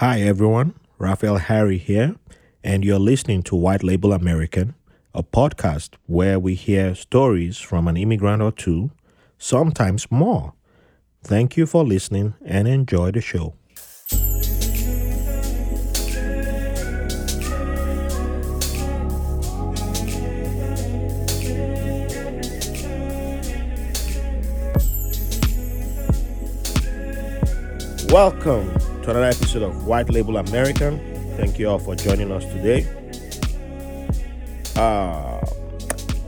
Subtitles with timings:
[0.00, 0.74] Hi, everyone.
[0.98, 2.16] Raphael Harry here,
[2.62, 4.74] and you're listening to White Label American,
[5.14, 8.90] a podcast where we hear stories from an immigrant or two,
[9.38, 10.52] sometimes more.
[11.22, 13.54] Thank you for listening and enjoy the show.
[28.12, 30.98] Welcome to another episode of White Label American.
[31.36, 32.84] Thank you all for joining us today.
[34.74, 35.46] Uh,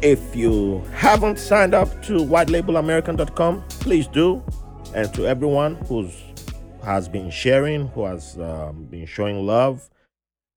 [0.00, 4.44] if you haven't signed up to whitelabelamerican.com, please do.
[4.94, 6.22] And to everyone who's
[6.84, 9.90] has been sharing, who has um, been showing love,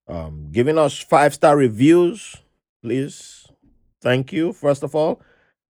[0.06, 2.36] um, giving us five star reviews,
[2.84, 3.48] please.
[4.00, 5.20] Thank you, first of all.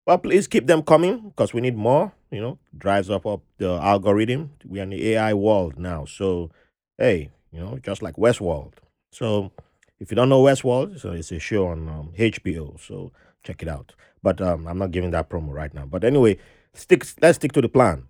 [0.05, 2.13] But please keep them coming because we need more.
[2.33, 4.53] You know, drives up up the algorithm.
[4.67, 6.51] We are in the AI world now, so
[6.97, 8.73] hey, you know, just like Westworld.
[9.13, 9.53] So
[10.01, 12.81] if you don't know Westworld, so it's a show on um, HBO.
[12.81, 13.13] So
[13.45, 13.95] check it out.
[14.23, 15.85] But um, I'm not giving that promo right now.
[15.85, 16.39] But anyway,
[16.73, 17.05] stick.
[17.21, 18.07] Let's stick to the plan.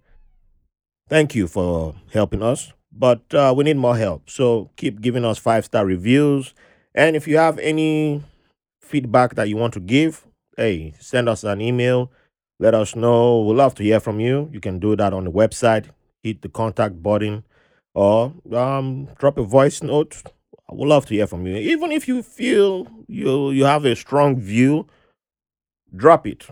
[1.08, 4.30] Thank you for helping us, but uh, we need more help.
[4.30, 6.54] So keep giving us five star reviews,
[6.94, 8.22] and if you have any
[8.80, 10.24] feedback that you want to give,
[10.56, 12.12] hey, send us an email.
[12.62, 13.40] Let us know.
[13.40, 14.48] We'd love to hear from you.
[14.52, 15.86] You can do that on the website.
[16.22, 17.42] Hit the contact button
[17.92, 20.22] or um, drop a voice note.
[20.70, 21.56] I would love to hear from you.
[21.56, 24.86] Even if you feel you you have a strong view,
[25.96, 26.46] drop it.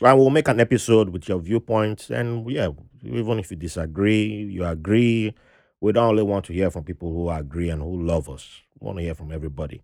[0.00, 2.10] And we'll make an episode with your viewpoints.
[2.10, 2.68] And yeah,
[3.02, 5.34] even if you disagree, you agree.
[5.80, 8.62] We don't only want to hear from people who agree and who love us.
[8.78, 9.82] We want to hear from everybody.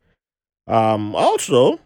[0.68, 1.80] Um, also,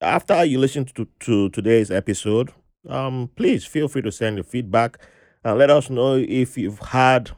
[0.00, 2.52] after you listen to, to today's episode,
[2.88, 4.98] um, please feel free to send your feedback
[5.44, 7.30] and let us know if you've had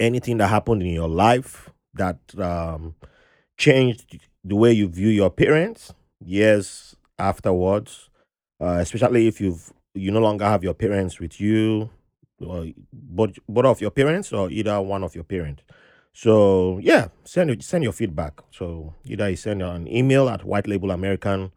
[0.00, 2.94] anything that happened in your life that um,
[3.56, 5.92] changed the way you view your parents
[6.24, 8.10] years afterwards,
[8.60, 11.90] uh, especially if you've you no longer have your parents with you,
[12.40, 15.62] or both both of your parents or either one of your parents.
[16.12, 18.40] So yeah, send send your feedback.
[18.50, 21.50] So either you send an email at whitelabelamerican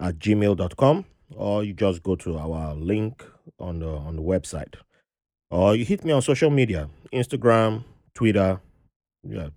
[0.00, 3.24] at gmail.com or you just go to our link
[3.58, 4.74] on the on the website.
[5.50, 7.84] Or you hit me on social media, Instagram,
[8.14, 8.60] Twitter.
[9.22, 9.48] Yeah.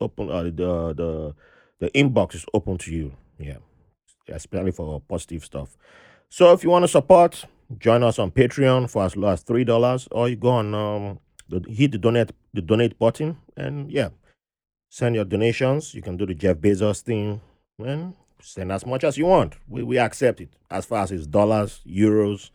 [0.00, 1.34] Open uh, the the
[1.80, 3.12] the inbox is open to you.
[3.38, 3.58] Yeah.
[4.28, 5.76] Especially for positive stuff.
[6.28, 7.44] So if you want to support,
[7.78, 11.20] join us on Patreon for as low as three dollars, or you go on um
[11.48, 14.08] the, hit the donate the donate button and yeah,
[14.90, 15.94] send your donations.
[15.94, 17.40] You can do the Jeff Bezos thing
[17.78, 19.54] and send as much as you want.
[19.68, 22.50] We we accept it as far as it's dollars, euros,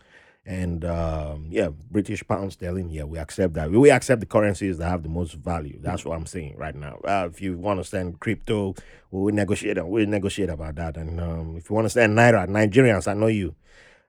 [0.46, 2.90] and um, yeah, British pound sterling.
[2.90, 3.72] Yeah, we accept that.
[3.72, 5.80] We, we accept the currencies that have the most value.
[5.82, 7.00] That's what I'm saying right now.
[7.04, 8.76] Uh, if you want to send crypto,
[9.12, 9.78] we'll negotiate.
[9.86, 10.98] We'll negotiate about that.
[10.98, 13.56] And um, if you want to send naira, Nigerians, I know you.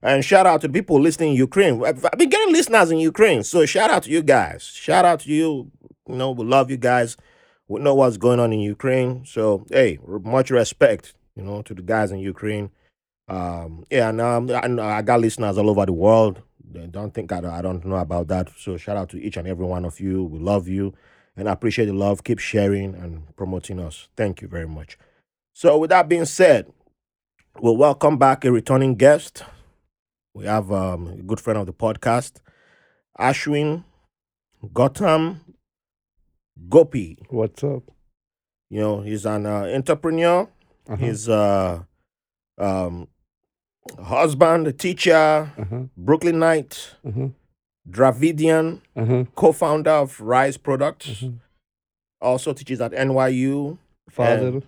[0.02, 1.84] And shout out to people listening in Ukraine.
[1.84, 3.44] I've been getting listeners in Ukraine.
[3.44, 4.64] So shout out to you guys.
[4.64, 5.70] Shout out to you.
[6.08, 7.16] You know, we love you guys.
[7.68, 9.24] We know what's going on in Ukraine.
[9.24, 12.70] So, hey, much respect, you know, to the guys in Ukraine.
[13.28, 16.42] Um, yeah, and um, I, I got listeners all over the world.
[16.70, 18.50] They Don't think I, don't- I don't know about that.
[18.58, 20.24] So shout out to each and every one of you.
[20.24, 20.94] We love you
[21.36, 22.24] and I appreciate the love.
[22.24, 24.08] Keep sharing and promoting us.
[24.16, 24.98] Thank you very much.
[25.54, 26.72] So, with that being said,
[27.60, 29.44] we'll welcome back a returning guest.
[30.34, 32.40] We have um, a good friend of the podcast,
[33.18, 33.84] Ashwin
[34.64, 35.40] Gautam
[36.68, 37.18] Gopi.
[37.28, 37.82] What's up?
[38.70, 40.48] You know, he's an uh, entrepreneur.
[40.88, 40.96] Uh-huh.
[40.96, 41.82] He's uh,
[42.58, 43.08] um,
[44.02, 45.82] husband, a teacher, Uh-huh.
[45.96, 47.28] Brooklynite, Uh-huh.
[47.88, 49.24] Dravidian, Uh-huh.
[49.34, 51.22] co-founder of Rise Products.
[51.22, 51.38] Mhm.
[52.20, 53.78] Also teaches at NYU.
[54.10, 54.62] Father.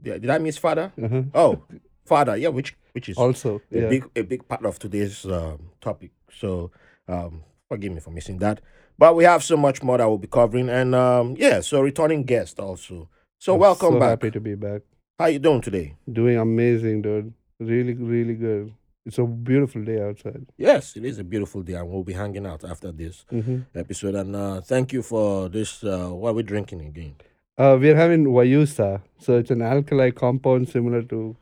[0.00, 0.92] Did did I miss father?
[1.34, 1.62] Oh,
[2.04, 2.36] father.
[2.36, 3.60] Yeah, which which is Also.
[3.70, 3.88] a Yeah.
[3.88, 6.10] big a big part of today's um, topic.
[6.32, 6.70] So
[7.08, 8.60] um, forgive me for missing that.
[8.98, 12.24] But we have so much more that we'll be covering, and um, yeah, so returning
[12.24, 13.08] guest also.
[13.38, 14.08] So I'm welcome so back.
[14.10, 14.82] happy to be back.
[15.22, 15.94] How you doing today?
[16.12, 17.32] Doing amazing, dude.
[17.60, 18.74] Really, really good.
[19.06, 20.46] It's a beautiful day outside.
[20.56, 24.16] Yes, it is a beautiful day, and we'll be hanging out after this hmm episode.
[24.16, 25.84] And uh, thank you for this.
[25.84, 27.14] Uh, what are we drinking again?
[27.56, 29.00] Uh, we're having Guayusa.
[29.20, 31.36] So it's an alkali compound similar to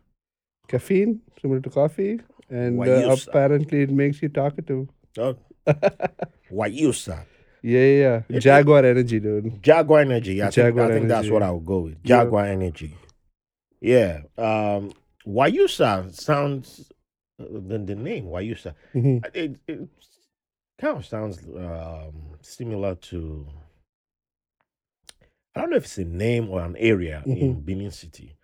[0.69, 2.21] caffeine, similar to coffee.
[2.51, 4.89] And uh, apparently it makes you talkative.
[5.17, 5.37] Oh,
[6.53, 7.25] Guayusa.
[7.63, 8.23] Yeah, yeah.
[8.29, 9.63] It- Jaguar energy, dude.
[9.63, 10.43] Jaguar Energy.
[10.43, 11.97] I think, I think that's what I would go with.
[12.05, 12.25] Yeah.
[12.25, 12.95] Jaguar Energy.
[13.81, 14.23] Yeah.
[14.39, 14.93] Um,
[15.27, 16.93] Guayusa sounds
[17.41, 18.75] uh, the, the name Guayusa.
[18.95, 19.25] Mhm.
[19.35, 19.89] It, it
[20.79, 23.47] kind of sounds um, similar to.
[25.55, 28.37] I don't know if it's a name or an area in Benin City.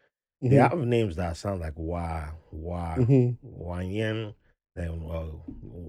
[0.43, 0.71] They Mhm.
[0.71, 3.37] have names that sound like Wa, Wa, Mhm.
[3.45, 4.35] Wanyan,
[4.75, 5.31] then uh,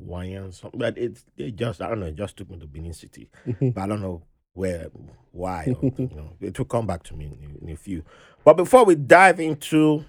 [0.08, 0.80] Wanyan, something.
[0.80, 2.06] But it's it just I don't know.
[2.08, 3.74] It just took me to Benin City, Mhm.
[3.74, 4.24] but I don't know
[4.57, 4.88] where,
[5.31, 5.75] why.
[5.81, 8.04] Or, you know, it will come back to me in, in a few.
[8.44, 10.04] But before we dive into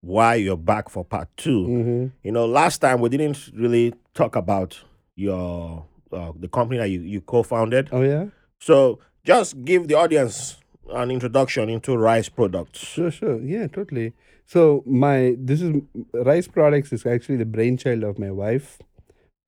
[0.00, 2.12] why you're back for part 2 Mhm.
[2.24, 4.80] you know, last time we didn't really talk about
[5.14, 7.88] your uh, the company that you, you co-founded.
[7.92, 8.26] Oh yeah.
[8.60, 10.58] So just give the audience
[10.90, 12.80] an introduction into Rise Products.
[12.80, 13.40] Sure, sure.
[13.40, 14.12] Yeah, totally.
[14.44, 15.72] So my this is
[16.12, 18.78] Rise Products is actually the brainchild of my wife,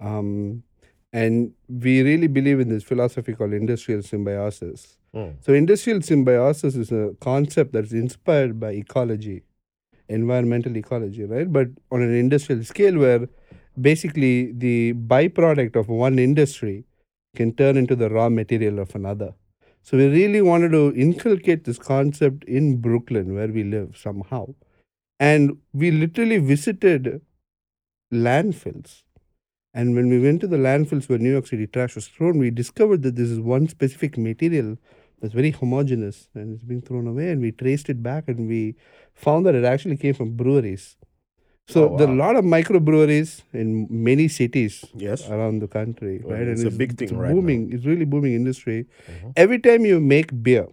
[0.01, 0.63] um,
[1.15, 4.99] and we really believe in this philosophy called industrial symbiosis.
[5.15, 5.37] Mm.
[5.41, 9.45] So industrial symbiosis is a concept that's inspired by ecology,
[10.09, 11.51] environmental ecology, right?
[11.51, 13.29] But on an industrial scale, where
[13.81, 16.85] basically the byproduct of one industry
[17.37, 19.35] can turn into the raw material of another.
[19.83, 24.49] So we really wanted to inculcate this concept in Brooklyn, where we live somehow.
[25.21, 27.21] And we literally visited
[28.13, 29.04] landfills.
[29.75, 32.51] And when we went to the landfills where New York City trash was thrown, we
[32.51, 34.79] discovered that this is one specific material
[35.21, 37.31] that's very homogeneous and it's being thrown away.
[37.31, 38.77] And we traced it back and we
[39.15, 40.97] found that it actually came from breweries.
[41.67, 45.29] So Oh, there are a lot of microbreweries in many cities Yes.
[45.29, 46.47] around the country, Well, right?
[46.49, 47.35] it's a big thing it's right now.
[47.35, 47.73] booming.
[47.73, 48.87] It's really booming industry.
[49.09, 49.33] Mhm.
[49.37, 50.67] Every time you make beer,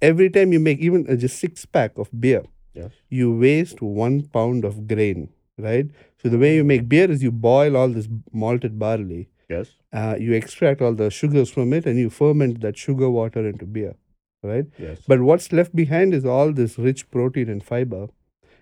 [0.00, 2.42] every time you make even uh, just six pack of beer,
[2.74, 2.92] Yes.
[3.08, 5.28] you waste one pound of grain,
[5.58, 5.86] right?
[6.22, 9.68] So the way you make beer is you boil all this malted barley, Yes.
[9.92, 13.66] uh, you extract all the sugars from it, and you ferment that sugar water into
[13.66, 13.94] beer,
[14.42, 14.66] right?
[14.78, 15.00] Yes.
[15.06, 18.08] But what's left behind is all this rich protein and fiber.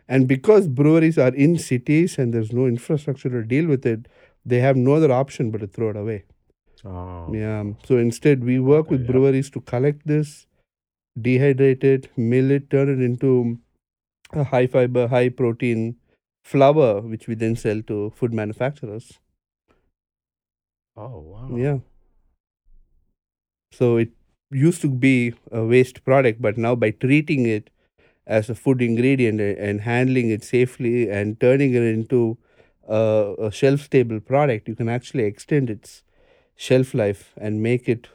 [0.09, 4.07] And because breweries are in cities and there's no infrastructure to deal with it,
[4.45, 6.25] they have no other option but to throw it away.
[6.85, 7.33] oh.
[7.35, 7.65] Yeah.
[7.85, 9.11] So instead, we work with yeah.
[9.13, 10.47] breweries to collect this,
[11.19, 13.59] dehydrate it, mill it, turn it into
[14.33, 15.97] a high fiber, high protein
[16.47, 19.19] flour, which we then sell to food manufacturers.
[20.97, 21.57] Oh wow.
[21.57, 21.79] Yeah.
[23.73, 24.11] So it
[24.51, 27.71] used to be a waste product, but now by treating it
[28.27, 32.39] as a food ingredient and handling it safely and turning it into
[32.89, 36.05] a, a shelf stable product, you can actually extend its
[36.55, 38.09] shelf life and make it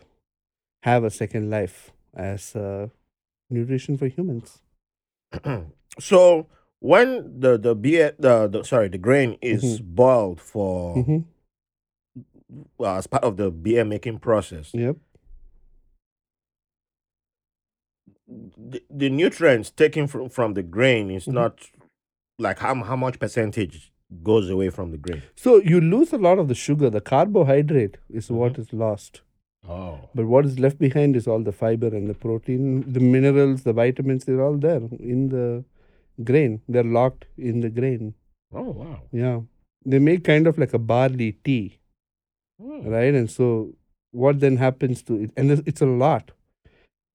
[0.84, 2.88] have a second life as uh,
[3.50, 4.62] nutrition for humans.
[6.00, 6.48] so
[6.82, 11.20] when the the beer the, the sorry the grain is boiled for hmm
[12.78, 14.98] well, as part of the beer making process, Yep.
[18.28, 21.34] the, the nutrients taken from, from the grain is Mhm.
[21.34, 21.54] not
[22.40, 23.94] like how how much percentage
[24.24, 25.22] goes away from the grain.
[25.36, 26.90] So you lose a lot of the sugar.
[26.90, 29.22] The carbohydrate is what is lost.
[29.68, 30.10] Oh.
[30.14, 33.72] But what is left behind is all the fiber and the protein, the minerals, the
[33.74, 35.64] vitamins, they're all there in the
[36.24, 36.62] grain.
[36.68, 38.14] They're locked in the grain.
[38.54, 39.02] Oh wow.
[39.12, 39.42] Yeah.
[39.86, 41.80] They make kind of like a barley tea,
[42.62, 42.88] Hmm.
[42.88, 43.14] right?
[43.14, 43.74] And so
[44.12, 45.32] what then happens to it?
[45.38, 46.32] And it's- a lot.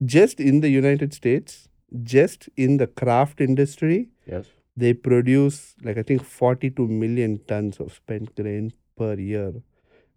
[0.05, 1.69] Just in the United States,
[2.03, 4.47] just in the craft industry, Yes.
[4.77, 9.53] they produce like I think 42 million tons of spent grain per year,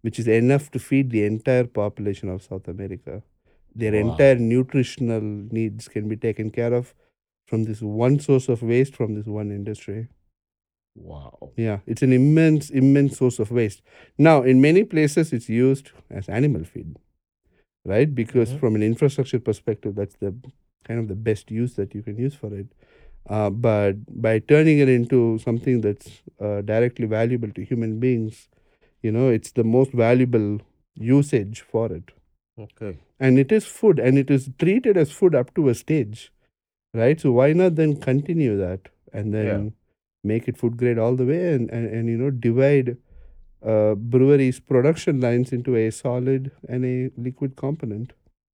[0.02, 3.22] which is enough to feed the entire population of South America.
[3.74, 4.10] Their Wow.
[4.10, 5.20] entire nutritional
[5.60, 6.94] needs can be taken care of
[7.50, 10.08] from this one source of waste from this one industry.
[10.96, 11.50] Wow.
[11.56, 13.82] Yeah, it's an immense, immense source of waste.
[14.18, 16.96] Now, in many places, it's used as animal feed,
[17.84, 18.14] right?
[18.14, 18.60] Because Mhm.
[18.60, 20.34] from an infrastructure perspective, that's the
[20.84, 22.66] kind of the best use that you can use for it.
[23.28, 28.48] Uh, but by turning it into something that's uh, directly valuable to human beings,
[29.02, 30.60] you know, it's the most valuable
[30.96, 32.12] usage for it.
[32.58, 32.98] Okay.
[33.18, 36.32] And it is food, and it is treated as food up to a stage,
[36.94, 37.20] right?
[37.20, 39.70] So why not then continue that and then Yeah.
[40.24, 42.96] make it food grade all the way and, and, and you know, divide
[43.62, 48.12] uh, breweries' production lines into a solid and a liquid component.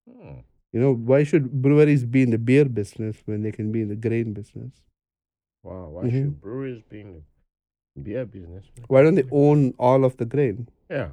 [0.09, 0.39] Hmm.
[0.73, 3.89] You know, why should breweries be in the beer business when they can be in
[3.89, 4.71] the grain business?
[5.63, 5.89] Wow.
[5.89, 6.11] Why Mhm.
[6.11, 7.21] should breweries be in the
[8.01, 8.65] beer business?
[8.87, 10.67] Why don't they own all of the grain?
[10.89, 11.11] Yeah.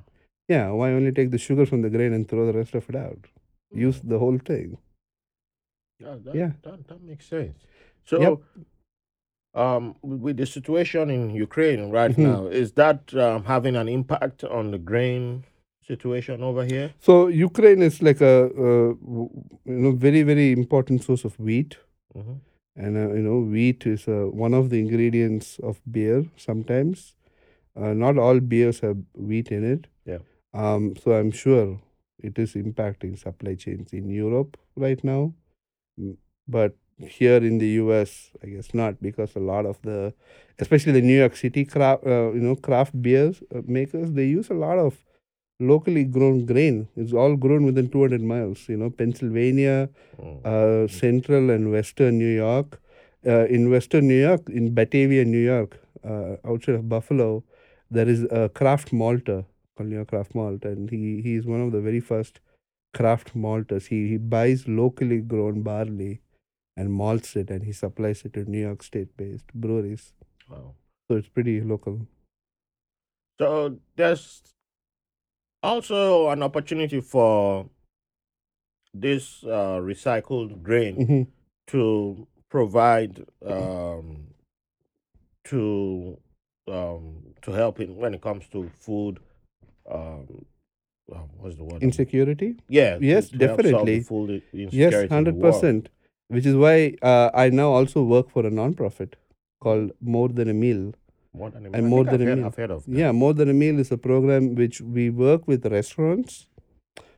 [0.49, 2.97] Yeah, why only take the sugar from the grain and throw the rest of it
[2.97, 3.27] out?
[3.73, 4.09] Use Hmm.
[4.09, 4.79] the whole thing.
[6.03, 6.51] Yeah, that, Yeah.
[6.63, 7.59] that, that makes sense.
[8.05, 8.39] So, Yep.
[9.55, 12.23] um, with the situation in Ukraine right Mhm.
[12.31, 15.45] now, is that um, having an impact on the grain
[15.87, 16.93] situation over here?
[17.01, 18.95] So Ukraine is like a, uh
[19.73, 21.77] you know very very important source of wheat,
[22.15, 22.37] hmm
[22.75, 26.25] and uh, you know wheat is uh, one of the ingredients of beer.
[26.37, 27.15] Sometimes,
[27.77, 29.87] uh, not all beers have wheat in it.
[30.07, 30.23] Yeah.
[30.55, 30.95] Um.
[30.97, 31.79] So I'm sure
[32.19, 35.35] it is impacting supply chains in Europe, right now.
[36.49, 40.15] But here in the US, I guess not because a lot of the,
[40.59, 44.51] especially the New York City craft, uh, you know, craft beers uh, makers, they use
[44.51, 45.05] a lot of
[45.61, 46.89] locally grown grain.
[46.97, 48.69] It's all grown within 200 miles.
[48.69, 50.41] You know, Pennsylvania, Mm.
[50.45, 52.81] uh, central and western New York.
[53.25, 57.45] Uh, in western New York, in Batavia, New York, uh, outside of Buffalo,
[57.91, 59.45] there is a craft malter
[59.77, 62.41] called New York Craft Malt, and he he is one of the very first
[62.95, 63.87] craft malters.
[63.87, 66.21] He he buys locally grown barley
[66.77, 70.13] and malts it and he supplies it to New York State based breweries.
[70.49, 70.75] Wow.
[71.09, 72.07] So it's pretty local.
[73.39, 74.43] So there's
[75.63, 77.69] also an opportunity for
[78.95, 81.23] this uh, recycled grain mm-hmm.
[81.69, 84.27] to provide um,
[85.45, 86.19] to
[86.69, 89.19] um, to help in when it comes to food
[89.91, 90.45] um,
[91.13, 95.87] uh, what's the word insecurity yeah yes definitely food insecurity yes 100%
[96.33, 99.17] which is why uh, I now also work for a non-profit
[99.61, 100.95] called More Than a Meal.
[101.35, 102.47] More than a And more think I've than a heard, meal.
[102.47, 102.99] I've heard of that.
[103.03, 106.47] Yeah, More Than a Meal is a program which we work with restaurants.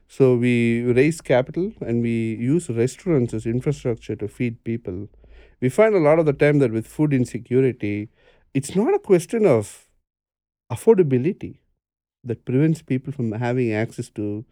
[0.07, 5.07] So we raise capital and we use restaurants as infrastructure to feed people.
[5.61, 8.09] We find a lot of the time that with food insecurity,
[8.53, 9.87] it's not a question of
[10.71, 11.59] affordability
[12.23, 14.45] that prevents people from having access to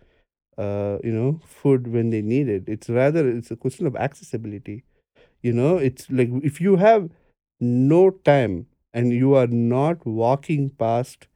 [0.57, 4.83] uh, you know food when they need it it's rather it's a question of accessibility
[5.41, 7.09] you know it's like if you have
[7.59, 11.27] no time and you are not walking past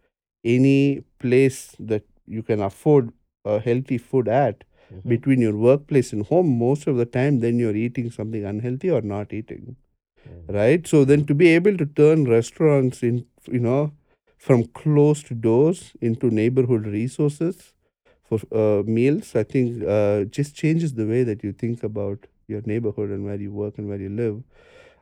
[0.44, 3.12] any place that you can afford
[3.46, 5.10] a healthy food at Mhm.
[5.14, 9.02] between your workplace and home most of the time then you're eating something unhealthy or
[9.14, 9.76] not eating
[10.28, 10.54] Mm.
[10.60, 13.82] right so then to be able to turn restaurants in you know
[14.48, 17.74] from closed doors into neighborhood resources
[18.28, 22.62] for uh, meals i think uh, just changes the way that you think about your
[22.66, 24.44] neighborhood and where you work and where you live.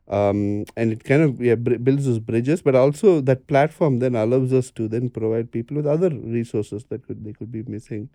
[0.08, 4.53] Um, and it kind of yeah, builds those bridges but also that platform then allows
[4.53, 8.10] us to then provide people with other resources that could they could be missing.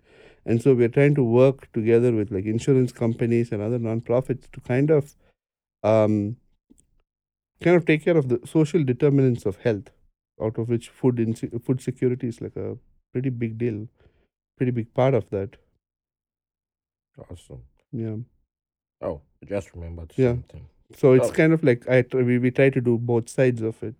[0.45, 4.61] And so we're trying to work together with like insurance companies and other nonprofits to
[4.61, 5.15] kind of
[5.83, 6.37] um,
[7.63, 9.89] kind of take care of the social determinants of health,
[10.41, 12.77] out of which food inse- food security is like a
[13.13, 13.87] pretty big deal,
[14.61, 15.55] pretty big part of that.
[17.29, 17.63] Awesome.
[17.91, 18.17] Yeah.
[19.01, 20.33] Oh, I just remembered Yeah.
[20.33, 20.67] something.
[20.95, 21.37] So it's Oh.
[21.39, 23.95] kind of like I we, we try to do both sides of it.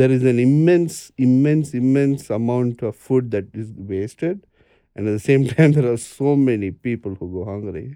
[0.00, 4.46] There is an immense, immense, immense amount of food that is wasted,
[4.94, 7.86] and at the same time, there are so many people who go hungry.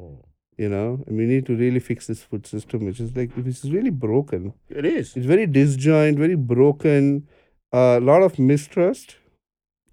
[0.00, 0.18] Mm.
[0.58, 3.46] You know, and we need to really fix this food system, which is like which
[3.54, 4.52] is really broken.
[4.82, 5.16] It is.
[5.16, 7.26] It's very disjoint, very broken.
[7.72, 9.16] A lot of mistrust,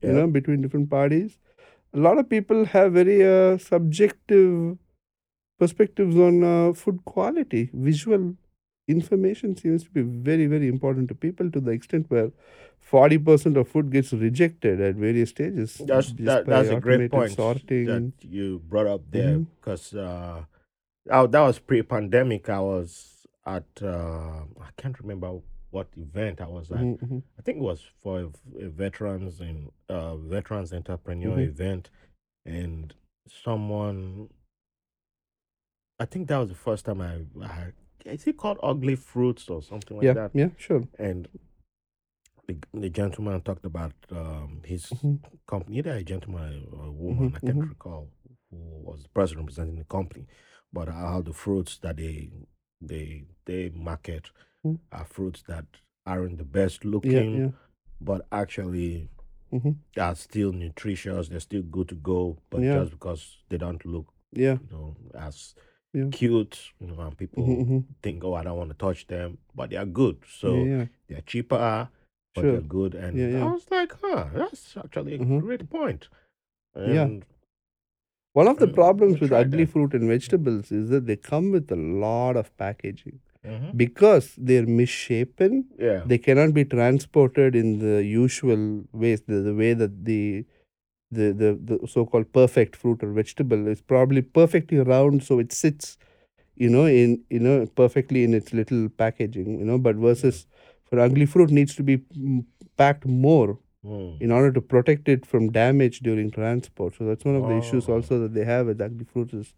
[0.01, 1.37] you know, between different parties.
[1.93, 4.77] A lot of people have very uh, subjective
[5.59, 7.69] perspectives on uh, food quality.
[7.73, 8.35] Visual
[8.87, 12.31] information seems to be very, very important to people to the extent where
[12.91, 15.81] 40% of food gets rejected at various stages.
[15.85, 17.85] That's that, that's a great point Sorting.
[17.85, 19.47] that you brought up there Mhm.
[19.59, 20.43] because uh,
[21.11, 22.49] oh, that was pre-pandemic.
[22.49, 25.39] I was at uh, I can't remember
[25.71, 26.77] what event I was at.
[26.77, 27.23] Mhm, mhm.
[27.37, 31.49] I think it was for a, a veterans and uh, veterans entrepreneur Mhm.
[31.49, 31.89] event,
[32.45, 32.93] and
[33.43, 34.29] someone.
[35.99, 37.73] I think that was the first time I, I
[38.05, 40.31] is it called ugly fruits or something like yeah, that?
[40.33, 40.87] yeah, sure.
[40.97, 41.27] And
[42.47, 45.19] the, the gentleman talked about um, his Mhm.
[45.47, 47.69] company, either a gentleman or a woman, Mhm, I can't mhm.
[47.69, 48.09] recall
[48.49, 50.25] who was the person representing the company,
[50.73, 52.31] but how the fruits that they
[52.81, 54.31] they they market
[54.65, 54.79] Mm.
[54.91, 55.65] are fruits that
[56.05, 57.49] aren't the best looking, yeah.
[58.01, 59.09] but actually
[59.53, 59.75] Mhm.
[59.97, 61.29] are still nutritious.
[61.29, 62.79] They're still good to go, but Yeah.
[62.79, 64.57] just because they don't look, Yeah.
[64.61, 65.55] you know, as
[65.93, 66.09] Yeah.
[66.11, 67.83] cute, you know, and people Mhm, mhm.
[68.03, 70.17] think, oh, I don't want to touch them, but they are good.
[70.27, 70.85] So yeah, yeah.
[71.07, 71.89] they're cheaper,
[72.35, 72.51] but Sure.
[72.51, 72.95] they're good.
[72.95, 73.45] And Yeah, yeah.
[73.47, 75.39] I was like, huh, that's actually a Mhm.
[75.39, 76.09] great point.
[76.75, 77.05] Yeah.
[77.05, 77.25] And
[78.33, 81.75] One of the problems with ugly fruit and vegetables is that they come with a
[81.75, 83.19] lot of packaging.
[83.45, 83.77] Mhm.
[83.77, 89.73] Because they're misshapen, yeah, they cannot be transported in the usual ways, the, the way
[89.73, 90.45] that the
[91.11, 95.97] the, the the so-called perfect fruit or vegetable is probably perfectly round so it sits
[96.55, 100.45] you know in you know perfectly in its little packaging you know but versus
[100.83, 101.99] for ugly fruit needs to be
[102.77, 104.19] packed more Mm.
[104.21, 106.95] in order to protect it from damage during transport.
[106.95, 107.93] So that's one of the issues Oh.
[107.93, 109.53] also that they have with ugly fruits is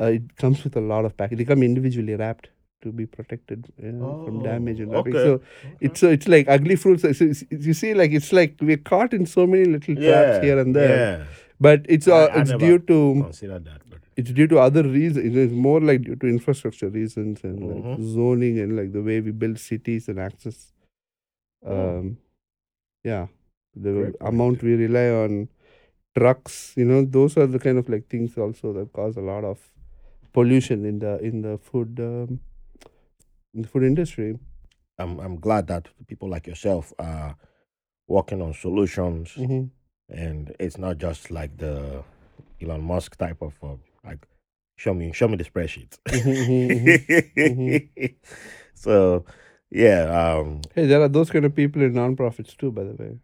[0.00, 1.36] uh, it comes with a lot of packaging.
[1.36, 2.48] They come individually wrapped
[2.82, 5.12] to be protected you know, from damage and Oh, okay.
[5.12, 5.44] So Okay.
[5.80, 7.02] it's so it's like ugly fruits.
[7.02, 10.42] so it's- you see, like it's like we're caught in so many little traps yeah,
[10.42, 10.96] here and there.
[11.18, 11.24] Yeah,
[11.60, 13.82] But it's I- uh, I it's due to consider that.
[13.90, 15.26] But it's due to other reasons.
[15.26, 18.02] It is more like due to infrastructure reasons and like Mhm.
[18.14, 20.72] zoning and like the way we build cities and access.
[21.64, 21.98] Oh.
[21.98, 22.16] Um,
[23.04, 23.26] yeah,
[23.74, 24.32] the Great point.
[24.34, 25.48] amount we rely on
[26.18, 26.72] trucks.
[26.76, 29.58] You know, those are the kind of like things also that cause a lot of
[30.32, 32.40] pollution in the in the food um,
[33.54, 34.38] in the food industry.
[34.98, 37.36] I'm I'm glad that people like yourself are
[38.08, 39.70] working on solutions, hmm
[40.08, 42.04] and it's not just like the
[42.62, 44.26] Elon Musk type of uh, like
[44.76, 45.98] show me show me the spreadsheet.
[46.12, 46.96] Mhm,
[48.74, 49.24] so
[49.70, 50.02] yeah,
[50.38, 53.18] um, Hey, there are those kind of people in nonprofits too, by the way.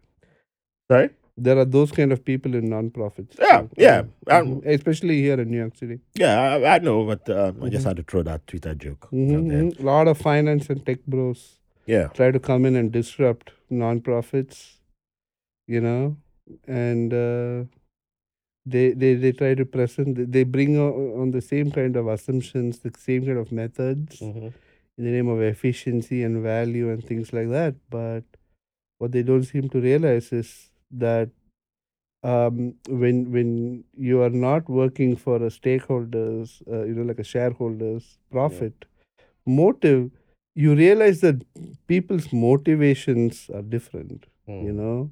[0.89, 1.09] sorry.
[1.39, 3.37] There are those kind of people in nonprofits.
[3.39, 3.69] Yeah, too.
[3.77, 4.35] yeah, Mhm.
[4.41, 5.99] um, especially here in New York City.
[6.15, 9.07] Yeah, I, I know, but uh, I just had to throw that Twitter joke.
[9.11, 9.79] Mhm, mhm.
[9.79, 14.77] A lot of finance and tech bros Yeah, try to come in and disrupt nonprofits,
[15.67, 16.17] you know,
[16.67, 17.65] and uh,
[18.65, 20.31] they, they they try to present.
[20.31, 24.53] they- bring on the same kind of assumptions, the same kind of methods Mhm.
[24.97, 27.75] in the name of efficiency and value and things like that.
[27.89, 28.23] But
[28.97, 31.29] what they don't seem to realize is that
[32.23, 37.23] um, when when you are not working for a stakeholders, uh, you know, like a
[37.23, 38.85] shareholders profit
[39.45, 40.11] motive,
[40.55, 41.43] you realize that
[41.87, 44.27] people's motivations are different.
[44.47, 44.75] You Mm.
[44.81, 45.11] know,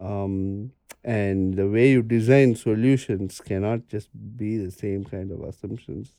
[0.00, 0.72] um,
[1.04, 6.16] and the way you design solutions cannot just be the same kind of assumptions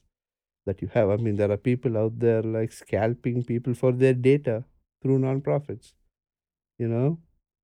[0.65, 1.09] that you have.
[1.09, 4.63] I mean, there are people out there like scalping people for their data
[5.01, 5.93] through nonprofits,
[6.79, 7.19] you know,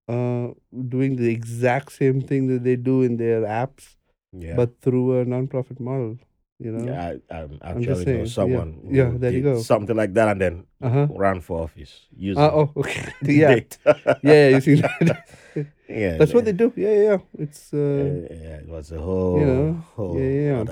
[0.08, 0.48] uh,
[0.90, 3.96] doing the exact same thing that they do in their apps,
[4.32, 4.56] yeah.
[4.56, 6.18] but through a nonprofit model,
[6.60, 6.86] you know.
[6.86, 8.26] yeah, I, I'm actually know yeah.
[8.26, 9.62] someone who Yeah, there you go.
[9.62, 11.08] something like that and then Uh huh.
[11.10, 13.14] ran for office using Uh, oh, okay.
[13.24, 13.60] yeah.
[14.24, 15.28] Yeah, yeah, you see that?
[15.90, 16.72] yeah, That's what they do.
[16.76, 17.18] Yeah, yeah, yeah.
[17.40, 20.64] It's, uh, yeah, it was a whole, You know, whole yeah, yeah.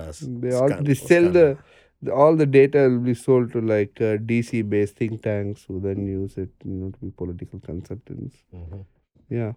[0.42, 1.58] They all scandal- they sell the,
[2.02, 5.80] the all the data will be sold to like uh, DC based think tanks who
[5.80, 8.36] then use it, you know, to be political consultants.
[8.54, 8.86] Mhm.
[9.30, 9.54] Yeah.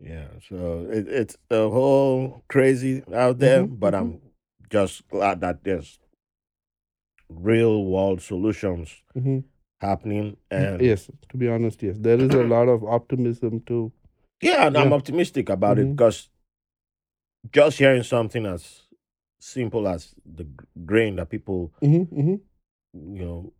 [0.00, 3.98] Yeah, so it, it's a whole crazy out there, Mhm, but mhm.
[3.98, 4.20] I'm
[4.70, 5.98] just glad that there's
[7.28, 9.40] real world solutions hmm
[9.80, 10.36] happening.
[10.50, 13.92] And Yes, to be honest, yes, there is a lot of optimism too.
[14.40, 15.96] yeah, and I'm optimistic about it Mhm.
[15.96, 16.30] because
[17.52, 18.82] just hearing something as
[19.40, 20.46] simple as the
[20.86, 22.34] grain that people, hmm hmm
[22.94, 23.52] you know,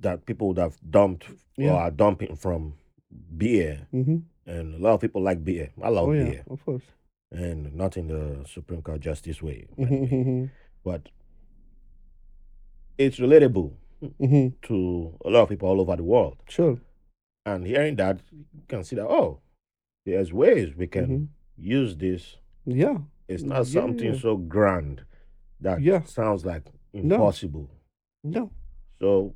[0.00, 1.72] that people would have dumped or Yeah.
[1.74, 2.74] are dumping from
[3.36, 5.70] beer, hmm and a lot of people like beer.
[5.82, 6.82] I love Oh yeah, beer, of course.
[7.32, 10.06] and not in the Supreme Court justice way, by way.
[10.06, 10.44] hmm
[10.84, 11.08] but
[12.98, 13.72] it's relatable
[14.18, 16.36] hmm to a lot of people all over the world.
[16.48, 16.78] Sure.
[17.46, 19.40] And hearing that, you can see that, oh,
[20.06, 22.36] there's ways we can use this.
[22.66, 22.98] Yeah.
[23.28, 24.20] It's not Yeah, something yeah.
[24.20, 25.02] so grand
[25.60, 26.02] that Yeah.
[26.04, 27.70] sounds like impossible.
[28.22, 28.50] No.
[29.00, 29.34] So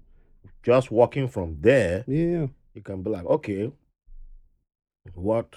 [0.62, 2.46] just walking from there, Yeah.
[2.78, 3.72] You can be like, okay,
[5.14, 5.56] what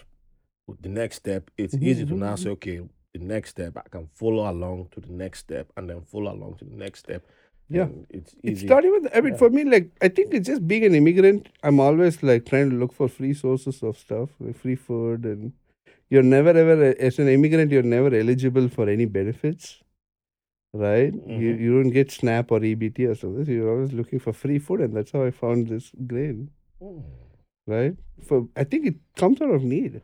[0.82, 1.52] the next step?
[1.56, 2.38] It's Mhm, easy to mhm, now mhm.
[2.44, 2.78] say, okay,
[3.14, 6.56] the next step, I can follow along to the next step and then follow along
[6.60, 7.22] to the next step.
[7.70, 7.84] Yeah.
[7.84, 8.68] And it's It's easy.
[8.74, 9.08] not even.
[9.14, 9.38] I mean, Yeah.
[9.44, 11.50] for me, like I think it's just being an immigrant.
[11.62, 15.54] I'm always like trying to look for free sources of stuff, like free food, and
[16.10, 19.70] you're never ever as an immigrant, you're never eligible for any benefits,
[20.74, 21.14] right?
[21.14, 21.60] You Mhm.
[21.66, 23.46] you don't get SNAP or EBT or something.
[23.46, 26.50] So you're always looking for free food, and that's how I found this grain,
[27.68, 27.96] Right?
[28.28, 30.02] For I think it comes out of need.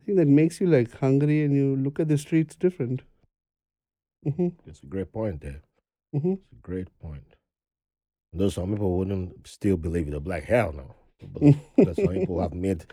[0.00, 3.02] I think that makes you like hungry, and you look at the streets different.
[4.24, 5.62] hmm It's a great point there.
[6.12, 7.34] hmm It's a great point.
[8.32, 10.94] Though some people wouldn't still believe it, they're like, hell no.
[11.18, 12.84] Because some people have made,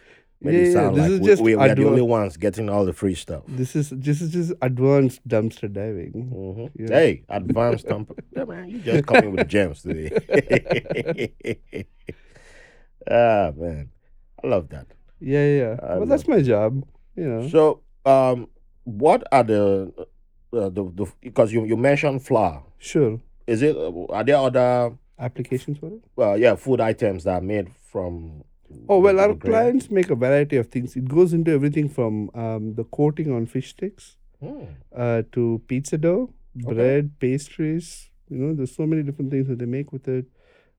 [0.41, 3.15] made Yeah, it sound like we, we, are the only ones getting all the free
[3.15, 3.43] stuff.
[3.47, 6.11] This is this is just advanced dumpster diving.
[6.13, 6.71] Mhm.
[6.75, 6.95] Yeah.
[6.95, 8.17] Hey, advanced dumpster.
[8.35, 10.09] yeah, man, you just coming with gems today.
[13.09, 13.89] ah, man.
[14.43, 14.87] I love that.
[15.19, 15.75] Yeah, yeah.
[15.81, 16.83] I well, that's my job.
[17.15, 17.47] You know.
[17.49, 18.49] So, um,
[18.83, 19.93] what are the,
[20.53, 22.63] uh, the, the, because you, you mentioned flour.
[22.77, 23.19] Sure.
[23.47, 26.01] Is it, uh, are there other Applications for it.
[26.15, 28.43] well, yeah, food items that are made from.
[28.89, 29.39] Oh well, our grain?
[29.53, 30.95] clients make a variety of things.
[30.97, 34.65] It goes into everything from um, the coating on fish sticks Hmm.
[34.93, 36.33] uh, to pizza dough,
[36.65, 36.73] Okay.
[36.73, 38.09] bread, pastries.
[38.29, 40.25] You know, there's so many different things that they make with it.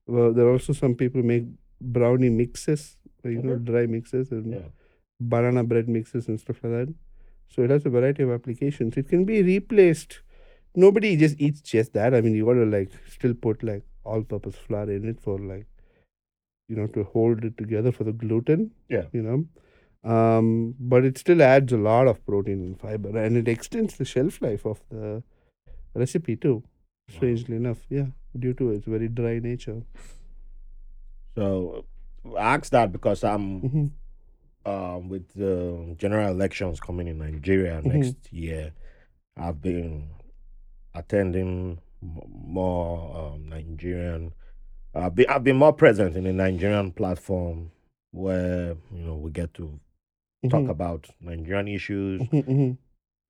[0.05, 1.45] Well, there are also some people make
[1.81, 4.69] brownie mixes, you know, dry mixes and Yeah.
[5.19, 6.93] banana bread mixes and stuff like that.
[7.49, 8.97] So it has a variety of applications.
[8.97, 10.21] It can be replaced.
[10.75, 12.13] Nobody just eats just that.
[12.13, 15.65] I mean, you got to like still put like all-purpose flour in it for like,
[16.69, 18.71] you know, to hold it together for the gluten.
[18.89, 19.05] Yeah.
[19.11, 19.45] You know,
[20.03, 24.05] um, but it still adds a lot of protein and fiber, and it extends the
[24.05, 25.23] shelf life of the
[25.95, 26.63] recipe too.
[27.09, 29.81] Strangely enough, yeah, due to its very dry nature.
[31.37, 31.85] So
[32.35, 33.91] I asked that because I'm Mhm.
[34.65, 37.93] um, with the general elections coming in Nigeria Mhm.
[37.93, 38.73] next year.
[39.37, 40.09] I've been
[40.93, 44.33] attending more um, Nigerian.
[44.93, 47.71] I've been, I've been more present in the Nigerian platform
[48.11, 49.79] where you know we get to
[50.49, 50.69] talk Mhm.
[50.69, 52.77] about Nigerian issues Mhm, mhm.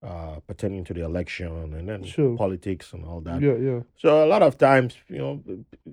[0.01, 2.35] uh, pertaining to the election and then Sure.
[2.37, 3.41] politics and all that.
[3.41, 3.81] Yeah, yeah.
[3.95, 5.43] So a lot of times, you know,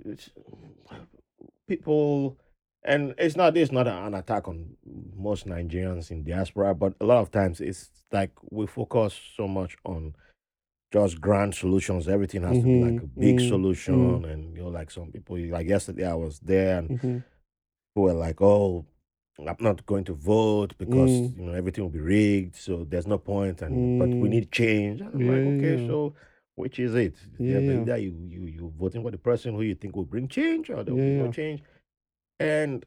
[0.05, 0.31] it's,
[1.69, 2.39] people,
[2.85, 4.77] and it's not it's not an attack on
[5.17, 9.77] most Nigerians in diaspora, but a lot of times it's like we focus so much
[9.85, 10.15] on
[10.93, 12.09] just grand solutions.
[12.09, 15.39] Everything has to be like a big mm, solution, and you know, like some people,
[15.39, 16.93] like yesterday, I was there, and
[17.95, 18.87] people were like, "Oh,
[19.39, 21.37] I'm not going to vote because Mm.
[21.37, 24.31] you know everything will be rigged, so there's no point." And but we Mm.
[24.31, 25.01] need change.
[25.01, 25.87] And I'm Yeah, like, okay, yeah.
[25.87, 26.15] so
[26.57, 27.15] which is it?
[27.39, 30.29] Yeah, Yeah, either you you you voting for the person who you think will bring
[30.29, 31.63] change, or there will Yeah, be no change.
[32.41, 32.85] And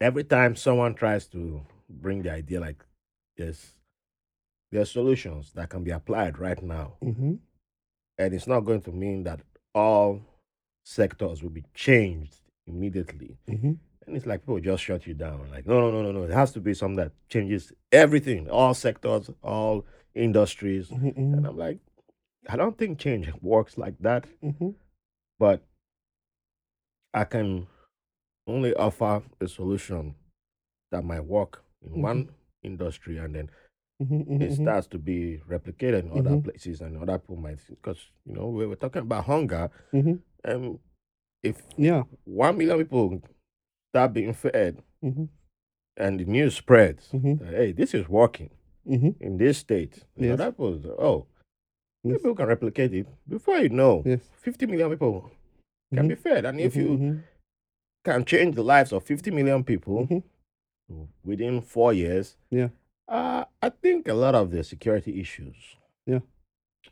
[0.00, 2.84] every time someone tries to bring the idea, like
[3.36, 3.72] there's
[4.70, 7.38] there's solutions that can be applied right now, Mhm.
[8.18, 9.40] and it's not going to mean that
[9.74, 10.20] all
[10.84, 12.36] sectors will be changed
[12.66, 13.36] immediately.
[13.48, 13.78] Mhm.
[14.06, 15.48] And it's like people just shut you down.
[15.50, 16.22] Like, no, no, no, no, no.
[16.24, 20.90] It has to be something that changes everything, all sectors, all industries.
[20.90, 21.48] Mhm, And mhm.
[21.48, 21.78] I'm like,
[22.48, 24.26] I don't think change works like that.
[24.42, 24.74] Mhm.
[25.38, 25.62] But
[27.12, 27.66] I can
[28.46, 30.14] only offer a solution
[30.90, 32.00] that might work in Mhm.
[32.02, 32.28] one
[32.62, 33.50] industry and then
[34.00, 34.62] Mhm, mhm, it mhm.
[34.62, 36.44] starts to be replicated in other Mhm.
[36.44, 39.70] places and other people might because you know we were talking about hunger
[40.44, 40.78] and
[41.42, 42.04] if Yeah.
[42.24, 43.22] one million people
[43.92, 44.82] start being fed
[45.96, 48.50] and the news spreads that hey this is working
[49.20, 50.38] in this state you know, Yes.
[50.38, 51.26] that was oh
[52.04, 52.16] Yes.
[52.18, 54.20] people can replicate it before you know Yes.
[54.42, 55.30] 50 million people
[55.94, 56.08] can Mhm.
[56.08, 57.22] be fed and if Mhm, you mhm.
[58.04, 60.22] can change the lives of 50 million people Mhm.
[61.24, 62.68] within four years Yeah.
[63.08, 66.20] uh, i think a lot of the security issues Yeah.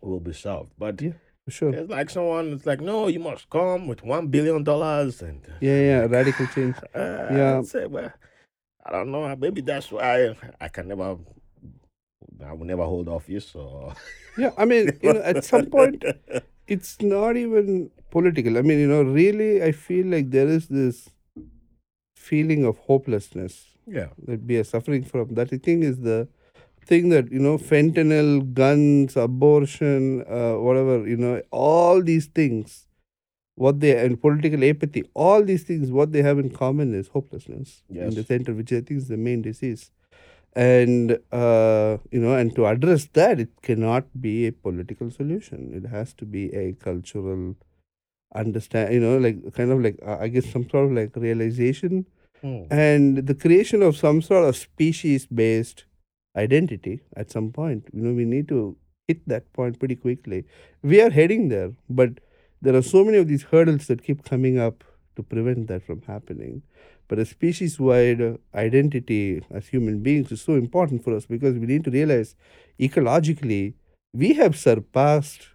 [0.00, 1.12] will be solved but Yeah.
[1.44, 1.74] For sure.
[1.74, 5.80] it's like someone it's like no you must come with one billion dollars and Yeah,
[5.80, 6.06] yeah.
[6.06, 6.76] Radical change.
[6.94, 7.62] uh, Yeah.
[7.62, 8.12] Say, well
[8.84, 11.18] i don't know maybe that's why i can never
[12.46, 13.94] i will never hold office or
[14.36, 14.50] Yeah.
[14.56, 16.04] I mean, you know, at some point,
[16.66, 18.58] it's not even political.
[18.58, 21.10] I mean, you know, really, I feel like there is this
[22.16, 25.34] feeling of hopelessness yeah that we are suffering from.
[25.34, 26.28] That I think is the
[26.86, 31.06] thing that you know, fentanyl, guns, abortion, uh, whatever.
[31.06, 32.86] You know, all these things,
[33.56, 37.82] what they and political apathy, all these things, what they have in common is hopelessness
[37.90, 39.90] in the center, which I think is the main disease.
[40.54, 45.72] And uh, you know, and to address that, it cannot be a political solution.
[45.74, 47.56] It has to be a cultural
[48.34, 48.94] understand.
[48.94, 52.06] You know, like kind of like uh, I guess some sort of like realization
[52.42, 52.64] Hmm.
[52.72, 55.84] and the creation of some sort of species based
[56.36, 58.76] identity at some point you know we need to
[59.08, 60.44] hit that point pretty quickly
[60.82, 62.18] we are heading there but
[62.60, 64.82] there are so many of these hurdles that keep coming up
[65.14, 66.62] to prevent that from happening
[67.12, 71.66] but a species wide identity as human beings is so important for us because we
[71.66, 72.34] need to realize
[72.80, 73.74] ecologically
[74.14, 75.48] we have surpassed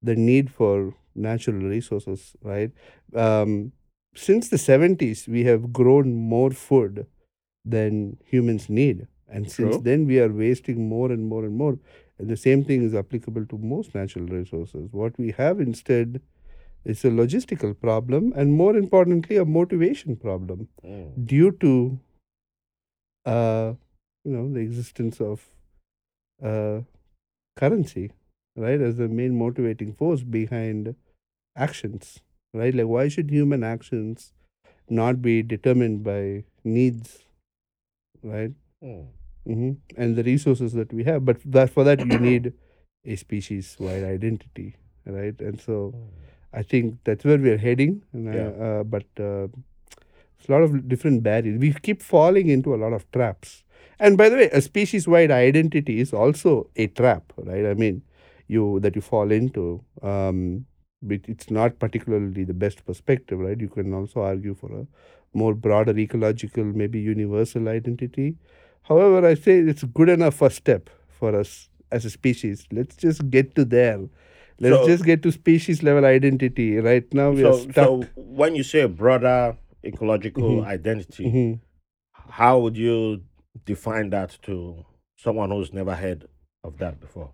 [0.00, 2.70] the need for natural resources right?
[3.14, 3.72] Um,
[4.14, 7.06] since the 70s we have grown more food
[7.66, 9.06] than humans need.
[9.28, 11.78] And since then we are wasting more and more and more.
[12.18, 14.88] And the same thing is applicable to most natural resources.
[14.90, 16.22] What we have instead
[16.88, 21.04] is a logistical problem and more importantly a motivation problem Hmm.
[21.34, 21.72] due to
[23.26, 23.72] uh,
[24.24, 25.46] you know the existence of
[26.42, 26.80] uh,
[27.56, 28.12] currency
[28.56, 30.94] right as the main motivating force behind
[31.56, 32.20] actions
[32.54, 34.32] right like why should human actions
[34.88, 37.18] not be determined by needs
[38.22, 39.02] right Hmm.
[39.44, 42.52] hmm and the resources that we have but that for that you need
[43.04, 46.06] a species wide identity right and so Hmm.
[46.60, 47.92] I think that's where we're heading.
[48.12, 48.50] And I- Yeah.
[48.68, 49.46] uh, but uh,
[50.38, 51.58] it's a lot of different barriers.
[51.58, 53.64] We keep falling into a lot of traps.
[54.00, 57.66] And by the way a species wide identity is also a trap right?
[57.66, 58.02] I mean
[58.56, 59.64] you that you fall into
[60.02, 60.66] um
[61.10, 63.60] but it's not particularly the best perspective right?
[63.66, 64.86] You can also argue for a
[65.42, 68.28] more broader ecological maybe universal identity.
[68.92, 71.50] However i say it's good enough first step for us
[71.90, 72.66] as a species.
[72.78, 74.00] Let's just get to there
[74.60, 78.02] let's So- just get to species level identity right now we so, are stuck so
[78.16, 80.66] when you say broader ecological Mhm.
[80.66, 81.60] identity Mhm.
[82.40, 83.22] how would you
[83.64, 84.84] define that to
[85.16, 86.26] someone who's never heard
[86.64, 87.30] of that before?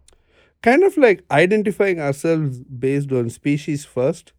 [0.62, 4.32] Kind of like identifying ourselves based on species first,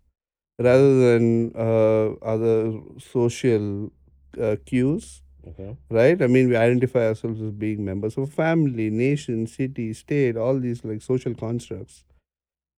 [0.57, 3.91] rather than uh, other social
[4.39, 5.21] uh, cues.
[5.47, 5.77] Okay.
[5.91, 6.19] right?
[6.23, 10.83] I mean, we identify ourselves as being members of family, nation, city, state, all these
[10.83, 12.03] like social constructs,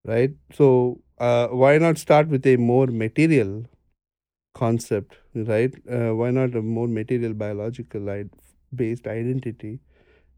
[0.08, 0.32] right?
[0.54, 3.66] So, uh, why not start with a more material
[4.56, 5.74] concept, right?
[5.92, 8.26] Uh, why not a more material biological
[8.76, 9.80] based identity?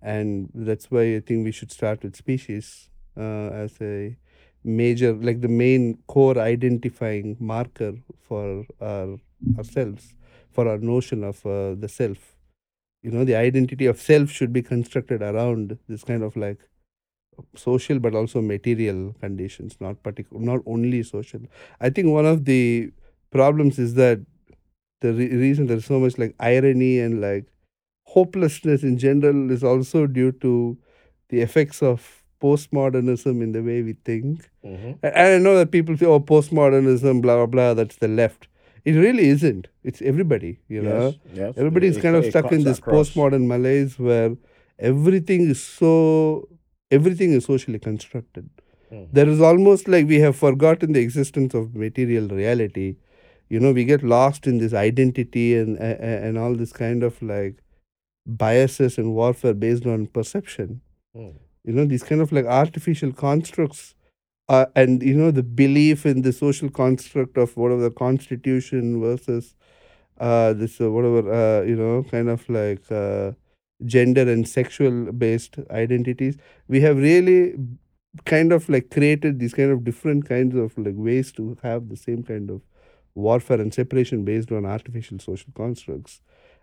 [0.02, 4.18] And that's why I think we should start with species uh, as a
[4.64, 7.94] major, like the main core identifying marker
[8.28, 9.18] for our
[9.58, 10.16] ourselves,
[10.52, 12.36] for our notion of uh, the self
[13.04, 16.60] you know the identity of self should be constructed around this kind of like
[17.56, 21.40] social but also material conditions not particular not only social
[21.82, 22.92] i think one of the
[23.32, 24.20] problems is that
[25.02, 27.46] the re- reason there's so much like irony and like
[28.06, 30.78] hopelessness in general is also due to
[31.30, 34.92] the effects of postmodernism in the way we think Mm-hmm.
[35.04, 38.50] and I know that people say, oh, postmodernism, blah, blah, blah, that's the left.
[38.84, 39.70] It really isn't.
[39.84, 41.06] It's everybody, you know.
[41.26, 41.34] Yes.
[41.34, 41.54] Yes.
[41.58, 43.12] Everybody's It- kind of stuck in this across.
[43.12, 44.36] postmodern malaise where
[44.78, 46.50] everything is so,
[46.92, 48.50] everything is socially constructed.
[48.92, 49.08] Mhm.
[49.14, 52.96] There is almost like we have forgotten the existence of material reality.
[53.50, 57.22] You know, we get lost in this identity and, and, and all this kind of
[57.22, 57.58] like
[58.26, 60.82] biases and warfare based on perception
[61.16, 61.34] Mm.
[61.66, 63.96] you know these kind of like artificial constructs
[64.50, 69.56] uh, and you know the belief in the social construct of whatever the constitution versus
[70.20, 73.32] uh, this uh, whatever uh, you know kind of like uh,
[73.86, 76.38] gender and sexual based identities.
[76.68, 77.56] We have really
[78.26, 81.96] kind of like created these kind of different kinds of like ways to have the
[81.96, 82.62] same kind of
[83.16, 86.22] warfare and separation based on artificial social constructs.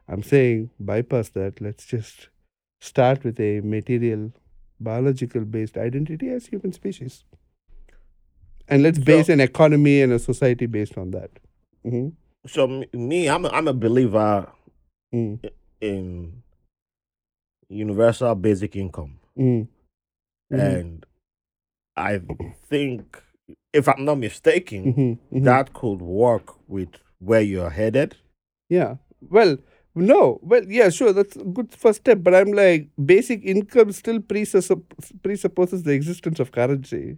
[0.08, 1.60] I'm saying bypass that.
[1.60, 2.28] Let's just
[2.80, 4.32] start with a material
[4.80, 7.24] biological based identity as human species.
[8.68, 11.30] And let's So- base an economy and a society based on that.
[11.82, 12.08] Hmm
[12.46, 14.48] So me, I'm a, I'm a believer
[15.12, 15.50] mm.
[15.80, 16.42] in
[17.68, 19.68] universal basic income, Mm.
[20.52, 20.58] Mhm.
[20.60, 21.06] and
[21.96, 22.20] I
[22.68, 23.22] think,
[23.72, 25.18] if I'm not mistaken, Mhm.
[25.32, 25.44] Mhm.
[25.44, 28.16] that could work with where you're headed.
[28.68, 28.96] Yeah.
[29.30, 29.56] Well,
[29.94, 30.38] no.
[30.42, 31.12] Well, yeah, sure.
[31.12, 32.18] That's a good first step.
[32.22, 37.16] But I'm like, basic income still presupp- presupposes the existence of currency.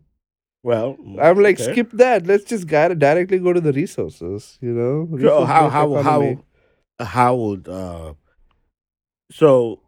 [0.62, 1.72] Well, I'm like, okay.
[1.72, 2.26] skip that.
[2.26, 4.58] Let's just di- directly go to the resources.
[4.60, 5.18] You know.
[5.20, 6.38] So how how economy.
[7.00, 8.14] how how would uh
[9.30, 9.80] so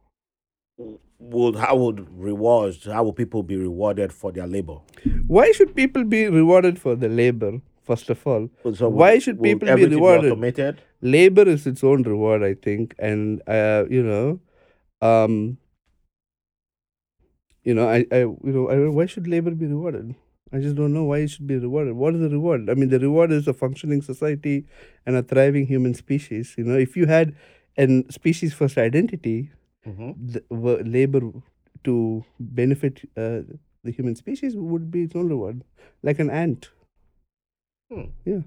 [1.18, 4.78] would how would rewards how would people be rewarded for their labor?
[5.26, 7.60] Why should people be rewarded for the labor?
[7.82, 10.32] First of all, So Why should people be rewarded?
[10.32, 10.80] automated?
[11.02, 14.40] labor is its own reward, I think, and uh, you know,
[15.00, 15.56] um,
[17.64, 20.14] you know, I, I, you know, I, why should labor be rewarded?
[20.52, 21.94] I just don't know why it should be rewarded.
[21.94, 22.68] What is the reward?
[22.70, 24.66] I mean, the reward is a functioning society
[25.06, 26.54] and a thriving human species.
[26.58, 27.34] You know, if you had
[27.76, 29.50] an species first identity,
[29.84, 31.20] hmm the, w- labor
[31.84, 33.40] to benefit uh,
[33.84, 35.64] the human species would be its own reward,
[36.02, 36.68] like an ant.
[38.24, 38.40] Yeah.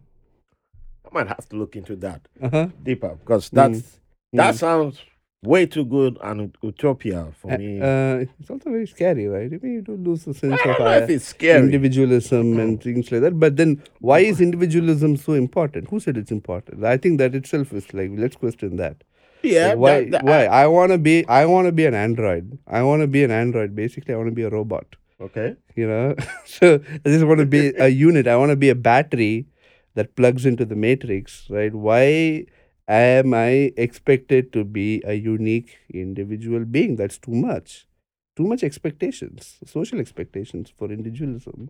[1.06, 2.68] I might have to look into that Uh huh.
[2.84, 4.00] deeper because that's
[4.32, 5.00] that sounds
[5.44, 7.82] way too good and utopia for me.
[7.82, 9.52] Uh, it's also very scary, right?
[9.52, 11.66] I mean, you do lose the sense of know uh, if it's scary.
[11.66, 13.38] individualism and things like that.
[13.38, 15.90] But then, why is individualism so important?
[15.90, 16.86] Who said it's important?
[16.86, 19.04] I think that itself is like let's question that.
[19.44, 20.02] Yeah, why?
[20.06, 20.46] that- that- why?
[20.46, 21.26] I want to be.
[21.28, 22.58] I want to be an android.
[22.68, 23.76] I want to be an android.
[23.76, 24.96] Basically, I want to be a robot.
[25.22, 25.56] okay.
[25.76, 28.28] You know, so I just want to be a unit.
[28.28, 29.48] I want to be a battery
[29.96, 31.74] that plugs into the matrix, right?
[31.74, 32.46] Why
[32.88, 36.96] am I expected to be a unique individual being?
[36.96, 37.88] That's too much.
[38.36, 41.70] Too much expectations, social expectations for individualism.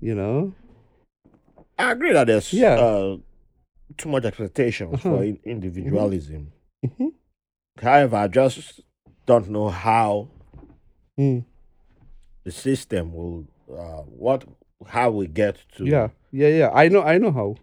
[0.00, 0.54] You know?
[1.78, 2.74] I agree that there's Yeah.
[2.76, 3.16] uh,
[3.96, 5.16] too much expectations Uh-huh.
[5.16, 6.52] for in- individualism.
[6.84, 7.12] Mhm.
[7.82, 8.80] However, I just
[9.26, 10.28] don't know how
[11.18, 11.44] Mm.
[12.44, 14.44] the system will uh, what
[14.86, 16.70] how we get to Yeah, yeah, yeah.
[16.74, 17.54] I know, I know how.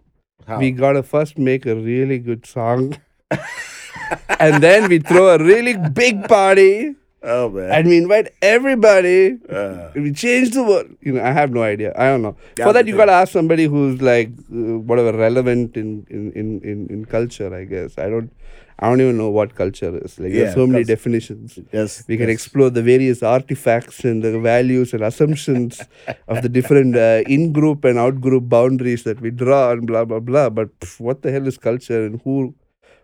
[0.46, 2.96] how We gotta first make a really good song,
[4.40, 9.38] and then we throw a really big party, oh man and we invite everybody.
[9.48, 10.88] uh, we change the world.
[11.00, 11.92] You know, I have no idea.
[11.96, 12.36] I don't know.
[12.56, 16.60] That's For that, you gotta ask somebody who's like uh, whatever relevant in, in in
[16.62, 17.54] in in culture.
[17.54, 18.32] I guess I don't.
[18.78, 20.18] I don't even know what culture is.
[20.18, 21.58] Like Yeah, there's so many definitions.
[21.72, 22.34] yes We can yes.
[22.36, 25.80] explore the various artifacts and the values and assumptions
[26.28, 30.48] of the different uh, in-group and out-group boundaries that we draw and blah blah blah.
[30.50, 32.54] But pff, what the hell is culture and who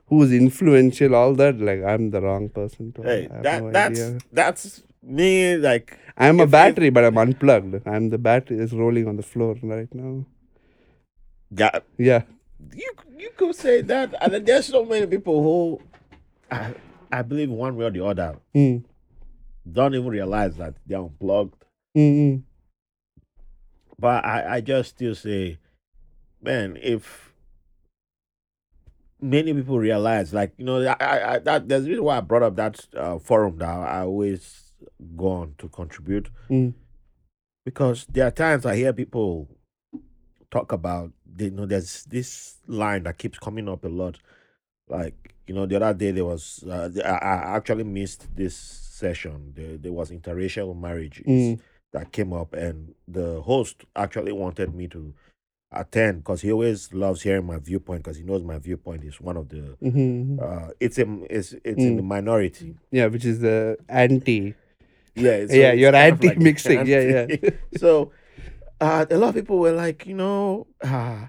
[0.07, 1.61] who's influential, all that.
[1.61, 3.03] Like I'm the wrong person to.
[3.03, 4.19] Hey, that no that's idea.
[4.33, 5.57] that's me.
[5.57, 7.87] Like I'm a battery, but I'm unplugged.
[7.87, 10.25] I'm the battery is rolling on the floor right now.
[11.51, 12.23] yeah, Yeah.
[12.75, 15.81] You you could say that, and there's so many people who,
[16.51, 16.75] I
[17.13, 18.85] I believe one way or the other, Mm.
[19.71, 21.65] don't even realize that they're unplugged.
[21.97, 22.43] Mm-mm.
[23.99, 25.59] But I I just still say,
[26.43, 27.33] man, if
[29.21, 32.43] many people realize, like you know, I, I, that there's a reason why I brought
[32.43, 34.73] up that uh, forum that I always
[35.17, 36.75] go on to contribute Mm.
[37.65, 39.49] because there are times I hear people
[40.51, 44.19] talk about you know there's this line that keeps coming up a lot.
[44.89, 49.53] Like you know, the other day there was uh, I, actually missed this session.
[49.55, 51.61] There, there was interracial marriages Mm.
[51.93, 55.15] that came up, and the host actually wanted me to
[55.71, 59.37] attend because he always loves hearing my viewpoint because he knows my viewpoint is one
[59.37, 60.39] of the Mm-hmm.
[60.43, 62.75] uh, it's a it's it's in the minority.
[62.91, 64.55] Yeah, which is the anti.
[65.15, 66.87] Yeah, it's- Yeah, you're of like anti-mixing.
[66.87, 67.51] Yeah, yeah.
[67.77, 68.13] so
[68.81, 71.27] uh, a lot of people were like, you know, uh,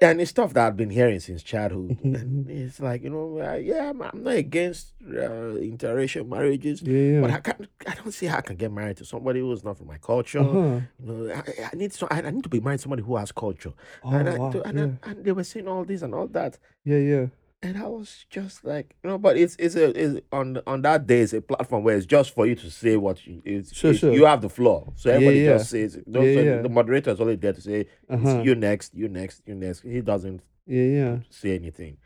[0.00, 1.98] and it's stuff that I've been hearing since childhood.
[2.02, 6.82] Mhm, and it's like, you know, uh, yeah, I'm, I'm not against uh, interracial marriages,
[6.82, 7.30] Yeah, but.
[7.30, 9.86] I can't, I don't see how I can get married to somebody who's not from
[9.86, 10.40] my culture.
[10.40, 10.80] Uh-huh.
[11.02, 13.16] You know, I, I need so I, I need to be married to somebody who
[13.16, 13.72] has culture.
[14.02, 14.50] Oh, and, I, wow.
[14.50, 14.88] to- and, yeah.
[15.04, 16.58] I, and they were saying all this and all that.
[16.84, 17.26] yeah, yeah.
[17.64, 21.06] And I was just like, you know, but it's it's a it's on on that
[21.06, 23.90] day it's a platform where it's just for you to say what you it's, Sure,
[23.90, 24.12] it's- sure.
[24.12, 24.92] you have the floor.
[24.96, 25.56] So everybody yeah.
[25.56, 26.04] just says it.
[26.06, 26.62] Yeah, so yeah.
[26.62, 28.28] the moderator is only there to say Uh-huh.
[28.38, 29.80] it's you next, you next, you next.
[29.80, 31.16] He doesn't Yeah, yeah.
[31.30, 31.96] say anything.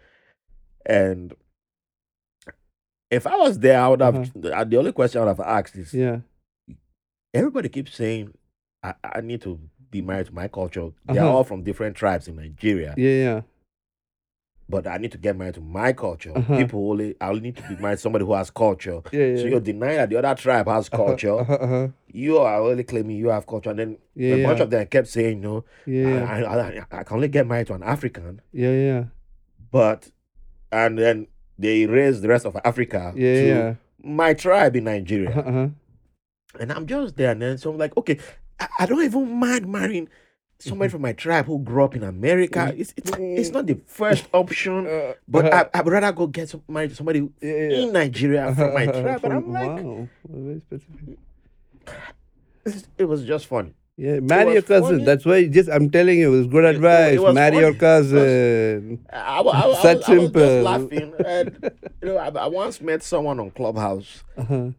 [0.86, 1.34] And
[3.10, 5.74] if I was there, I would have uh, the only question I would have asked
[5.76, 6.20] is Yeah.
[7.34, 8.32] everybody keeps saying
[8.82, 9.58] I, I need to
[9.90, 10.90] be married to my culture.
[11.06, 11.32] They're Uh-huh.
[11.36, 12.94] all from different tribes in Nigeria.
[12.96, 13.40] Yeah, yeah.
[14.70, 16.32] But I need to get married to my culture.
[16.36, 16.56] Uh-huh.
[16.58, 19.00] People only I only need to be married to somebody who has culture.
[19.12, 19.48] Yeah, So yeah.
[19.48, 21.40] you're denying that the other tribe has Uh-huh, culture.
[21.40, 21.88] Uh-huh, uh-huh.
[22.08, 23.70] You are only claiming you have culture.
[23.70, 26.24] And then Yeah, a bunch of them kept saying, no, Yeah.
[26.28, 28.42] I, I, I, can only get married to an African.
[28.52, 29.04] Yeah, yeah.
[29.70, 30.10] But,
[30.70, 31.28] and then
[31.58, 35.30] they raised the rest of Africa Yeah, my tribe in Nigeria.
[35.30, 35.68] Uh-huh, uh-huh.
[36.60, 37.30] And I'm just there.
[37.32, 38.18] And then so I'm like, okay,
[38.60, 40.08] I, I don't even mind marrying.
[40.58, 42.72] Somebody from my tribe who grew up in America.
[42.76, 44.86] It's, it's, it's not the first option.
[44.86, 45.68] Uh, But uh-huh.
[45.74, 47.78] I, I'd rather go get some, married to somebody Yeah, yeah.
[47.78, 49.24] in Nigeria from my tribe.
[49.24, 50.08] And I'm like, wow.
[50.28, 51.18] Very specific.
[52.98, 53.74] it was just funny.
[53.96, 54.90] Yeah, marry was your cousin.
[54.92, 55.04] funny.
[55.04, 57.18] That's why just I'm telling you, it's good it advice.
[57.18, 59.04] was marry your cousin.
[59.12, 60.62] I, I, wa- I, Such was, I was simple.
[60.62, 61.14] laughing.
[61.26, 61.70] And,
[62.02, 64.22] you know, I, I once met someone on Clubhouse.
[64.36, 64.54] Uh-huh.
[64.54, 64.70] Uh,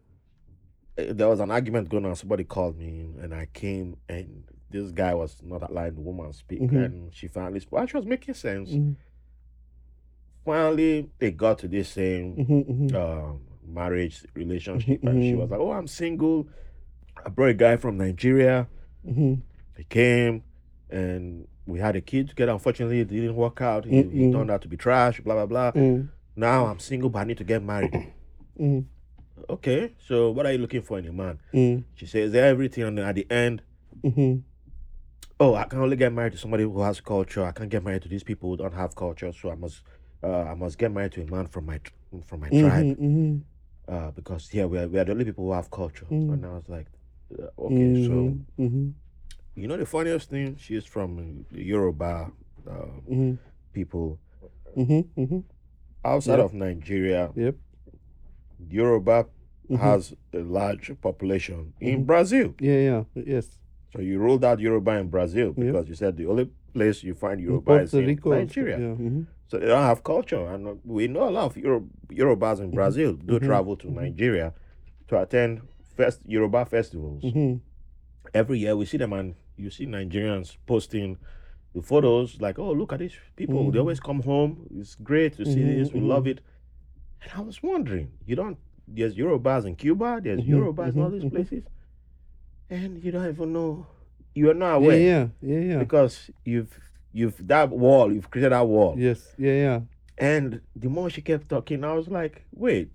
[1.13, 2.15] There was an argument going on.
[2.15, 6.61] Somebody called me, and I came, and this guy was not allowing the woman speak,
[6.61, 6.85] Mhm.
[6.85, 7.89] and she finally spoke.
[7.89, 8.69] She was making sense.
[8.71, 8.95] Mhm,
[10.45, 12.95] Finally, they got to this same mhm, mhm.
[12.95, 15.37] um, marriage relationship, and she Mhm.
[15.37, 16.47] was like, "Oh, I'm single.
[17.25, 18.67] I brought a guy from Nigeria.
[19.05, 20.43] He came,
[20.89, 22.51] and we had a kid together.
[22.53, 23.85] Unfortunately, it didn't work out.
[23.85, 25.19] He, he turned out to be trash.
[25.21, 26.01] Blah blah blah.
[26.35, 27.93] Now I'm single, but I need to get married.
[29.49, 31.39] okay, so what are you looking for in a man?
[31.95, 33.61] She says everything, and then at the end,
[34.03, 34.41] mhm.
[35.39, 37.43] Oh, I can only get married to somebody who has culture.
[37.45, 39.31] I can't get married to these people who don't have culture.
[39.31, 39.81] So I must,
[40.23, 41.79] uh, I must get married to a man from my
[42.25, 43.41] from my tribe, Mhm, mhm,
[43.87, 46.07] uh, because yeah, we are, we are the only people who have culture.
[46.09, 46.33] Mm.
[46.33, 46.87] And I was like,
[47.39, 48.93] uh, okay, so mhm, mhm,
[49.55, 52.31] you know the funniest thing, she's from the Yoruba
[52.67, 52.71] uh,
[53.09, 53.37] mhm,
[53.73, 54.19] people
[56.03, 56.45] outside Yeah.
[56.45, 57.31] of Nigeria.
[57.35, 57.55] Yep.
[58.69, 59.27] Yoruba
[59.77, 62.03] has a large population in.
[62.05, 62.55] Brazil.
[62.59, 63.03] Yeah, yeah.
[63.13, 63.57] Yes.
[63.95, 65.65] So you ruled out Yoruba in Brazil Yeah.
[65.71, 68.29] because you said the only place you find In is in Rico.
[68.31, 68.77] Nigeria.
[68.79, 68.95] Yeah.
[68.95, 69.25] mhm.
[69.47, 72.69] So they don't have culture, and uh, we know a lot of Euro- Yorubas in
[72.69, 73.45] Brazil do Mhm.
[73.45, 74.53] travel to Nigeria
[75.07, 75.61] to attend
[75.95, 77.23] fest Yoruba festivals.
[77.23, 77.59] Mhm.
[78.33, 81.17] Every year we see them, and you see Nigerians posting
[81.73, 83.71] the photos like, "Oh, look at these people!
[83.71, 83.81] They Mhm.
[83.81, 84.67] always come home.
[84.77, 85.91] It's great to see this.
[85.91, 86.41] We love it."
[87.23, 88.57] And I was wondering, you don't?
[88.87, 90.19] There's Yorubas in Cuba.
[90.23, 91.63] There's Yorubas in all these places,
[92.69, 93.85] and you don't even know.
[94.35, 95.27] You are not aware yeah.
[95.41, 95.77] Yeah, yeah.
[95.79, 96.79] because you've
[97.13, 98.11] you've that wall.
[98.13, 98.95] You've created that wall.
[98.97, 99.33] Yes.
[99.37, 99.79] Yeah, yeah.
[100.17, 102.89] And the more she kept talking, I was like, wait,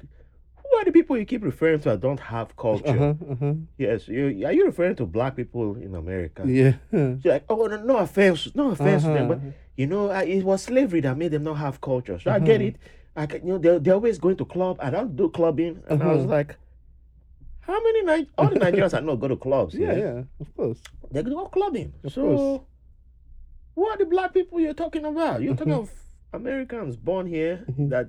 [0.57, 2.87] who are the people you keep referring to that don't have culture?
[2.89, 3.15] Uh-huh.
[3.33, 3.55] Uh-huh.
[3.79, 6.43] Yes, you, are you referring to black people in America?
[6.47, 6.75] Yeah.
[7.17, 9.51] She's like, oh, no, no offense, no offense to them, but Uh-huh.
[9.77, 12.19] you know, I, it was slavery that made them not have culture.
[12.21, 12.69] So I get Uh-huh.
[12.69, 12.77] it.
[13.17, 14.77] I can, you know, they're, they're always going to club.
[14.81, 16.31] I don't do clubbing, and I was Uh-huh.
[16.35, 16.57] like,
[17.67, 19.75] how many Ni- all the Nigerians I know go to clubs?
[19.75, 20.23] Yeah, yeah.
[20.41, 20.79] Of course.
[21.11, 21.93] they go clubbing.
[22.05, 22.61] Of so, course.
[23.75, 25.41] who are the black people you're talking about?
[25.43, 25.91] You're talking of
[26.33, 27.91] Americans born here Mhm.
[27.91, 28.09] that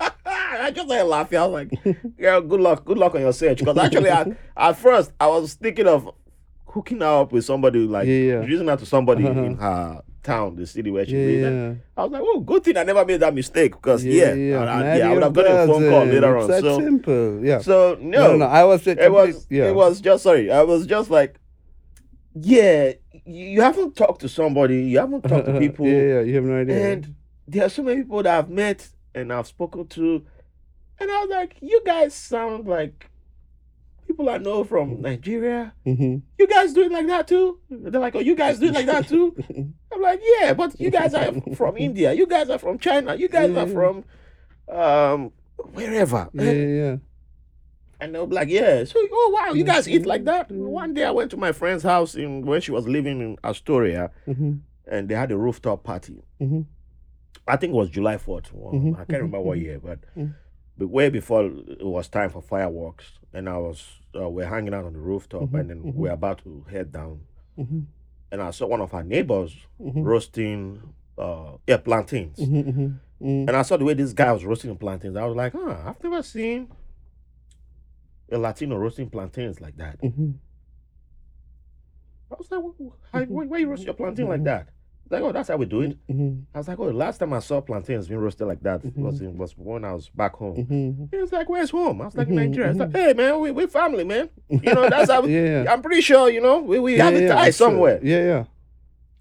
[0.26, 1.38] I just started laughing.
[1.38, 3.58] I was like, yeah, good luck, good luck on your search.
[3.58, 6.10] Because actually, at, at first, I was thinking of
[6.66, 8.34] hooking her up with somebody, like Yeah, yeah.
[8.36, 9.42] introducing her to somebody Uh-huh.
[9.42, 11.56] in her town, the city where she Yeah, lives.
[11.56, 11.74] Yeah.
[11.96, 13.72] I was like, oh, good thing I never made that mistake.
[13.72, 14.64] Because yeah, yeah, I,
[14.94, 16.48] I- yeah, I would have gotten a phone call later on.
[16.48, 17.44] So, simple.
[17.44, 17.58] Yeah.
[17.60, 18.44] so no, no, no, no.
[18.46, 18.86] I was.
[18.86, 19.68] it was Yeah.
[19.68, 20.50] it was just sorry.
[20.50, 21.38] I was just like,
[22.34, 22.92] yeah,
[23.24, 26.20] you haven't talked to somebody, you haven't talked to people, yeah, yeah.
[26.20, 26.92] You have no idea.
[26.92, 27.14] and
[27.46, 30.24] there are so many people that I've met and I've spoken to,
[30.98, 33.10] and I was like, you guys sound like
[34.22, 35.72] people I know from Nigeria.
[35.84, 37.58] hmm You guys do it like that too?
[37.70, 39.34] They're like, oh, you guys do it like that too?
[39.92, 43.28] I'm like, yeah, but you guys are from India, you guys are from China, you
[43.28, 44.04] guys are from
[44.68, 45.32] um
[45.72, 46.28] wherever.
[46.32, 46.96] yeah, yeah, yeah.
[48.00, 48.82] And they'll be like, yeah.
[48.84, 50.48] So, oh, wow, you guys eat like that?
[50.48, 50.56] Mm.
[50.56, 54.10] One day I went to my friend's house in when she was living in Astoria
[54.24, 54.54] hmm
[54.88, 56.22] and they had a rooftop party.
[56.40, 56.62] hmm
[57.46, 58.52] I think it was July 4th.
[58.52, 59.62] Well, Mhm, I can't remember what mhm.
[59.62, 59.98] year, but,
[60.78, 63.18] but way before it was time for fireworks.
[63.32, 65.94] And I was, uh, we're hanging out on the rooftop Mhm, and then mhm.
[65.94, 67.20] we're about to head down.
[67.56, 67.80] hmm
[68.30, 70.04] And I saw one of our neighbors Mhm.
[70.04, 70.82] roasting,
[71.18, 72.38] uh, yeah, plantains.
[72.38, 72.88] hmm hmm
[73.20, 75.16] And I saw the way this guy was roasting plantains.
[75.16, 76.68] I was like, huh, I've never seen
[78.30, 79.98] a Latino roasting plantains like that.
[80.02, 80.06] I
[82.38, 84.68] was like, "Wh- wh- why, why you roast your plantain like that?
[85.12, 85.96] Like, oh, that's how we do it.
[86.08, 88.82] hmm I was like, oh, the last time I saw plantains being roasted like that
[88.82, 88.96] Mhm.
[88.96, 90.56] was in, was when I was back home.
[90.64, 92.00] hmm He was like, where's home?
[92.00, 92.70] I was like, in Mhm, Nigeria.
[92.72, 92.96] He's like, mhm.
[92.96, 94.30] hey, man, we, we family, man.
[94.48, 95.66] You know, that's how yeah.
[95.70, 97.52] I'm pretty sure, you know, we, we have yeah, a yeah, true.
[97.52, 98.00] somewhere.
[98.02, 98.44] Yeah, yeah.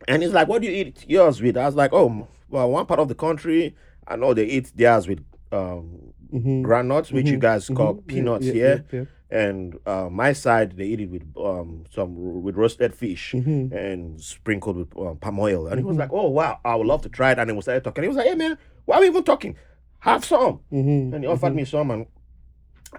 [0.08, 1.58] And he's like, what do you eat yours with?
[1.58, 3.76] I was like, oh, well, one part of the country,
[4.08, 5.20] I know they eat theirs with
[5.52, 8.86] um, groundnuts, which you guys call peanuts here.
[9.32, 13.32] And uh, my side, they eat it with um, some with roasted fish.
[13.32, 15.67] hmm and sprinkled with um, palm oil.
[15.67, 15.99] And he was Mhm.
[15.99, 18.03] like, "Oh wow, I would love to try it." And then we started talking.
[18.03, 19.55] He was like, "Hey man, why are we even talking?
[19.99, 22.05] Have some." hmm And he offered me some, and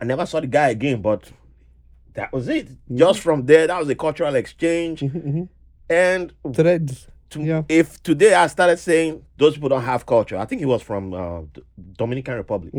[0.01, 1.03] I never saw the guy again.
[1.03, 1.31] But
[2.15, 2.69] that was it.
[2.95, 5.03] Just from there, that was a cultural exchange.
[5.91, 7.09] And Threads.
[7.31, 7.63] to, Yeah.
[7.69, 11.13] if today I started saying those people don't have culture, I think he was from
[11.13, 11.43] uh,
[11.99, 12.73] Dominican Republic.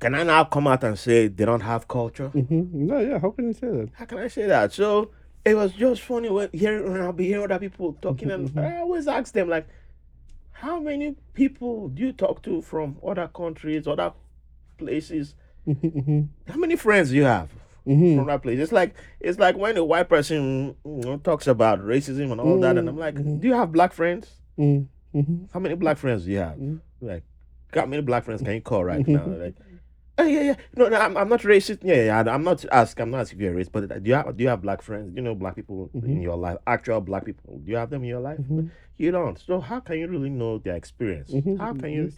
[0.00, 2.28] Can I now come out and say they don't have culture?
[2.28, 3.18] hmm No, yeah.
[3.18, 3.88] How can you say that?
[3.94, 4.72] how can I say that?
[4.72, 5.10] So
[5.44, 8.64] it was just funny when hearing when I'll be hearing other people talking, and Mhm.
[8.64, 9.66] I always ask them like,
[10.52, 14.12] how many people do you talk to from other countries, other
[14.78, 15.34] places?
[15.64, 17.50] hmm How many friends do you have
[17.84, 18.58] hmm from that place?
[18.58, 22.58] It's like it's like when a white person you know, talks about racism and all
[22.60, 23.40] that, and I'm like, Mhm.
[23.40, 24.40] do you have black friends?
[25.52, 26.58] How many black friends do you have?
[27.00, 27.22] Like,
[27.72, 29.26] how many black friends can you call right now?
[29.26, 29.54] Like.
[30.18, 30.54] Oh yeah, yeah.
[30.74, 31.80] No, no, I'm, I'm not racist.
[31.82, 32.34] Yeah, yeah.
[32.34, 32.98] I'm not ask.
[33.00, 33.72] I'm not asking if you're racist.
[33.72, 35.10] But do you have do you have black friends?
[35.10, 36.22] Do you know black people in Mhm.
[36.22, 36.56] your life?
[36.66, 37.58] Actual black people.
[37.62, 38.38] Do you have them in your life?
[38.38, 38.70] Mhm.
[38.96, 39.38] You don't.
[39.38, 41.32] So how can you really know their experience?
[41.32, 41.58] Mhm.
[41.58, 42.12] How can you?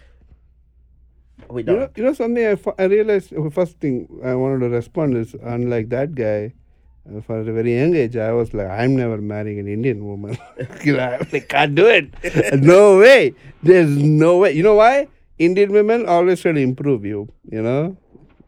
[1.50, 1.98] We You know, don't.
[1.98, 5.88] you know something I, I realized the first thing I wanted to respond is unlike
[5.90, 6.52] that guy
[7.08, 10.36] uh, for a very young age I was like I'm never marrying an Indian woman
[10.84, 12.10] you know, I can't do it
[12.60, 15.06] no way there's no way you know why
[15.38, 17.96] Indian women always try to improve you you know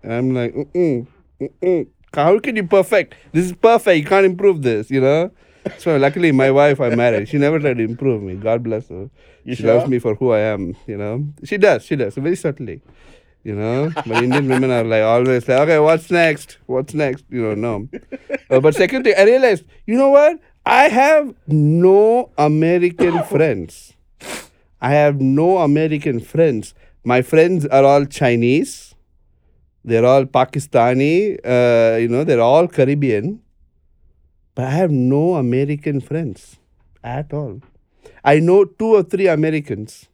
[0.03, 1.07] and I'm like mm-mm,
[1.41, 1.87] mm-mm.
[2.15, 5.31] how can you perfect this is perfect you can't improve this you know
[5.79, 9.11] so luckily my wife I married she never tried to improve me God bless her
[9.45, 9.75] You she sure?
[9.75, 11.15] loves me for who I am, you know.
[11.45, 12.83] She does, she does, very subtly,
[13.43, 13.95] you know.
[14.05, 16.59] But Indian women are like always like, okay, what's next?
[16.67, 17.25] What's next?
[17.31, 17.89] You know, no.
[18.51, 20.39] Uh, but second thing, I realized, you know what?
[20.67, 23.95] I have no American friends.
[24.81, 26.75] I have no American friends.
[27.05, 28.95] My friends are all Chinese.
[29.85, 31.39] They're all Pakistani.
[31.45, 33.41] Uh, you know, they're all Caribbean.
[34.55, 36.59] But I have no American friends
[37.03, 37.61] at all.
[38.25, 40.09] I know two or three Americans,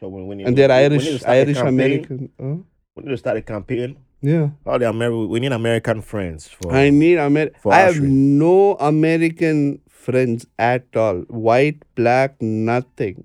[0.00, 2.30] So when, when you, and they're when you Irish, start a Irish campaign- American.
[2.40, 2.56] Huh?
[2.96, 3.96] We need to start a campaign.
[4.20, 6.72] Yeah, All the Ameri- we need American friends for.
[6.74, 7.50] I need Amer.
[7.62, 11.18] for I have no American friends at all.
[11.28, 13.22] White, black, nothing.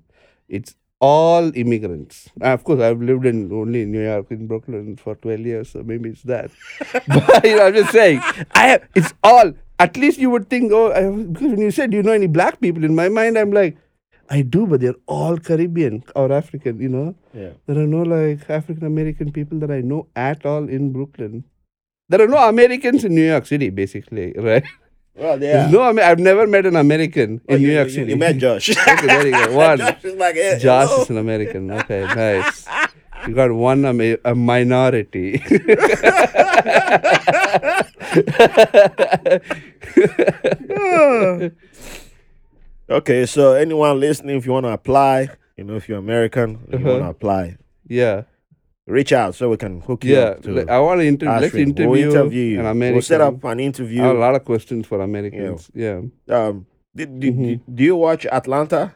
[0.48, 2.30] It's all immigrants.
[2.40, 5.82] Of course, I've lived in only in New York, in Brooklyn for twelve years, so
[5.82, 6.50] maybe it's that.
[7.08, 8.20] but you know, I'm just saying,
[8.52, 8.88] I have.
[8.94, 9.52] It's all.
[9.80, 12.28] At least you would think, oh, I, because when you said, do you know any
[12.28, 12.84] black people?
[12.84, 13.76] In my mind, I'm like,
[14.30, 16.80] I do, but they're all Caribbean or African.
[16.80, 17.14] You know.
[17.32, 17.50] yeah.
[17.66, 21.44] There are no like African American people that I know at all in Brooklyn.
[22.08, 24.64] There are no Americans in New York City, basically, right?
[25.16, 25.68] Well, yeah.
[25.70, 28.10] no, Amer- I've never met an American Oh, in you, New York you- City.
[28.10, 28.70] You met Josh.
[28.76, 29.56] okay, there you go.
[29.56, 29.78] One.
[29.78, 31.02] Josh is like, eh, Josh hello.
[31.02, 31.70] is an American.
[31.70, 32.66] Okay, nice.
[33.28, 35.38] You got one ama- a minority.
[42.90, 46.78] Okay, so anyone listening, if you want to apply, You know, if you're American, you
[46.78, 46.88] Uh-huh.
[46.90, 47.56] want to apply,
[47.86, 48.22] Yeah.
[48.86, 50.20] Reach out so we can hook you Yeah.
[50.36, 50.42] up.
[50.42, 52.60] To like, I want to inter- let's interview, We'll interview you.
[52.60, 52.94] an American.
[52.96, 54.02] We'll set up an I interview.
[54.02, 55.70] have a lot of questions for Americans.
[55.74, 56.02] Yeah.
[56.28, 57.44] Um, did, did, Mhm.
[57.46, 58.92] did- do you watch Atlanta?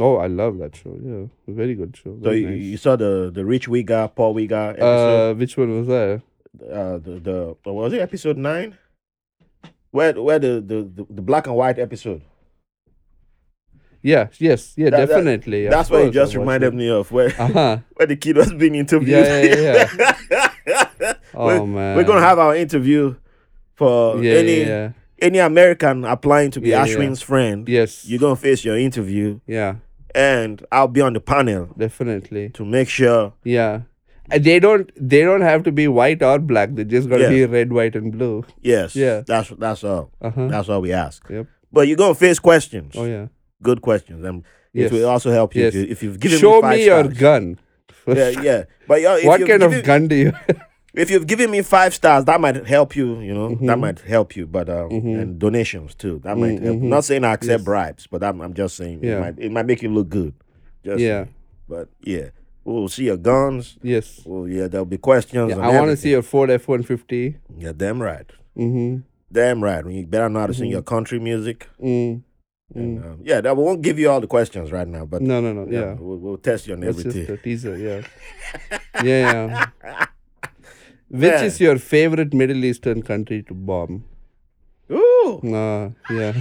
[0.00, 0.96] Oh, I love that show.
[1.00, 1.26] Yeah.
[1.46, 2.18] Very good show.
[2.22, 2.60] So you, nice.
[2.60, 5.30] you saw the the Rich Wigga, Poor Wigga episode.
[5.30, 6.22] uh, which one was that?
[6.70, 8.74] Uh, the the was it episode nine?
[9.90, 12.22] Where where the the, the, the black and white episode?
[14.02, 14.28] Yeah.
[14.38, 14.74] Yes.
[14.76, 14.90] Yeah.
[14.90, 15.66] That- that- definitely.
[15.66, 16.76] of That's what it just reminded it.
[16.76, 17.78] me of where Uh-huh.
[17.96, 19.08] where the kid was being interviewed.
[19.26, 19.88] Yeah, yeah,
[20.66, 21.14] yeah.
[21.34, 21.96] Oh we're, man.
[21.96, 23.14] we're gonna have our interview
[23.74, 26.84] for yeah, any yeah, any American applying to be Yeah.
[26.86, 27.68] Ashwin's friend.
[27.68, 28.04] Yes.
[28.06, 29.76] You're gonna face your interview, yeah.
[30.14, 32.50] and I'll be on the panel Definitely.
[32.50, 33.32] to make sure.
[33.44, 33.82] Yeah.
[34.30, 36.74] And they don't they don't have to be white or black.
[36.74, 38.44] They just gotta be red, white, and blue.
[38.60, 39.22] Yes, Yeah.
[39.26, 40.10] that's that's all.
[40.20, 40.48] Uh-huh.
[40.48, 41.24] That's all we ask.
[41.30, 41.46] Yep.
[41.72, 42.94] But you're gonna face questions.
[42.96, 43.28] Oh yeah.
[43.62, 44.92] Good questions, and Yes.
[44.92, 45.74] it will also help you Yes.
[45.74, 47.58] if, you, if you've given Show me five me your gun.
[48.06, 48.64] Yeah, yeah.
[48.86, 50.32] But uh, what kind given- of gun do you
[50.94, 53.20] If you've given me five stars, that might help you.
[53.20, 53.80] You know, that Mhm.
[53.80, 54.46] might help you.
[54.46, 55.20] But um, Mhm.
[55.20, 56.18] and donations too.
[56.24, 56.78] That might help.
[56.78, 56.82] Mhm.
[56.82, 57.64] Not saying I accept Yes.
[57.64, 59.18] bribes, but I'm, I'm just saying Yeah.
[59.18, 60.32] it might it might make you look good.
[60.84, 61.26] Just Yeah.
[61.68, 62.30] But yeah,
[62.64, 63.78] we'll see your guns.
[63.82, 64.22] Yes.
[64.24, 65.50] Well, yeah, there'll be questions.
[65.50, 67.36] Yeah, I want to see your Ford F one fifty.
[67.58, 68.26] Yeah, damn right.
[68.56, 69.00] Mm-hmm.
[69.30, 69.84] Damn right.
[69.86, 70.72] You better know how to sing Mhm.
[70.72, 71.68] your country music.
[71.80, 72.22] Mm.
[72.74, 73.06] And, Mm.
[73.12, 75.52] um, yeah, that we won't give you all the questions right now, but No, no,
[75.54, 75.66] no.
[75.70, 75.94] Yeah.
[75.98, 77.26] we'll, we'll test you on That's everything.
[77.26, 77.76] just a teaser.
[77.78, 78.02] Yeah.
[79.02, 80.06] yeah, yeah.
[81.08, 81.42] Which Yeah.
[81.44, 84.04] is your favorite Middle Eastern country to bomb?
[84.90, 86.32] Ooh, Uh, yeah.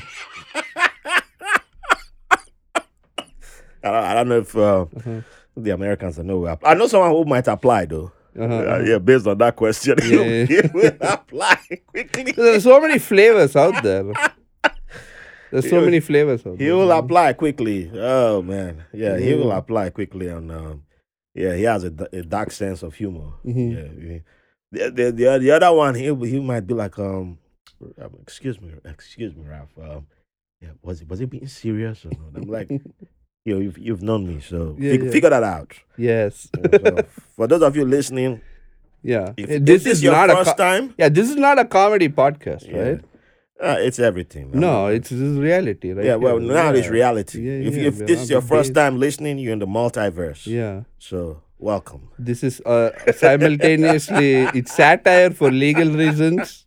[3.84, 5.22] I don't, I don't know if uh, Uh-huh.
[5.56, 8.12] the Americans will app- I know someone who might apply though.
[8.38, 8.54] Uh-huh.
[8.54, 10.72] Uh, yeah, based on that question, Yeah, he yeah.
[10.74, 11.58] will apply
[11.88, 12.32] quickly.
[12.34, 14.04] There are so many flavors out there.
[15.52, 16.76] There's so many flavors He there.
[16.76, 17.90] will apply quickly.
[17.94, 20.28] Oh man, yeah, he will apply quickly.
[20.28, 20.84] And um,
[21.34, 23.32] yeah, he has a dark sense of humor.
[23.46, 24.10] Mhm.
[24.12, 24.20] Yeah.
[24.72, 27.38] The, the, the, the other one, he he might be like, um,
[28.02, 29.70] um, excuse me, excuse me, Ralph.
[29.82, 30.08] Um,
[30.62, 32.36] yeah, was it was it being serious or not?
[32.42, 32.70] I'm like,
[33.46, 35.12] you know, you've, you've known me, so Yeah, fig- yeah.
[35.12, 35.74] figure that out.
[35.98, 36.50] Yes.
[36.56, 37.06] You know, so
[37.38, 38.42] for those of you listening,
[39.04, 39.32] Yeah.
[39.38, 41.08] if, this this is your not a first co- time, yeah.
[41.08, 43.02] This is not a comedy podcast, yeah, right?
[43.62, 44.52] Uh, it's everything.
[44.52, 44.60] man.
[44.62, 46.06] No, it's is reality, right?
[46.06, 46.16] yeah.
[46.16, 46.54] Well, here.
[46.54, 47.42] now it's reality.
[47.42, 50.46] Yeah, if yeah, if this is your first time listening, you're in the multiverse.
[50.46, 50.84] Yeah.
[51.00, 52.10] So welcome.
[52.20, 56.66] This is uh, simultaneously it's satire for legal reasons,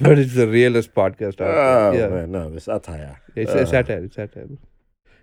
[0.00, 2.08] but it's the realest podcast out Oh there.
[2.08, 2.14] Yeah.
[2.14, 3.20] man, no, it's satire.
[3.36, 4.04] It's Uh, a satire.
[4.04, 4.48] It's satire.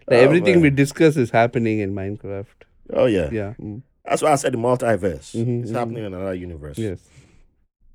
[0.07, 0.61] Oh, everything man.
[0.61, 2.45] we discuss is happening in Minecraft.
[2.93, 3.29] Oh yeah.
[3.31, 3.53] Yeah.
[3.59, 5.35] mm, That's why I said the multiverse.
[5.35, 5.75] Mhm, it's mhm.
[5.75, 6.77] happening in another universe.
[6.77, 6.99] Yes.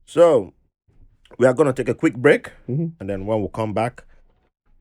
[0.07, 0.53] So
[1.41, 2.93] we are going to take a quick break, Mhm.
[3.01, 4.05] and then when we come back,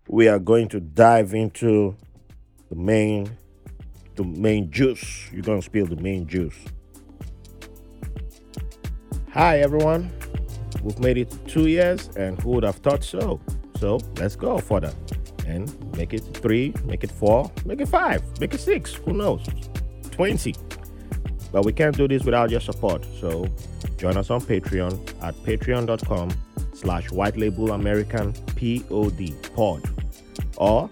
[0.10, 1.96] we are going to dive into
[2.70, 3.30] the main,
[4.16, 5.32] the main juice.
[5.32, 6.58] You're going to spill the main juice.
[9.32, 10.10] Hi everyone,
[10.84, 13.40] we've made it two years, and who would have thought so?
[13.80, 14.92] So let's go further
[15.48, 18.96] and make it three, make it four, make it five, make it six.
[18.96, 19.46] Who knows?
[20.12, 20.56] Twenty.
[21.54, 23.06] But we can't do this without your support.
[23.22, 23.48] So
[23.98, 24.94] join us on Patreon
[25.24, 26.30] at patreon.com
[26.80, 29.84] slash white label American POD pod
[30.58, 30.90] or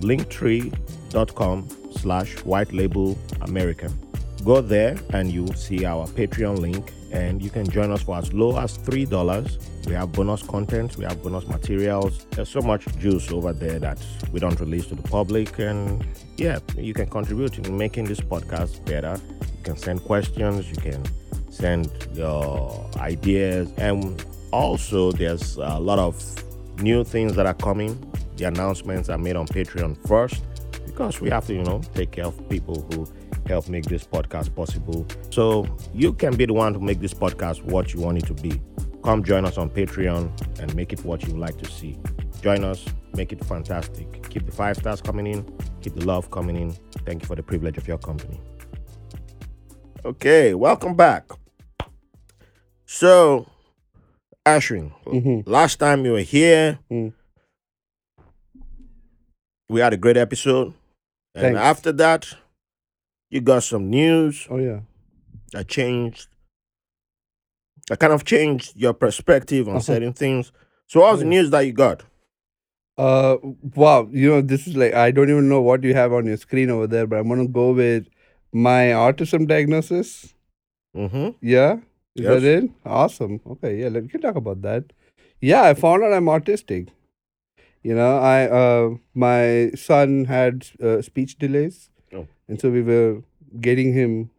[0.00, 3.92] linktree.com slash white label American.
[4.44, 8.32] Go there and you'll see our Patreon link and you can join us for as
[8.32, 9.86] low as $3.
[9.86, 12.26] We have bonus content, we have bonus materials.
[12.32, 15.58] There's so much juice over there that we don't release to the public.
[15.58, 16.04] And
[16.36, 19.20] yeah, you can contribute in making this podcast better.
[19.40, 21.04] You can send questions, you can
[21.50, 23.72] send your ideas.
[23.78, 26.22] And also, there's a lot of
[26.82, 27.98] new things that are coming.
[28.36, 30.42] The announcements are made on Patreon first
[30.84, 33.06] because we have to, you know, take care of people who
[33.46, 35.06] help make this podcast possible.
[35.30, 38.34] So you can be the one to make this podcast what you want it to
[38.34, 38.60] be.
[39.02, 41.98] Come join us on Patreon and make it what you like to see.
[42.42, 42.84] Join us,
[43.14, 44.28] make it fantastic.
[44.30, 45.44] Keep the five stars coming in,
[45.80, 46.72] keep the love coming in.
[47.04, 48.40] Thank you for the privilege of your company.
[50.04, 51.30] Okay, welcome back.
[52.84, 53.46] So,
[54.46, 55.42] Ashwin, Mhm.
[55.46, 57.12] last time you were here, Mm.
[59.68, 60.72] we had a great episode.
[61.34, 61.58] And Thanks.
[61.60, 62.28] after that,
[63.28, 64.80] you got some news Oh yeah.
[65.52, 66.28] that changed,
[67.88, 69.82] that kind of changed your perspective on Uh-huh.
[69.82, 70.52] certain things.
[70.86, 71.30] So, what was the Yeah.
[71.42, 72.04] news that you got?
[72.96, 73.36] Uh,
[73.74, 74.08] wow.
[74.12, 76.70] You know, this is like I don't even know what you have on your screen
[76.70, 78.06] over there, but I'm gonna go with
[78.52, 80.32] my autism diagnosis.
[80.96, 81.30] Mm-hmm.
[81.42, 81.80] Yeah,
[82.16, 82.42] is Yes.
[82.42, 82.70] that it?
[82.84, 83.40] Awesome.
[83.54, 84.92] Okay, yeah, let me talk about that.
[85.40, 86.88] Yeah, I found out I'm autistic.
[87.82, 91.90] You know, I uh, my son had uh, speech delays.
[92.12, 92.26] Oh.
[92.48, 93.22] and so we were
[93.60, 94.30] getting him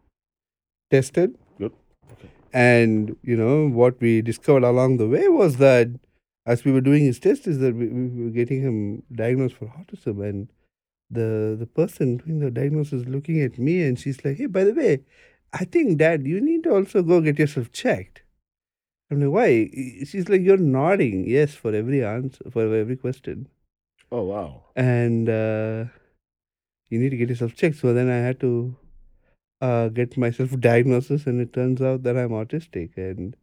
[0.91, 1.35] tested.
[1.59, 1.73] Good.
[2.13, 2.29] Okay.
[2.53, 5.89] And you know what we discovered along the way was that
[6.45, 9.65] as we were doing his test is that we, we were getting him diagnosed for
[9.79, 10.47] autism and
[11.19, 14.73] the the person doing the diagnosis looking at me and she's like, Hey, by the
[14.73, 15.01] way,
[15.53, 18.23] I think dad, you need to also go get yourself checked.
[19.09, 19.69] I'm like, why?
[20.05, 23.47] She's like, You're nodding yes for every answer for every question.
[24.11, 24.63] Oh wow.
[24.75, 25.85] And uh,
[26.89, 27.77] you need to get yourself checked.
[27.77, 28.75] So then I had to
[29.61, 33.35] uh, get myself diagnosis and it turns out that I'm autistic and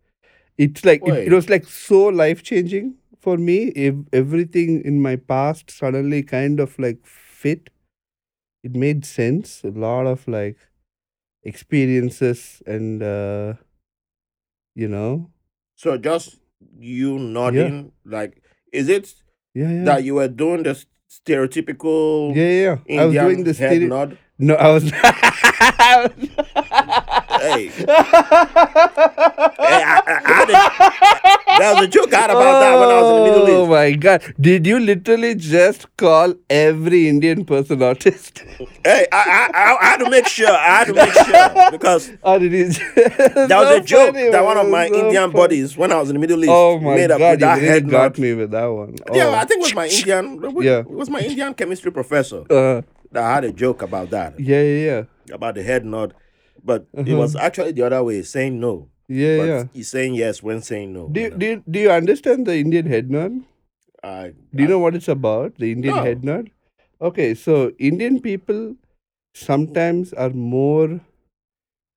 [0.57, 5.17] it's like it, it was like so life changing for me if everything in my
[5.17, 7.71] past suddenly kind of like fit
[8.63, 10.57] it made sense a lot of like
[11.45, 13.55] experiences and uh
[14.75, 15.31] you know
[15.77, 16.39] So just
[16.79, 18.43] you nodding, like,
[18.73, 19.15] is it
[19.55, 20.75] yeah yeah that you were doing the
[21.11, 23.03] stereotypical yeah yeah, yeah.
[23.03, 24.19] i was doing the head nod?
[24.39, 24.91] no i was
[27.45, 27.71] Hey.
[29.65, 30.45] Hey, I, I,
[31.47, 33.49] I there was a joke I had about that when I was in the Middle
[33.49, 33.57] East.
[33.57, 34.35] Oh my god.
[34.41, 38.39] Did you literally just call every Indian person autist?
[38.85, 40.51] Hey, I, I, I, I had to make sure.
[40.51, 44.57] I had to make sure because or did you that was a joke that one
[44.59, 47.19] of my Indian buddies, when I was in the Middle East, Oh my made up
[47.19, 48.19] god, with that really head got nod.
[48.19, 48.97] me with that one.
[49.13, 49.35] Yeah, Oh.
[49.35, 50.41] I think it was my Indian.
[50.63, 50.79] Yeah.
[50.81, 52.83] It was my Indian chemistry professor Uh,
[53.13, 55.35] that had a joke about that, yeah, yeah, yeah.
[55.35, 56.15] about the head nod.
[56.65, 57.19] But it Uh-huh.
[57.19, 58.89] was actually the other way, saying no.
[59.07, 59.65] Yeah, But yeah.
[59.75, 61.09] he's saying yes when saying no.
[61.09, 61.37] Do you know.
[61.37, 63.43] do, you, do you understand the Indian head nod?
[64.03, 65.57] I, Do you know what it's about?
[65.57, 66.03] The Indian No.
[66.03, 66.51] head nod?
[67.01, 68.77] Okay, so Indian people
[69.35, 71.01] sometimes are more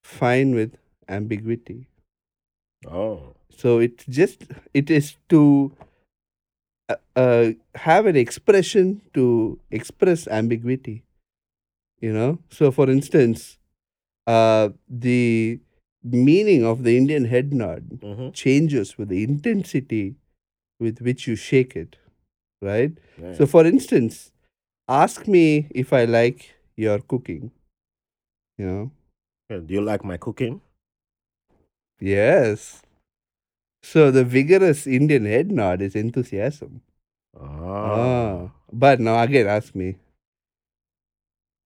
[0.03, 0.75] fine with
[1.07, 1.87] ambiguity.
[2.85, 3.33] Oh.
[3.49, 4.43] So it's just
[4.73, 5.71] it is to
[6.89, 11.03] uh, uh, have an expression to express ambiguity.
[11.99, 12.39] You know.
[12.49, 13.56] So for instance,
[14.27, 15.59] uh, the
[16.03, 20.15] meaning of the Indian head nod hmm changes with the intensity
[20.79, 21.97] with which you shake it,
[22.61, 22.91] right?
[23.37, 24.31] So for instance,
[24.87, 27.51] ask me if I like your cooking.
[28.57, 28.91] You know.
[29.49, 30.61] Yeah, Do you like my cooking?
[31.99, 32.81] Yes.
[33.83, 36.81] So the vigorous Indian head nod is enthusiasm.
[37.39, 37.93] Ah.
[37.93, 38.51] Ah.
[38.71, 39.97] But now again, ask me.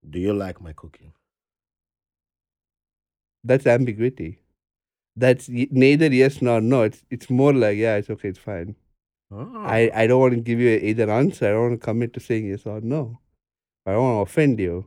[0.09, 1.13] Do you like my cooking?
[3.43, 4.39] That's ambiguity.
[5.15, 6.83] That's y- neither yes nor no.
[6.83, 8.75] It's it's more like yeah, it's okay, it's fine.
[9.31, 9.63] Ah.
[9.65, 11.47] I I don't want to give you either answer.
[11.47, 13.19] I don't want to commit to saying yes or no.
[13.85, 14.85] I don't want to offend you.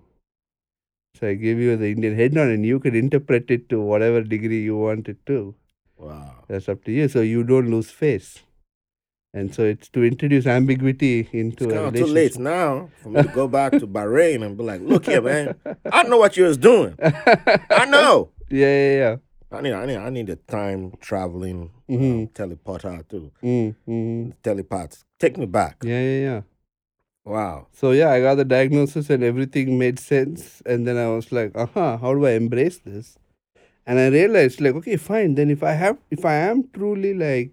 [1.18, 4.22] So I give you the Indian head nod, and you can interpret it to whatever
[4.22, 5.54] degree you want it to.
[5.96, 6.44] Wow.
[6.48, 7.08] That's up to you.
[7.08, 8.40] So you don't lose face.
[9.32, 13.28] And so it's to introduce ambiguity into It's a too late now for me to
[13.28, 15.56] go back to Bahrain and be like, look here, man.
[15.90, 16.94] I know what you was doing.
[17.00, 18.30] I know.
[18.54, 19.16] Yeah, yeah, yeah.
[19.50, 22.30] I need, I need, I need a time traveling Mhm.
[22.32, 25.02] teleporter to Mm, mm, telepath.
[25.18, 25.82] Take me back.
[25.84, 26.42] yeah, yeah, yeah.
[27.24, 27.66] Wow.
[27.72, 30.62] So yeah, I got the diagnosis and everything made sense.
[30.66, 33.18] And then I was like, uh-huh, how do I embrace this?
[33.86, 35.34] And I realized like, okay, fine.
[35.34, 37.50] Then if I have if I am truly like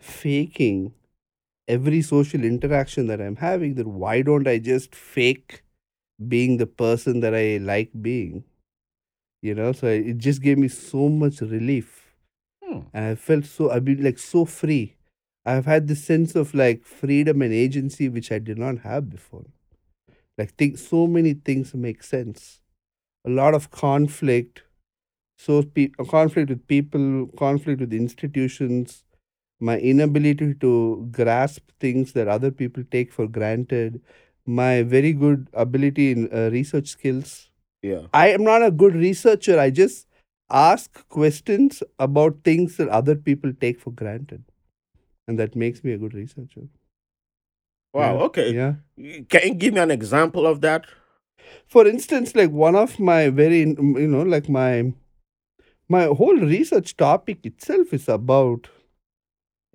[0.00, 0.92] faking
[1.68, 5.62] every social interaction that I'm having, then why don't I just fake
[6.28, 8.44] being the person that I like being?
[9.42, 12.02] You know, so it just gave me so much relief.
[12.64, 12.80] Hmm.
[12.94, 14.96] and I felt so I've been like so free.
[15.46, 19.46] I've had this sense of like freedom and agency which I did not have before.
[20.38, 22.60] Like think so many things make sense.
[23.26, 24.64] A lot of conflict,
[25.38, 29.04] so pe- a conflict with people, conflict with institutions,
[29.60, 34.00] my inability to grasp things that other people take for granted,
[34.46, 37.50] my very good ability in uh, research skills.
[37.88, 38.06] Yeah.
[38.12, 39.58] I am not a good researcher.
[39.58, 40.06] I just
[40.50, 44.44] ask questions about things that other people take for granted.
[45.28, 46.68] And that makes me a good researcher.
[47.92, 48.16] Wow.
[48.18, 48.52] Yeah, Okay.
[48.52, 48.74] Yeah.
[49.28, 50.86] Can you give me an example of that?
[51.66, 54.92] For instance, like one of my very, you know, like my
[55.88, 58.68] my whole research topic itself is about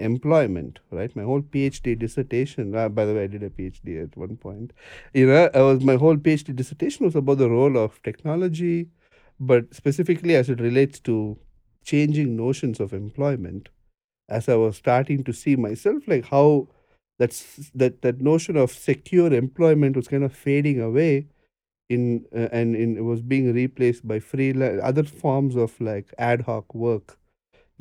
[0.02, 1.16] employment, right?
[1.16, 2.76] My whole PhD dissertation.
[2.76, 4.74] Uh, by the way, I did a PhD at one point.
[5.14, 8.90] You know, I was my whole PhD dissertation was about the role of technology,
[9.40, 11.38] but specifically as it relates to
[11.84, 13.70] changing notions of employment.
[14.30, 16.68] As I was starting to see myself, like how
[17.20, 21.28] that's that that notion of secure employment was kind of fading away
[21.90, 26.42] in uh, and in it was being replaced by freelance other forms of like ad
[26.42, 27.20] hoc work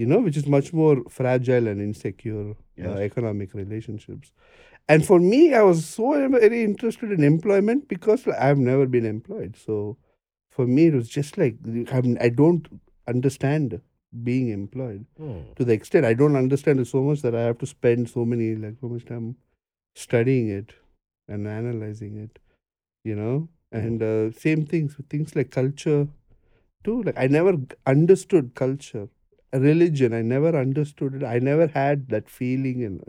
[0.01, 2.44] you know which is much more fragile and insecure
[2.90, 4.32] uh, economic relationships
[4.94, 9.57] and for me i was so very interested in employment because i've never been employed
[9.66, 9.76] so
[10.59, 11.57] for me it was just like
[11.98, 12.66] I'm, I don't
[13.14, 13.80] understand
[14.30, 15.40] being employed Hmm.
[15.57, 18.24] to the extent I don't understand it so much that I have to spend so
[18.32, 19.36] many like so much time
[19.94, 20.72] studying it
[21.28, 22.38] and analyzing it,
[23.05, 23.48] you know.
[23.72, 26.09] And uh, same things with things like culture
[26.84, 27.03] too.
[27.03, 27.55] Like I never
[27.86, 29.09] understood culture,
[29.53, 30.12] religion.
[30.12, 31.24] I never understood it.
[31.24, 33.01] I never had that feeling, and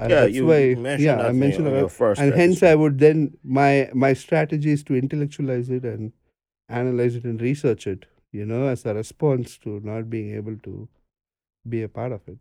[0.00, 0.74] uh, yeah, that's you, why.
[0.74, 4.84] mentioned yeah, I mentioned about first and hence I would then my my strategy is
[4.84, 6.12] to intellectualize it and
[6.68, 10.88] analyze it and research it you know as a response to not being able to
[11.68, 12.38] be a part of it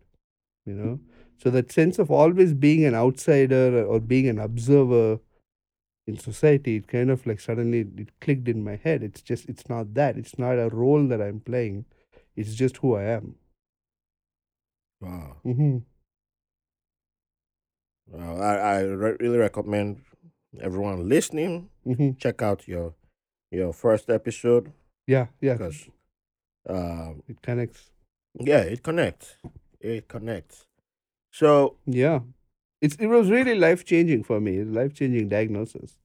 [0.65, 0.99] you know
[1.37, 5.19] so that sense of always being an outsider or being an observer
[6.07, 9.67] in society it kind of like suddenly it clicked in my head it's just it's
[9.69, 11.85] not that it's not a role that i'm playing
[12.35, 13.35] it's just who i am
[15.01, 15.37] Wow.
[15.45, 15.77] mm-hmm.
[18.07, 20.01] Well, I, I re- really recommend
[20.61, 22.11] everyone listening Mm-hmm.
[22.17, 22.93] check out your
[23.51, 24.71] your first episode
[25.07, 25.87] yeah yeah because
[26.69, 27.91] um, it connects
[28.39, 29.37] yeah, it connects.
[29.81, 30.65] It connects.
[31.31, 32.21] So Yeah.
[32.81, 35.97] It's it was really life changing for me, life changing diagnosis.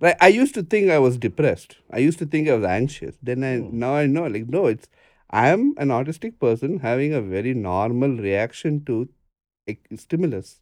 [0.00, 1.78] Like I used to think I was depressed.
[1.90, 3.16] I used to think I was anxious.
[3.22, 3.78] Then I Hmm.
[3.78, 4.88] now I know like no, it's
[5.30, 9.08] I am an autistic person having a very normal reaction to
[9.96, 10.60] stimulus.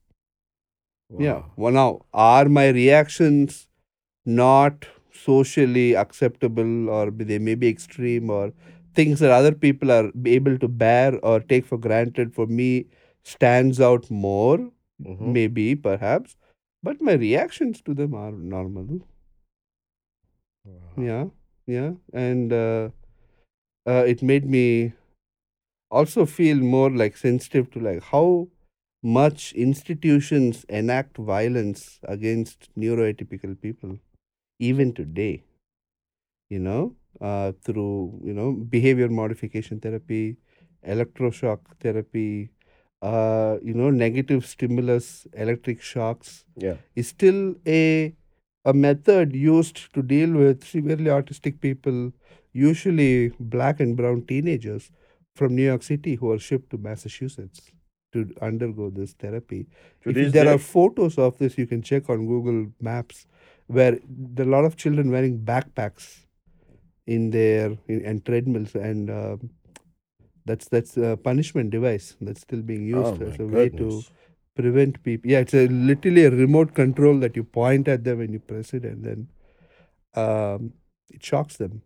[1.18, 1.42] Yeah.
[1.56, 3.66] Well now are my reactions
[4.26, 8.52] not socially acceptable or they may be extreme or
[8.94, 12.86] things that other people are able to bear or take for granted for me
[13.24, 14.58] stands out more
[15.02, 15.32] Mhm.
[15.38, 16.36] maybe perhaps
[16.82, 19.00] but my reactions to them are normal
[20.64, 21.02] Wow.
[21.02, 21.24] yeah
[21.66, 22.88] yeah and uh,
[23.87, 24.93] uh, it made me
[25.91, 28.49] also feel more like sensitive to like how
[29.03, 33.99] much institutions enact violence against neuroatypical people
[34.59, 35.45] even today
[36.49, 40.37] you know uh, through you know behavior modification therapy
[40.87, 42.51] electroshock therapy
[43.03, 46.76] uh, you know negative stimulus electric shocks Yeah.
[46.95, 48.14] is still a
[48.64, 52.12] a method used to deal with severely autistic people,
[52.57, 54.90] usually black and brown teenagers
[55.34, 57.70] from New York City who are shipped to Massachusetts
[58.12, 59.66] to undergo this therapy.
[60.02, 63.26] To if there are photos of this, you can check on Google Maps
[63.66, 66.26] where there are a lot of children wearing backpacks
[67.07, 69.50] in their in, and treadmills and um,
[70.44, 74.02] that's that's a punishment device that's still being used oh as a way to
[74.54, 75.30] prevent people.
[75.30, 78.72] Yeah, it's a literally a remote control that you point at them and you press
[78.72, 79.28] it, and then
[80.14, 80.72] um,
[81.11, 81.82] it shocks them.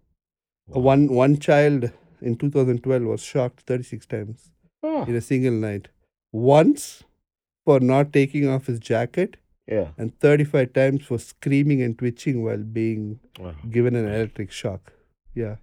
[0.70, 0.80] Wow.
[0.82, 1.90] One one child
[2.20, 4.50] in 2012 was shocked 36 times
[4.82, 5.88] Ah, in a single night.
[6.32, 7.02] Once
[7.64, 9.88] for not taking off his jacket, yeah.
[9.98, 13.54] and 35 times for screaming and twitching while being Wow.
[13.70, 14.92] given an electric shock.
[15.34, 15.56] Yeah.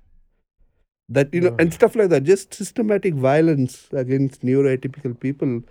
[1.09, 2.23] That you know, and stuff like that.
[2.23, 5.61] Just systematic violence against neuroatypical people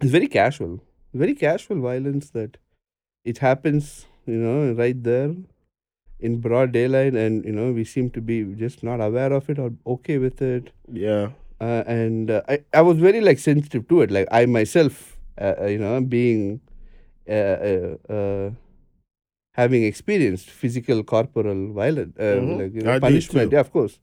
[0.00, 0.80] is very casual.
[1.14, 2.56] Very casual violence that
[3.24, 5.34] it happens, you know, right there
[6.20, 9.58] in broad daylight, and you know, we seem to be just not aware of it
[9.58, 10.70] or okay with it.
[10.92, 11.30] Yeah.
[11.60, 14.10] Uh, and uh, I, I was very like sensitive to it.
[14.10, 16.60] Like I myself, uh, uh, you know, being
[17.28, 18.50] uh, uh, uh,
[19.54, 22.58] having experienced physical corporal violence, uh, Mhm.
[22.58, 23.52] like you know, punishment.
[23.52, 23.98] Yeah, of course,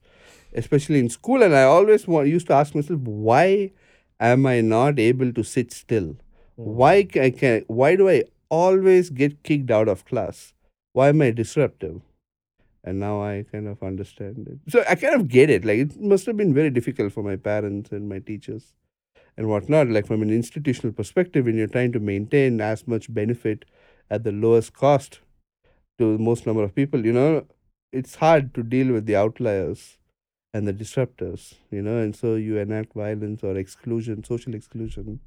[0.53, 1.43] especially in school.
[1.43, 3.71] And I always wa- used to ask myself, why
[4.19, 6.15] am I not able to sit still?
[6.57, 10.53] Why can, can why do I always get kicked out of class?
[10.93, 12.01] Why am I disruptive?
[12.85, 14.71] And now I kind of understand it.
[14.71, 15.65] So I kind of get it.
[15.65, 18.73] Like it must have been very difficult for my parents and my teachers
[19.35, 19.89] and whatnot.
[19.89, 23.65] Like from an institutional perspective, when you're trying to maintain as much benefit
[24.09, 25.19] at the lowest cost
[25.97, 27.47] to the most number of people, you know,
[27.91, 29.97] it's hard to deal with the outliers
[30.53, 35.19] and the disruptors, you know, and so you enact violence or exclusion, social exclusion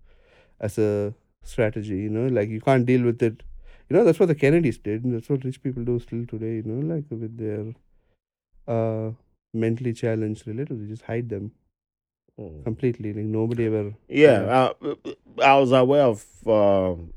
[0.61, 3.43] as a strategy, you know, like you can't deal with it.
[3.89, 6.57] You know, that's what the Kennedys did, and that's what rich people do still today,
[6.57, 7.75] you know, like with their
[8.67, 9.13] uh
[9.55, 11.53] mentally challenged relatives, they just hide them
[12.39, 12.63] Mm.
[12.65, 13.13] completely.
[13.13, 14.95] Like nobody ever Yeah, uh,
[15.43, 17.13] I was aware of um,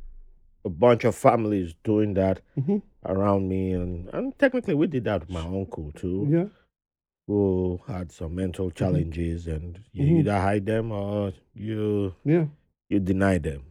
[0.66, 2.82] a bunch of families doing that Mhm.
[3.06, 6.46] around me, and, and technically we did that with my uncle too, Yeah.
[7.28, 10.20] who had some mental challenges, and you Mhm.
[10.22, 12.48] either hide them or you Yeah.
[12.90, 13.62] you deny them.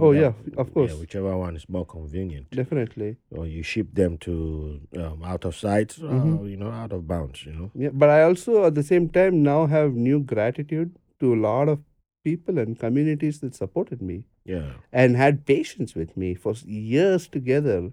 [0.00, 0.92] Oh, yeah, of course.
[0.92, 3.16] Yeah, whichever one is more convenient, Definitely.
[3.30, 6.38] or you ship them to um, out of sight, Mhm.
[6.40, 7.44] or you know, out of bounds.
[7.46, 7.70] You know.
[7.74, 7.90] Yeah.
[7.92, 11.78] But I also at the same time now have new gratitude to a lot of
[12.24, 14.72] people and communities that supported me Yeah.
[14.92, 17.92] and had patience with me for years together.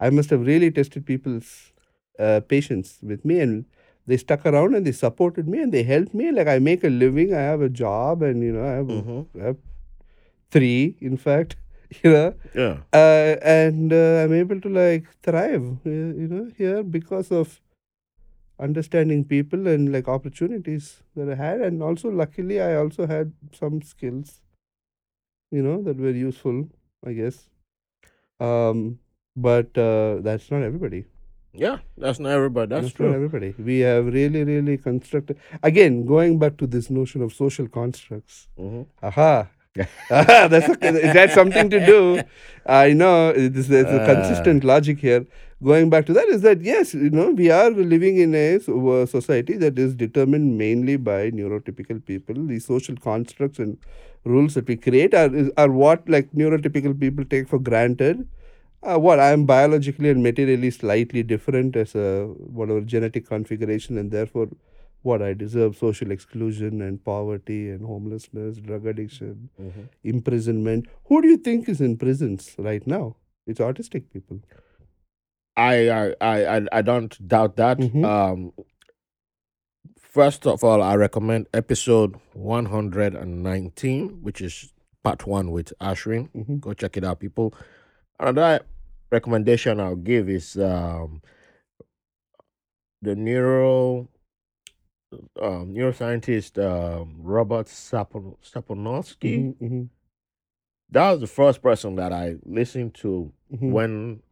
[0.00, 1.72] I must have really tested people's
[2.18, 3.64] uh, patience with me, and
[4.06, 6.30] they stuck around and they supported me and they helped me.
[6.32, 9.26] Like I make a living, I have a job, and you know I have, Mhm.
[9.40, 9.56] I have
[10.50, 11.56] three, in fact.
[12.04, 12.76] You know, Yeah.
[12.92, 17.60] uh, and uh, I'm able to like thrive, uh, you know, here because of
[18.60, 23.82] understanding people and like opportunities that I had, and also luckily I also had some
[23.82, 24.40] skills,
[25.50, 26.68] you know, that were useful,
[27.04, 27.48] I guess.
[28.38, 29.00] Um,
[29.36, 31.06] but uh, that's not everybody.
[31.52, 31.78] Yeah.
[31.98, 32.68] That's not everybody.
[32.68, 33.12] That's, not true.
[33.12, 33.54] everybody.
[33.58, 35.38] We have really, really constructed.
[35.62, 38.46] Again, going back to this notion of social constructs.
[38.56, 39.48] hmm Aha.
[40.10, 40.88] That's okay.
[40.88, 42.22] Is that something to do?
[42.66, 44.06] I know there's a Ah.
[44.14, 45.26] consistent logic here.
[45.62, 48.58] Going back to that is that yes, you know, we are living in a
[49.06, 52.34] society that is determined mainly by neurotypical people.
[52.46, 53.76] The social constructs and
[54.24, 58.26] rules that we create are are what like neurotypical people take for granted.
[58.82, 62.24] Uh, what I am biologically and materially slightly different as a
[62.60, 64.48] whatever genetic configuration, and therefore,
[65.02, 70.86] what I deserve social exclusion and poverty and homelessness, drug addiction, hmm imprisonment.
[71.06, 73.16] Who do you think is in prisons right now?
[73.46, 74.40] It's autistic people.
[75.56, 77.78] I, I I I don't doubt that.
[77.78, 78.04] Mhm.
[78.04, 78.52] Um,
[79.98, 84.72] first of all, I recommend episode one hundred and nineteen, which is
[85.02, 86.28] part one with Ashwin.
[86.34, 86.60] Mhm.
[86.60, 87.54] Go check it out, people.
[88.18, 88.60] Another
[89.10, 91.20] recommendation I'll give is um,
[93.02, 94.08] the neuro
[95.40, 99.38] um, neuroscientist um, Robert Sapon- Saponowski.
[99.38, 99.88] Mhm, mhm,
[100.90, 104.22] That was the first person that I listened to mhm, when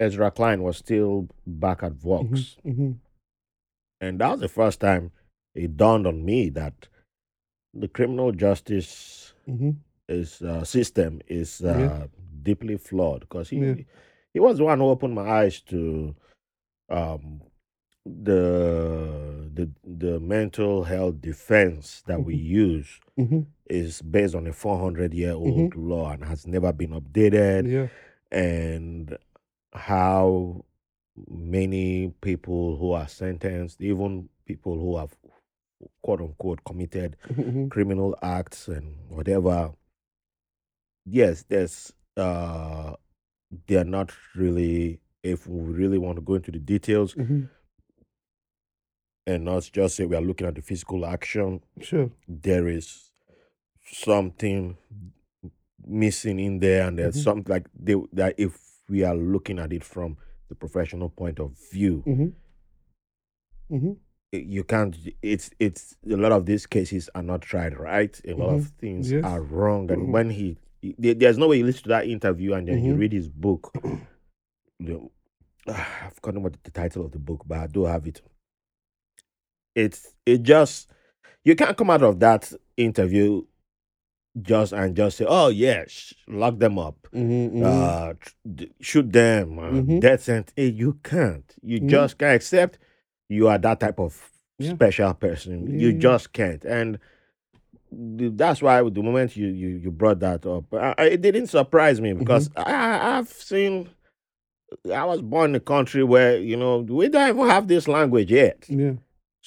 [0.00, 2.56] Ezra Klein was still back at Vox.
[2.64, 2.94] mhm, mhm.
[4.00, 5.10] And that was the first time
[5.54, 6.88] it dawned on me that
[7.72, 9.76] the criminal justice Mhm.
[10.08, 12.06] is uh, system is uh, Yeah.
[12.42, 13.74] deeply flawed because he Yeah.
[14.34, 16.14] he was the one who opened my eyes to
[16.90, 17.40] um,
[18.14, 23.46] the the the mental health defense that we use Mhm.
[23.68, 27.88] is based on a 400 year old law and has never been updated Yeah.
[28.30, 29.16] and
[29.72, 30.64] how
[31.28, 35.16] many people who are sentenced, even people who have
[36.02, 37.70] quote unquote committed Mhm.
[37.70, 39.72] criminal acts and whatever.
[41.04, 42.94] Yes, there's uh
[43.66, 47.48] they're not really if we really want to go into the details Mhm.
[49.26, 52.10] And not just say we are looking at the physical action, Sure.
[52.28, 53.10] there is
[53.84, 54.76] something
[55.84, 57.22] missing in there and there's Mhm.
[57.24, 58.58] something like they that if
[58.88, 60.16] we are looking at it from
[60.48, 62.32] the professional point of view Mhm.
[63.70, 63.96] Mhm.
[64.32, 68.54] you can't it's it's a lot of these cases are not tried right a lot
[68.54, 69.24] of things Yes.
[69.24, 70.12] are wrong and Mhm.
[70.12, 72.98] when he, he- there's no way you listen to that interview and then you Mhm.
[72.98, 73.72] read his book
[74.80, 75.08] the,
[75.68, 78.20] i've forgotten what the title of the book but i do have it
[79.76, 80.90] it's it just
[81.44, 83.42] you can't come out of that interview
[84.42, 87.52] just and just say oh yes lock them up Mhm.
[87.52, 87.62] Mhm.
[87.64, 88.14] uh
[88.54, 90.00] d- shoot them uh, Mhm.
[90.00, 91.88] death sentence Eh, you can't you Mhm.
[91.88, 92.78] just can't accept
[93.28, 94.74] you are that type of Yeah.
[94.74, 96.98] special person you just can't and
[97.90, 102.00] that's why the moment you you, you brought that up I, I- it didn't surprise
[102.00, 102.68] me because Mm-hmm.
[102.70, 103.88] I, i've seen
[104.92, 108.30] i was born in a country where you know we don't even have this language
[108.32, 108.94] yet Yeah.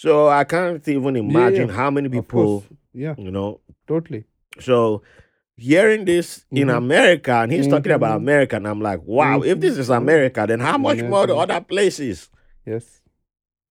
[0.01, 1.73] So i can't even imagine yeah.
[1.79, 2.63] how many people.
[2.93, 3.15] Yeah.
[3.17, 3.49] you know
[3.87, 4.23] Totally.
[4.59, 5.01] so
[5.69, 6.77] hearing this in Mhm.
[6.83, 8.23] America and he's talking about Mhm.
[8.23, 9.97] America, and I'm like, wow, if this is Mhm.
[9.97, 12.29] America, then how much more the other places?
[12.65, 12.85] Yes.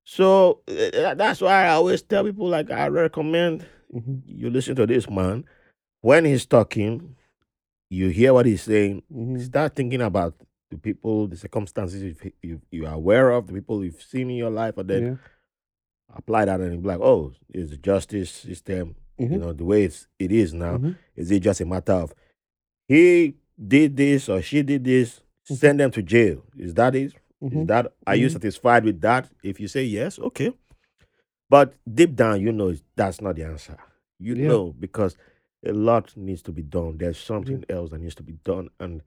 [0.04, 3.64] So uh, that's why I always tell people like I recommend
[3.94, 4.20] Mhm.
[4.26, 5.44] you listen to this man
[6.08, 7.16] when he's talking,
[7.90, 9.02] you hear what he's saying,
[9.38, 10.34] start thinking about
[10.70, 14.36] the people, the circumstances you, you, you are aware of, the people you've seen in
[14.36, 15.16] your life, and then Yeah.
[16.18, 19.40] Apply that and be like, oh, is the justice system, you Mhm.
[19.40, 20.96] know, the way it's, it is now, Mhm.
[21.16, 22.14] is it just a matter of
[22.88, 26.44] he did this or she did this, send them to jail?
[26.56, 27.14] Is that it?
[27.40, 27.66] Is Mhm.
[27.68, 28.32] that are you Mhm.
[28.32, 29.30] satisfied with that?
[29.42, 30.52] If you say yes, okay.
[31.48, 33.78] But deep down, you know that's not the answer.
[34.18, 34.48] You Yeah.
[34.48, 35.16] know because
[35.64, 36.98] a lot needs to be done.
[36.98, 39.02] There's something else that needs to be done, and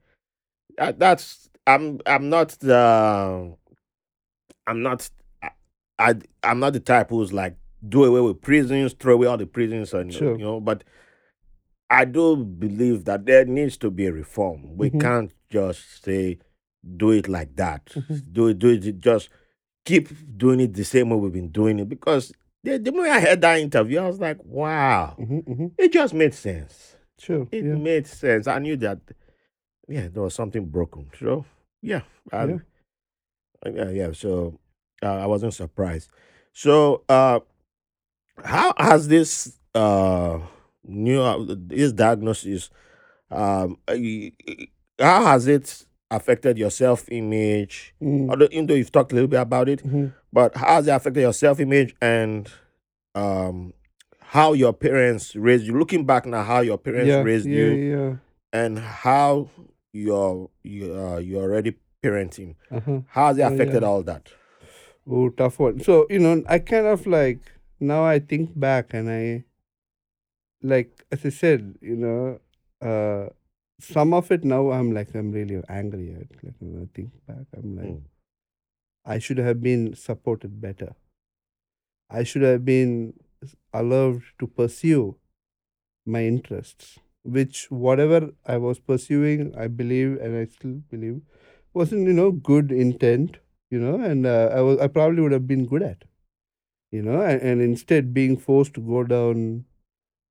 [0.78, 3.54] that, that's I'm I'm not the
[4.66, 5.08] I'm not
[6.08, 7.56] I, I'm not the type who's like
[7.88, 10.32] do away with prisons, throw away all the prisons, and Sure.
[10.38, 10.60] you know.
[10.60, 10.84] But
[11.90, 14.76] I do believe that there needs to be a reform.
[14.76, 15.00] We Mhm.
[15.00, 16.38] can't just say
[16.96, 17.86] do it like that.
[17.86, 18.32] Mhm.
[18.32, 18.98] Do it, do it.
[19.00, 19.28] Just
[19.84, 21.88] keep doing it the same way we've been doing it.
[21.88, 22.32] Because
[22.64, 25.44] the, the moment I heard that interview, I was like, wow, Mhm.
[25.44, 25.72] Mhm.
[25.78, 26.96] it just made sense.
[27.18, 27.46] Sure.
[27.52, 27.74] It Yeah.
[27.74, 28.46] made sense.
[28.46, 29.00] I knew that,
[29.88, 31.10] yeah, there was something broken.
[31.18, 31.44] So,
[31.82, 32.58] yeah, I, Yeah.
[33.66, 34.12] yeah, yeah.
[34.12, 34.58] So
[35.02, 36.10] uh, I wasn't surprised.
[36.52, 37.40] So, uh,
[38.44, 40.38] how has this uh
[40.84, 42.70] new uh, this diagnosis
[43.30, 44.66] um uh, y- y-
[44.98, 47.94] how has it affected your self image?
[48.02, 50.12] Mm, Although even though you've talked a little bit about it, mhm.
[50.32, 52.50] but how has it affected your self image and
[53.14, 53.72] um
[54.20, 55.78] how your parents raised you?
[55.78, 58.16] Looking back now, how your parents Yeah, raised yeah, you yeah.
[58.52, 59.48] and how
[59.92, 62.54] you're you uh, you're already parenting.
[62.70, 63.00] Uh-huh.
[63.08, 63.88] How has it Oh, affected yeah.
[63.88, 64.28] all that?
[65.08, 65.80] Oh, tough one.
[65.80, 67.40] So, you know, I kind of like
[67.80, 69.44] now I think back and I
[70.62, 72.40] like as I said, you know,
[72.80, 73.30] uh
[73.80, 76.44] some of it now I'm like I'm really angry at.
[76.44, 78.02] Like when I think back, I'm like Mm.
[79.04, 80.94] I should have been supported better.
[82.10, 83.14] I should have been
[83.72, 85.16] allowed to pursue
[86.06, 91.22] my interests, which whatever I was pursuing, I believe and I still believe
[91.74, 93.38] wasn't, you know, good intent,
[93.72, 96.04] you know, and uh, I was I probably would have been good at,
[96.92, 99.64] you know, and, and instead being forced to go down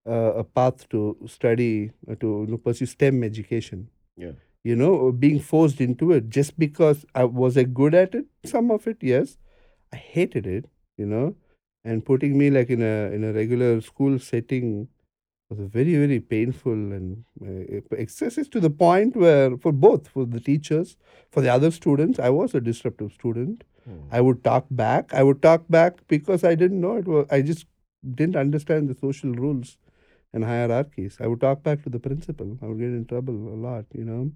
[0.07, 3.89] uh, a path to study uh, to you know, pursue STEM education.
[4.17, 4.33] Yeah.
[4.63, 8.25] You know, being forced into it just because I was I good at it.
[8.45, 9.37] Some of it, yes,
[9.93, 10.65] I hated it.
[10.97, 11.35] You know,
[11.83, 14.87] and putting me like in a in a regular school setting
[15.51, 20.39] was very very painful and uh, excessive to the point where for both for the
[20.39, 20.95] teachers
[21.31, 23.63] for the other students i was a disruptive student.
[23.89, 24.01] Mm.
[24.11, 25.13] i would talk back.
[25.13, 27.65] I would talk back because i didn't know it was i just
[28.19, 29.77] didn't understand the social rules
[30.33, 31.17] and hierarchies.
[31.19, 32.57] I would talk back to the principal.
[32.61, 34.31] I would get in trouble a lot you know.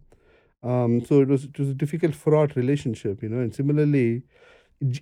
[0.70, 4.24] Um, so it was it was a difficult fraught relationship you know and similarly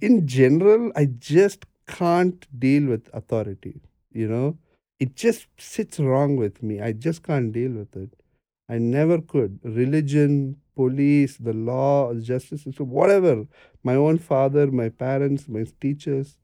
[0.02, 4.58] in general i just can't deal with authority you know
[5.00, 6.82] it just sits wrong with me.
[6.82, 8.12] I just can't deal with it.
[8.70, 9.60] I never could.
[9.64, 13.46] Religion police the law justice system whatever.
[13.84, 16.38] My own father my parents my teachers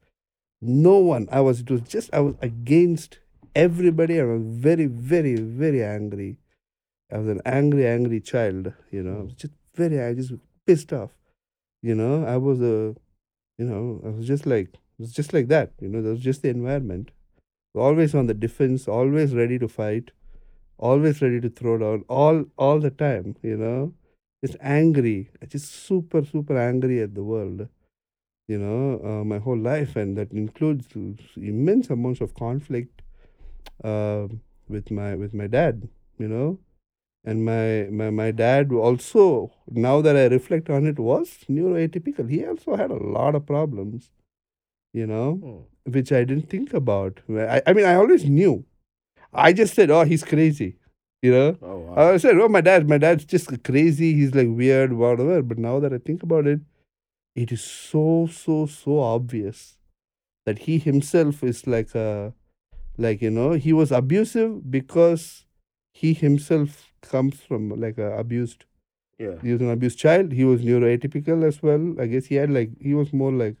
[0.60, 1.28] no one.
[1.32, 3.18] I was it was just i was against
[3.56, 6.38] everybody i was very very very angry.
[7.12, 9.18] I was an angry angry child you know.
[9.18, 10.32] I was just very i just
[10.66, 11.10] pissed off
[11.82, 12.24] you know.
[12.24, 12.94] I was a
[13.58, 15.72] you know, I was just like, it was just like that.
[15.80, 17.10] You know, that was just the environment.
[17.74, 20.12] Always on the defense, always ready to fight,
[20.78, 23.36] always ready to throw down, all all the time.
[23.42, 23.94] You know,
[24.44, 27.68] just angry, just super super angry at the world.
[28.48, 30.88] You know, uh, my whole life, and that includes
[31.36, 33.02] immense amounts of conflict
[33.84, 34.28] uh,
[34.68, 35.88] with my with my dad.
[36.18, 36.58] You know,
[37.24, 42.44] and my, my my dad also now that i reflect on it was neuroatypical he
[42.46, 44.10] also had a lot of problems
[44.92, 45.64] you know Mm.
[45.94, 47.20] Which i didn't think about.
[47.28, 48.64] I, I mean i always knew.
[49.32, 50.76] I just said oh he's crazy
[51.22, 51.56] you know?
[51.62, 52.12] Oh wow.
[52.12, 54.14] i said oh my dad my dad's just crazy.
[54.14, 55.42] He's like weird whatever.
[55.42, 56.60] But now that i think about it
[57.34, 59.76] it is so so so obvious
[60.46, 62.32] that he himself is like a
[62.96, 65.46] like you know he was abusive because
[65.92, 68.64] he himself comes from like a abused
[69.18, 69.36] yeah.
[69.42, 70.32] he was an abused child.
[70.32, 71.94] He was neuroatypical as well.
[72.00, 73.56] I guess he had like he was more like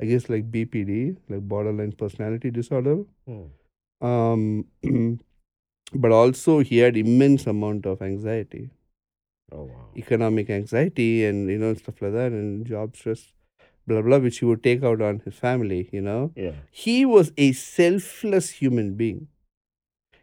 [0.00, 3.04] i guess like bpd like borderline personality disorder.
[3.28, 3.50] Mm.
[4.00, 4.66] um
[5.94, 8.70] but also he had immense amount of anxiety.
[9.50, 9.86] Oh wow.
[9.96, 13.32] economic anxiety and you know stuff like that and job stress
[13.86, 16.32] blah blah which he would take out on his family you know?
[16.36, 16.52] Yeah.
[16.70, 19.28] he was a selfless human being.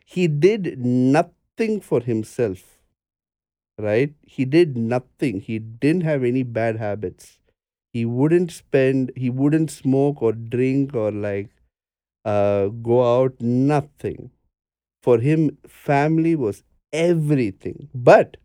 [0.06, 2.76] He did nothing for himself
[3.78, 4.14] right?
[4.22, 5.42] He did nothing.
[5.42, 7.40] He didn't have any bad habits
[7.96, 11.50] he wouldn't spend he wouldn't smoke or drink or like
[12.26, 14.32] uh go out nothing.
[15.02, 17.88] For him family was everything.
[17.94, 18.36] But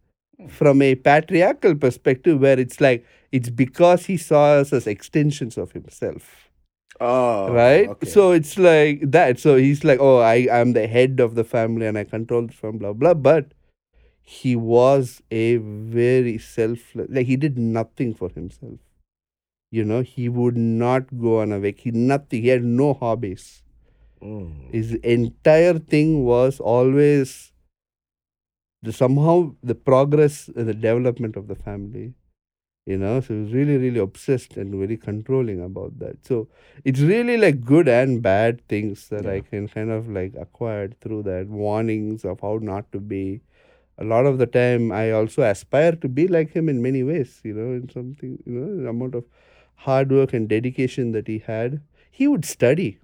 [0.48, 5.72] from a patriarchal perspective where it's like it's because he saw us as extensions of
[5.72, 6.28] himself.
[7.00, 7.50] Oh.
[7.52, 7.88] right?
[7.88, 8.08] Okay.
[8.08, 9.40] so it's like that.
[9.40, 12.52] So he's like oh i i'm the head of the family and i control the
[12.60, 13.14] family blah blah.
[13.14, 13.50] But
[14.22, 18.78] he was a very selfless like he did nothing for himself
[19.70, 22.42] you know he would not go on a vac he nothing.
[22.42, 23.62] He had no hobbies.
[24.22, 24.70] Mm.
[24.72, 27.52] his entire thing was always
[28.82, 32.14] the somehow the progress and the development of the family
[32.86, 33.20] you know.
[33.20, 36.26] So he was really really obsessed and very controlling about that.
[36.26, 36.48] So
[36.84, 41.22] it's really like good and bad things that i can kind of like acquired through
[41.24, 43.42] that warnings of how not to be.
[43.98, 47.40] A lot of the time i also aspire to be like him in many ways
[47.44, 49.24] you know in something you know the amount of
[49.86, 52.98] hard work and dedication that he had he would study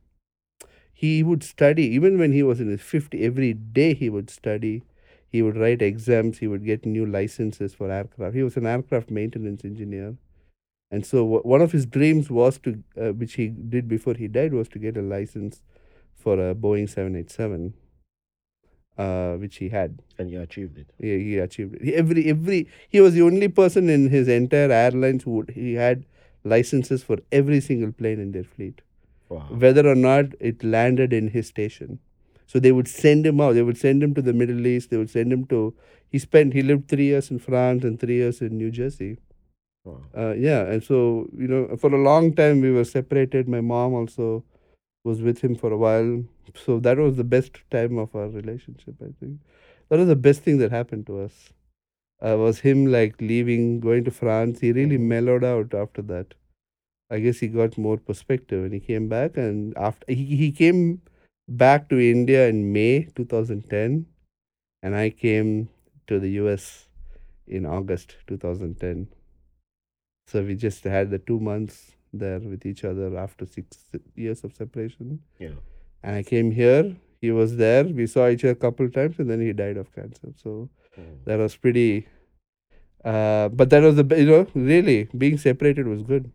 [0.93, 4.83] he would study even when he was in his 50 every day he would study
[5.29, 9.11] he would write exams he would get new licenses for aircraft he was an aircraft
[9.20, 10.16] maintenance engineer
[10.97, 11.20] And so
[11.53, 12.70] one of his dreams was to,
[13.05, 15.62] uh, which he did before he died, was to get a license
[16.24, 17.74] for a Boeing 787,
[18.99, 20.03] uh, which he had.
[20.18, 20.91] And you achieved it.
[20.99, 21.83] He, he achieved it.
[21.83, 25.74] He, every every he was the only person in his entire airlines who would, he
[25.74, 26.05] had
[26.55, 28.82] licenses for every single plane in their fleet,
[29.28, 29.47] Wow.
[29.64, 31.99] whether or not it landed in his station.
[32.47, 33.55] So they would send him out.
[33.55, 34.90] They would send him to the Middle East.
[34.90, 35.62] They would send him to.
[36.09, 36.55] He spent.
[36.59, 39.16] He lived three years in France and three years in New Jersey.
[39.84, 39.97] wow.
[40.24, 40.99] Uh, yeah, and so
[41.44, 43.49] you know, for a long time we were separated.
[43.57, 44.28] My mom also
[45.05, 46.24] was with him for a while.
[46.64, 48.94] So that was the best time of our relationship.
[49.03, 49.40] I think
[49.88, 51.34] that was the best thing that happened to us.
[52.24, 54.60] Uh, was him like leaving, going to France.
[54.60, 55.08] He really Mhm.
[55.14, 56.34] mellowed out after that.
[57.10, 59.36] I guess he got more perspective, and he came back.
[59.36, 61.02] And after he he came
[61.48, 64.06] back to India in May 2010,
[64.82, 65.68] and I came
[66.06, 66.88] to the US
[67.46, 69.08] in August 2010.
[70.28, 74.54] So we just had the two months there with each other after six years of
[74.54, 75.20] separation.
[75.38, 75.54] Yeah.
[76.02, 76.96] And I came here.
[77.20, 77.84] He was there.
[77.84, 80.32] We saw each other a couple times, and then he died of cancer.
[80.36, 80.68] So
[80.99, 81.24] Mm.
[81.24, 82.09] that was pretty.
[83.05, 86.30] Uh, but that was the you know really being separated was good.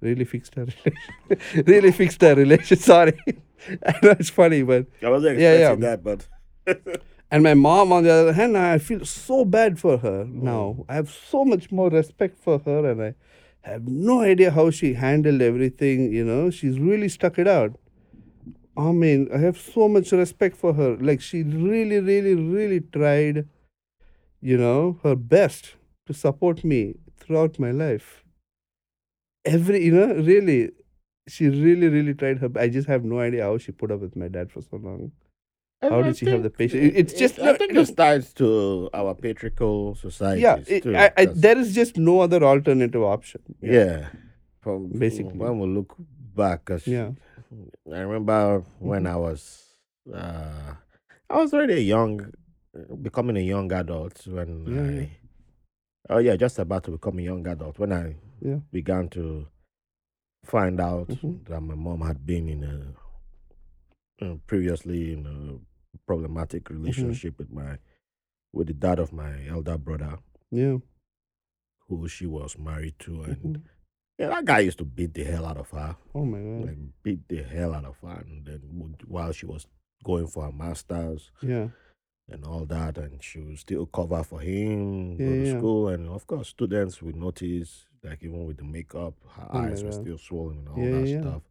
[0.00, 1.64] Really fixed our relation.
[1.66, 2.76] really fixed our relation.
[2.92, 3.14] Sorry,
[3.86, 5.96] I know it's funny, but I wasn't Yeah, expecting yeah.
[5.96, 6.28] that, but
[7.30, 10.84] and my mom, on the other hand, I feel so bad for her now.
[10.88, 13.14] I have so much more respect for her, and I
[13.62, 16.12] have no idea how she handled everything.
[16.12, 17.76] You know, she's really stuck it out.
[18.76, 20.96] I mean, I have so much respect for her.
[20.96, 23.48] Like, she really, really, really tried,
[24.50, 25.74] you know, her best
[26.06, 26.80] to support me
[27.18, 28.22] throughout my life.
[29.44, 30.70] Every, you know, really,
[31.28, 32.50] she really, really tried her.
[32.58, 35.12] I just have no idea how she put up with my dad for so long.
[35.82, 36.82] How did she have the patience?
[36.88, 37.80] It- it's just I not- think no.
[37.82, 40.40] it's tied to our patriarchal society.
[40.40, 44.08] yeah it, too, I, I, there is just no other alternative option yeah.
[44.62, 45.36] From Basically.
[45.42, 45.94] when we look
[46.34, 47.10] back, yeah
[47.92, 49.10] I remember when Mhm.
[49.14, 49.42] I was,
[50.22, 50.74] uh,
[51.28, 52.32] I was already a young,
[53.02, 55.06] becoming a young adult when Yeah, I, yeah.
[56.10, 58.60] oh yeah, just about to become a young adult when I Yeah.
[58.72, 59.46] began to
[60.44, 61.44] find out Mhm.
[61.46, 62.94] that my mom had been in a,
[64.24, 66.74] uh, previously in a problematic Mm-hmm.
[66.82, 67.78] relationship with my,
[68.52, 70.18] with the dad of my elder brother,
[70.50, 70.78] yeah
[71.88, 73.62] who she was married to, and Mhm.
[74.18, 75.96] yeah, that guy used to beat the hell out of her.
[76.14, 78.60] oh my god like beat the hell out of her and then
[79.06, 79.66] while she was
[80.02, 81.68] going for her masters yeah
[82.30, 85.58] and all that and she would still cover for him go to yeah.
[85.58, 89.84] school and of course students would notice like even with the makeup her my eyes
[89.84, 91.20] were still swollen and all Yeah, that yeah.
[91.20, 91.42] stuff.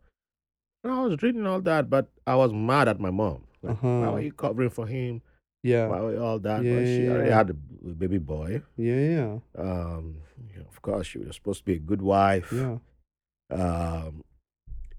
[0.83, 3.43] And i was reading all that but i was mad at my mom.
[3.61, 4.13] Like, why Uh-huh.
[4.13, 5.21] are you covering for him?
[5.61, 5.87] Yeah.
[5.87, 6.63] Why you all that?
[6.63, 7.37] Yeah, but she yeah, already yeah.
[7.37, 8.61] had a baby boy.
[8.75, 9.37] Yeah yeah.
[9.57, 10.17] Um
[10.69, 12.51] of course she was supposed to be a good wife.
[12.51, 12.77] Yeah.
[13.51, 14.23] Um,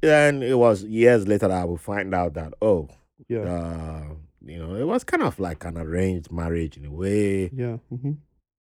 [0.01, 2.89] then it was years later that I would find out that oh,
[3.29, 3.41] yeah.
[3.41, 4.05] uh,
[4.47, 7.51] you know, it was kind of like an arranged marriage in a way.
[7.53, 8.13] yeah hmm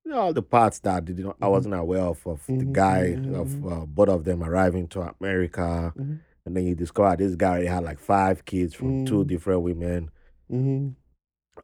[0.04, 1.50] You know, all the parts that I did not, I Mhm.
[1.50, 3.72] wasn't aware of of the Mhm, guy mhm, of mhm.
[3.72, 6.18] uh, both of them arriving to America, Mhm.
[6.44, 9.26] and then you discover this guy had like five kids from two Mm.
[9.28, 10.10] different women.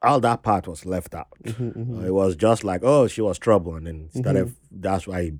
[0.02, 1.28] All that part was left out.
[1.46, 4.54] Uh, It was just like, oh, she was trouble, and then started.
[4.70, 5.30] That's why he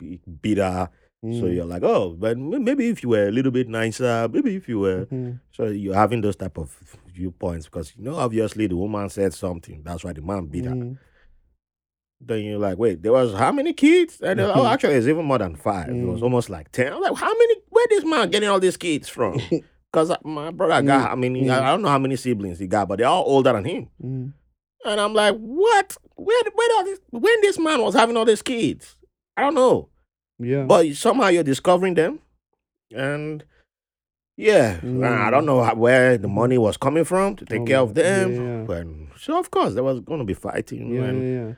[0.43, 0.91] beat her.
[1.23, 1.55] So Mm.
[1.55, 4.79] you're like, oh, but maybe if you were a little bit nicer, maybe if you
[4.79, 6.75] were hmm So you're having those type of
[7.13, 9.83] viewpoints because you know obviously the woman said something.
[9.85, 10.75] That's why the man beat her.
[10.75, 10.97] Mhm.
[12.23, 14.21] Then you're like, wait, there was how many kids?
[14.23, 15.89] And they're like, oh, actually, it's even more than five.
[15.91, 16.23] It was Mm.
[16.23, 16.93] almost like ten.
[16.93, 17.55] I'm like, how many?
[17.69, 19.39] Where this man getting all these kids from?
[19.93, 21.51] Because my brother got, Mm, I mean, mm.
[21.51, 23.89] I don't know how many siblings he got, but they're all older than him.
[24.85, 25.97] And I'm like, what?
[26.15, 27.01] Where, where all this?
[27.11, 28.97] When this man was having all these kids?
[29.37, 29.89] I don't know.
[30.41, 32.19] Yeah But somehow you're discovering them,
[32.95, 33.45] and
[34.37, 35.47] yeah, I don't Mm.
[35.47, 38.33] know how, where the money was coming from to take Oh care of them.
[38.33, 38.65] yeah, yeah.
[38.65, 38.87] But
[39.19, 41.55] so of course there was going to be fighting, yeah and, yeah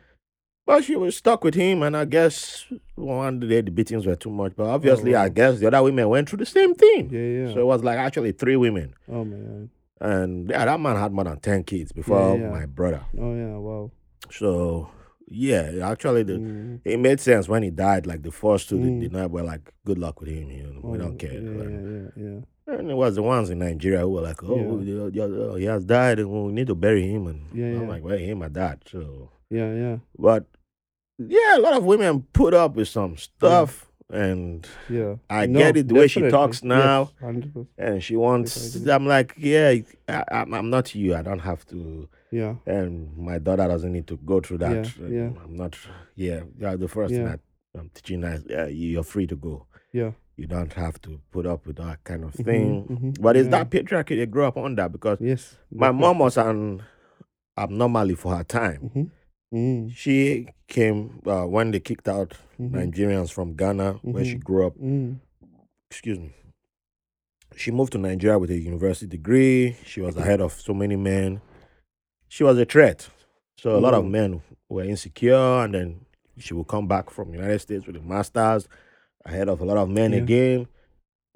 [0.65, 4.31] but she was stuck with him, and I guess one day the beatings were too
[4.31, 4.53] much.
[4.57, 7.11] But obviously, I guess the other women went through the same thing.
[7.11, 9.69] yeah yeah So it was like actually three women, oh my god
[10.01, 13.03] and yeah, that man had more than ten kids before my brother.
[13.19, 13.91] oh yeah wow
[14.31, 14.89] So
[15.33, 16.35] yeah, actually the.
[16.35, 16.81] Mm.
[16.85, 18.07] It made sense when he died.
[18.07, 19.01] Like the first two, Mm.
[19.01, 21.33] the, the night were like, "Good luck with him." You know, we Oh, don't care.
[21.33, 22.41] yeah And- yeah yeah yeah
[22.79, 25.09] And it was the ones in Nigeria who were like, oh, yeah.
[25.13, 27.27] yeah, he has died and we need to bury him.
[27.27, 28.85] And Yeah, I'm like, well, him or that.
[28.89, 30.47] So, yeah yeah but
[31.19, 33.89] yeah, a lot of women put up with some stuff.
[34.11, 37.11] And yeah I No, get it the way she talks now.
[37.23, 38.77] Yes, And she wants.
[38.87, 39.75] I'm like, yeah,
[40.09, 41.15] I, I'm, I'm not you.
[41.17, 42.09] I don't have to.
[42.33, 44.91] Yeah And my daughter doesn't need to go through that.
[44.99, 45.31] Yeah, yeah.
[45.45, 45.77] I'm not,
[46.17, 47.37] yeah, yeah the first thing Yeah.
[47.75, 49.67] I, I'm teaching her, yeah, you're free to go.
[49.93, 50.13] Yeah.
[50.37, 52.87] You don't have to put up with that kind of Mhm, thing.
[52.89, 53.51] mhm, But it's yeah.
[53.63, 55.57] that patriarchy they grew up under because Yes.
[55.71, 56.83] my mom was an
[57.57, 58.91] abnormally for her time.
[58.95, 59.11] Mhm.
[59.55, 64.45] Mm, She came uh, when they kicked out mhm, Nigerians from Ghana, where she Mhm.
[64.45, 64.75] grew up.
[64.79, 65.19] mm,
[65.91, 66.33] Excuse me.
[67.55, 69.77] She moved to Nigeria with a university degree.
[69.85, 71.43] She was ahead of so many men.
[72.33, 73.11] She was a threat.
[73.59, 74.11] So a lot of Mm.
[74.11, 76.07] men were insecure, and then
[76.39, 78.67] she would come back from the United States with a master's,
[79.27, 80.23] ahead of a lot of men Yeah.
[80.23, 80.67] again.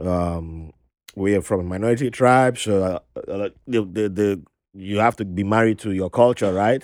[0.00, 0.72] Um,
[1.14, 4.42] we are from a minority tribe, so uh, uh, the, the the
[4.72, 6.82] you have to be married to your culture, right?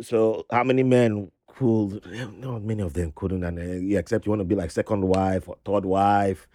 [0.00, 2.04] So how many men could?
[2.40, 5.48] Not many of them couldn't, and uh, except you want to be like second wife
[5.48, 6.48] or third wife,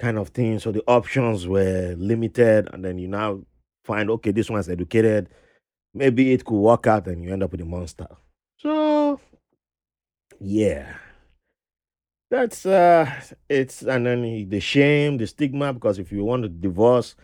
[0.00, 0.58] kind of thing.
[0.58, 3.44] So the options were limited, and then you now
[3.84, 5.28] find okay, this one's educated.
[5.92, 8.08] Maybe it could work out, and you end up with a monster.
[8.58, 9.20] So
[10.40, 10.94] yeah,
[12.30, 13.10] that's uh,
[13.48, 17.14] it's and then the shame, the stigma, because if you want to divorce,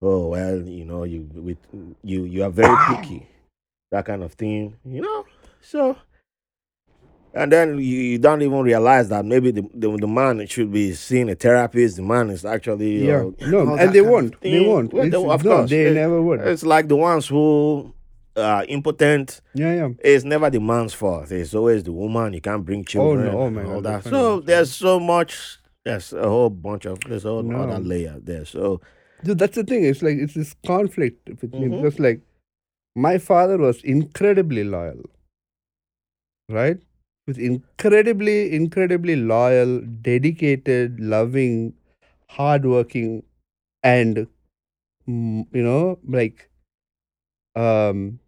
[0.00, 1.58] oh well, you know, you with
[2.04, 3.26] you you are very picky,
[3.90, 5.24] that kind of thing, you know.
[5.60, 5.96] So,
[7.34, 7.82] and then you,
[8.12, 11.96] you don't even realize that maybe the, the the man should be seeing a therapist.
[11.96, 13.24] The man is actually Yeah.
[13.40, 14.40] uh, No, and they won't.
[14.40, 14.92] They won't.
[14.92, 16.40] Well, they- of no, course, they it- never would.
[16.40, 17.92] it's like the ones who
[18.36, 19.40] are impotent.
[19.54, 19.88] Yeah, yeah.
[20.00, 21.30] It's never the man's fault.
[21.32, 22.32] It's always the woman.
[22.32, 23.28] You can't bring children.
[23.34, 24.10] oh my and all God, that.
[24.10, 25.58] So there's so much.
[25.84, 27.62] There's a whole bunch of there's a whole No.
[27.62, 28.44] other layer there.
[28.44, 28.80] So
[29.24, 29.84] Dude, that's the thing.
[29.84, 31.82] It's like it's this conflict with me Mhm.
[31.82, 32.22] because, like,
[32.96, 35.02] my father was incredibly loyal,
[36.48, 36.78] right?
[37.30, 41.74] Was incredibly, incredibly loyal, dedicated, loving,
[42.28, 43.22] hardworking,
[43.82, 44.26] and
[45.08, 46.50] mm, you know, like,
[47.54, 48.18] um,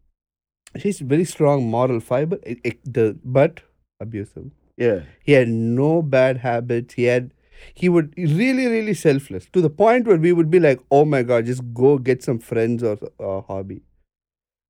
[0.79, 2.39] he's very strong moral fiber.
[2.45, 3.61] It, it, the but
[4.01, 4.51] abusive.
[4.77, 6.95] yeah, He had no bad habits.
[6.95, 7.33] He had
[7.74, 11.23] he would really really selfless to the point where we would be like, oh my
[11.23, 13.83] god, just go get some friends or a hobby.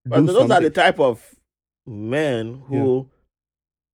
[0.06, 1.34] but Do those are the type of
[1.86, 3.08] men who,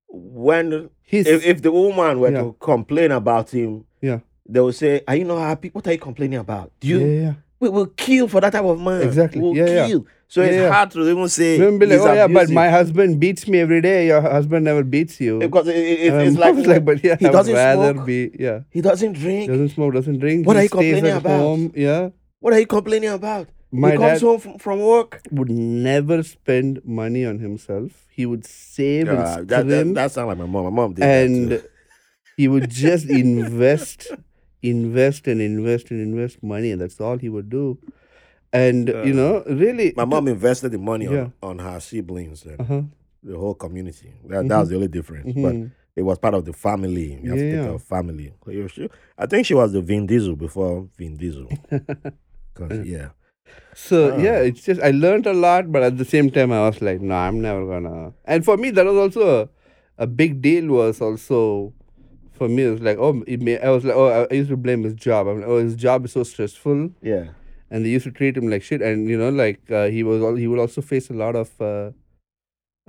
[0.09, 2.43] when He's if, if the woman were Yeah.
[2.43, 4.20] to complain about him, Yeah.
[4.47, 5.70] they will say, "Are you not happy?
[5.72, 6.70] What are you complaining about?
[6.80, 6.98] Do you?
[6.98, 7.32] yeah, yeah.
[7.60, 9.02] We will kill for that type of man.
[9.02, 9.40] Exactly.
[9.40, 9.86] We'll Yeah, yeah.
[9.89, 10.72] kill." So it's Yeah, yeah.
[10.72, 11.56] hard to even say.
[11.59, 14.09] Like, oh yeah, but my husband beats me every day.
[14.09, 15.39] Your husband never beats you.
[15.39, 18.06] because it, it, And it's um, like, like, but yeah, he I doesn't rather smoke.
[18.06, 18.60] be yeah.
[18.70, 19.48] he doesn't drink.
[19.51, 20.47] Doesn't smoke, doesn't drink.
[20.47, 21.40] What he are you complaining about?
[21.40, 22.10] Home, yeah.
[22.40, 23.48] What are you complaining about?
[23.70, 25.20] My he comes dad home from, from work.
[25.31, 28.07] would never spend money on himself.
[28.11, 30.65] He would save Uh, and that, that, that sounds like my mom.
[30.65, 31.62] My mom did that and
[32.36, 34.11] he would just invest
[34.62, 37.78] invest and invest and invest money and that's all he would do
[38.53, 41.28] and you know really My mom invested the money Yeah.
[41.43, 42.82] on, on her siblings and uh-huh.
[43.23, 44.12] the whole community.
[44.27, 45.27] That, that was the only difference.
[45.35, 45.70] But mhm.
[45.95, 47.20] it was part of the family.
[47.23, 47.62] You have to Yeah.
[47.65, 48.32] think of family.
[48.45, 51.49] So you- she- I think she was the Vin Diesel before Vin Diesel.
[52.55, 53.11] 'Cause, yeah.
[53.74, 54.20] So Ah.
[54.26, 57.00] yeah it's just i learned a lot but at the same time i was like
[57.00, 59.48] no i'm never gonna and for me that was also a,
[59.98, 61.72] a big deal was also
[62.32, 64.56] for me it was like oh it may, i was like oh i used to
[64.56, 67.24] blame his job i'm like oh his job is so stressful Yeah.
[67.70, 70.38] and they used to treat him like shit and you know like uh, he was
[70.38, 71.90] he would also face a lot of uh,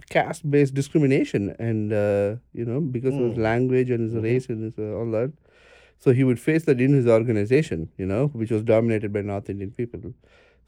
[0.10, 3.44] caste based discrimination and uh, you know because of his Mm.
[3.50, 4.24] language and his Mhm.
[4.24, 5.32] race and his, uh, all that
[6.00, 9.50] so he would face that in his organization you know which was dominated by north
[9.50, 10.14] indian people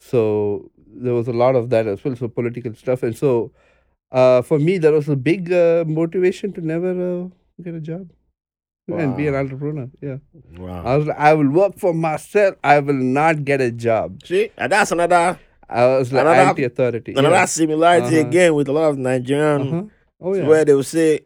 [0.10, 0.70] so
[1.06, 3.52] there was a lot of that as well so political stuff and so
[4.20, 7.28] uh, for me that was a big uh, motivation to never uh,
[7.68, 8.10] get a job
[9.02, 10.18] and be an entrepreneur yeah
[10.58, 10.84] Wow.
[10.86, 14.50] i was like i will work for myself i will not get a job See,
[14.58, 17.14] and that's another I was like Another- anti-authority.
[17.14, 17.46] another yeah.
[17.46, 18.28] similarity Uh-huh.
[18.28, 19.84] again with a lot of Nigerian Uh-huh.
[20.20, 20.46] Oh yeah.
[20.46, 21.22] where they will say,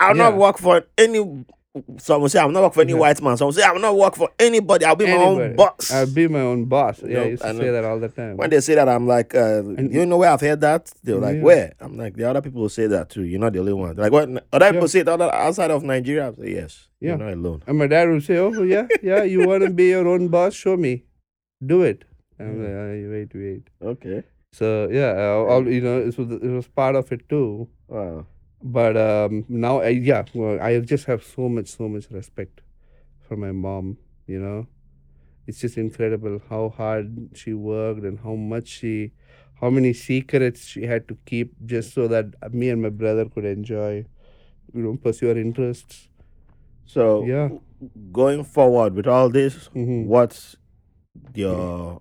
[0.00, 1.20] I'll not work for any
[1.98, 2.98] some will say I'm not work for any Yeah.
[2.98, 3.36] white man.
[3.36, 4.84] Some will say I'm not work for anybody.
[4.84, 5.90] I'll be my own boss.
[5.90, 7.02] I'll be my own boss.
[7.02, 8.36] Yeah, know, I used to I say that all the time.
[8.36, 10.92] when they say that, I'm like, uh, you know where I've heard that?
[11.02, 11.42] They're like, Yeah.
[11.42, 11.72] where?
[11.80, 13.22] I'm like, the other people will say that too.
[13.24, 13.96] You're not the only one.
[13.96, 14.28] Like, what?
[14.52, 16.28] Other people say it outside of Nigeria.
[16.28, 16.88] I say, yes.
[17.00, 17.10] Yeah.
[17.10, 17.62] You're not alone.
[17.66, 20.54] and my dad would say, "Oh yeah, yeah, you want to be your own boss?
[20.54, 21.04] Show me,
[21.64, 22.04] do it."
[22.38, 23.62] I'm like, "Ah, wait, wait.
[23.82, 24.22] Okay.
[24.52, 27.66] So yeah, uh, all you know, it was it was part of it too.
[27.88, 28.26] Wow.
[28.62, 32.60] But um, now, I, yeah, well, I just have so much, so much respect
[33.20, 33.98] for my mom.
[34.26, 34.66] You know,
[35.46, 39.12] it's just incredible how hard she worked and how much she,
[39.60, 43.44] how many secrets she had to keep just so that me and my brother could
[43.44, 44.06] enjoy,
[44.72, 46.08] you know, pursue our interests.
[46.84, 47.48] So, Yeah.
[48.12, 50.06] going forward with all this, Mhm.
[50.06, 50.56] what's
[51.34, 52.00] your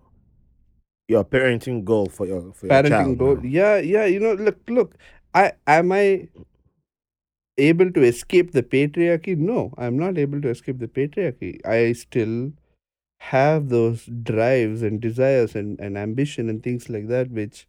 [1.08, 3.18] your parenting goal for your for your Parenting child?
[3.18, 3.36] goal.
[3.36, 3.42] now?
[3.44, 4.06] Yeah, yeah.
[4.06, 4.96] You know, look, look.
[5.34, 6.28] I am I.
[7.58, 9.38] able to escape the patriarchy?
[9.38, 11.66] No, I'm not able to escape the patriarchy.
[11.66, 12.54] I still
[13.20, 17.68] have those drives and desires and, and ambition and things like that, which,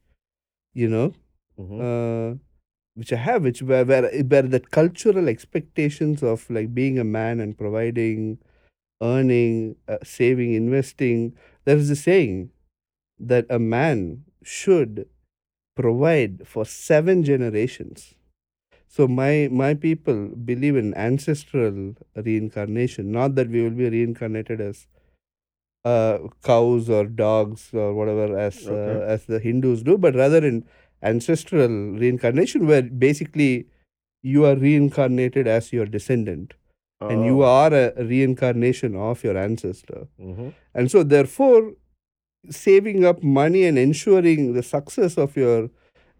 [0.74, 1.14] you know,
[1.58, 1.80] Mhm.
[1.80, 2.36] uh,
[2.94, 7.40] which I have, which where, where where the cultural expectations of like being a man
[7.40, 8.38] and providing,
[9.02, 11.36] earning, uh, saving, investing.
[11.64, 12.50] There is a saying
[13.18, 15.08] that a man should
[15.76, 18.14] provide for seven generations.
[18.96, 20.18] So my my people
[20.50, 24.86] believe in ancestral reincarnation, not that we will be reincarnated as
[25.84, 30.64] uh, cows or dogs or whatever as uh, as the Hindus do, but rather in
[31.02, 31.68] ancestral
[32.02, 33.66] reincarnation, where basically
[34.22, 36.52] you are reincarnated as your descendant,
[37.00, 37.46] and you Oh.
[37.46, 40.02] are a reincarnation of your ancestor.
[40.20, 40.52] Mhm.
[40.74, 41.72] And so, therefore,
[42.50, 45.70] saving up money and ensuring the success of your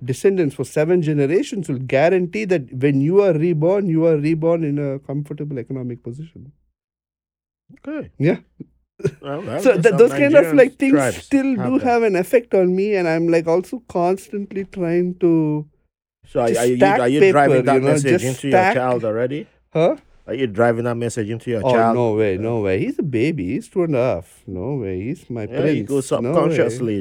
[0.04, 4.78] descendants for seven generations will guarantee that when you are reborn, you are reborn in
[4.78, 6.52] a comfortable economic position.
[7.86, 8.10] Okay.
[8.18, 8.38] Yeah.
[9.20, 11.82] Well, so th- those kind of like things still do that.
[11.82, 15.68] have an effect on me, and I'm like also constantly trying to,
[16.26, 18.82] So are, are you are you paper, driving that you know, message into stack- your
[18.84, 19.46] child already?
[19.72, 19.96] huh?
[20.32, 21.94] Are you driving that message into your Oh child?
[21.94, 22.78] no way, no way.
[22.84, 23.46] He's a baby.
[23.52, 24.42] He's two and a half.
[24.46, 24.94] No way.
[25.02, 25.76] He's my Yeah, prince.
[25.78, 26.98] you go subconsciously.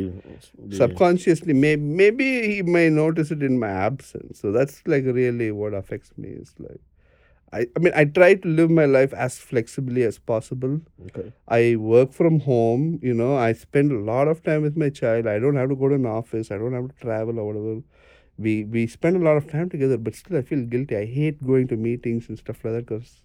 [0.72, 5.52] the- subconsciously may, maybe he may notice it in my absence so that's like really
[5.52, 6.82] what affects me is like
[7.54, 10.76] I, I mean i try to live my life as flexibly as possible
[11.08, 11.32] Okay.
[11.48, 15.28] i work from home you know i spend a lot of time with my child
[15.28, 17.76] i don't have to go to an office i don't have to travel or whatever
[18.38, 20.96] we we spend a lot of time together but still i feel guilty.
[20.98, 23.22] I hate going to meetings and stuff like that because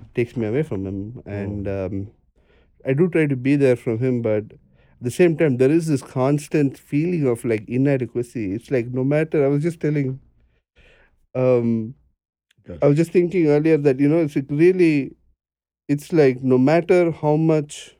[0.00, 1.22] it takes me away from him.
[1.26, 2.10] And um,
[2.86, 5.86] i do try to be there from him but at the same time there is
[5.86, 8.52] this constant feeling of like inadequacy.
[8.54, 10.20] It's like no matter i was just telling
[11.34, 11.94] um
[12.64, 12.78] Good.
[12.82, 15.16] i was just thinking earlier that you know it's like really
[15.88, 17.96] it's like no matter how much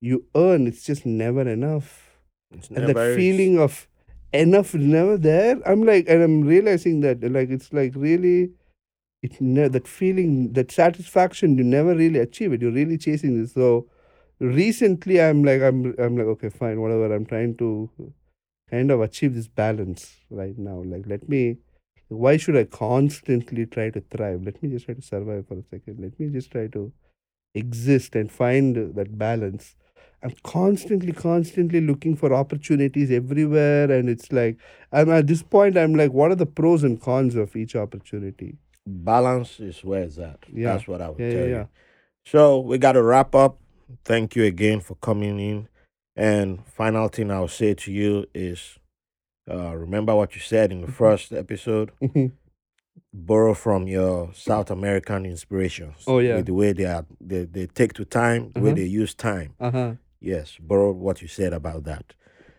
[0.00, 2.10] you earn it's just never enough.
[2.50, 3.86] It's and never- that feeling of
[4.32, 5.58] enough is never there.
[5.66, 8.50] I'm like and i'm realizing that like it's like really
[9.22, 12.62] it ne- that feeling that satisfaction you never really achieve it.
[12.62, 13.88] You're really chasing this so
[14.40, 17.14] recently i'm like i'm i'm like okay fine whatever.
[17.14, 17.90] I'm trying to
[18.70, 20.82] kind of achieve this balance right now.
[20.84, 21.58] Like let me
[22.08, 24.42] why should i constantly try to thrive?
[24.44, 26.00] Let me just try to survive for a second.
[26.00, 26.92] Let me just try to
[27.54, 29.76] exist and find that balance
[30.22, 34.56] i'm constantly constantly looking for opportunities everywhere and it's like
[34.92, 38.56] i'm at this point i'm like what are the pros and cons of each opportunity
[38.86, 40.38] balance is where it's at.
[40.52, 40.72] Yeah.
[40.72, 41.68] That's what I would Yeah, tell yeah, you.
[42.24, 43.58] So we got to wrap up.
[44.04, 45.68] Thank you again for coming in.
[46.16, 48.78] And final thing I'll say to you is,
[49.48, 51.92] uh, remember what you said in the first episode.
[52.02, 52.32] Mhm.
[53.12, 56.02] Borrow from your South American inspirations.
[56.06, 56.36] Oh, yeah.
[56.36, 58.76] with the way they are, they, they take to time, the way Uh-huh.
[58.76, 59.54] they use time.
[59.60, 62.14] uh-huh Yes, borrow what you said about that.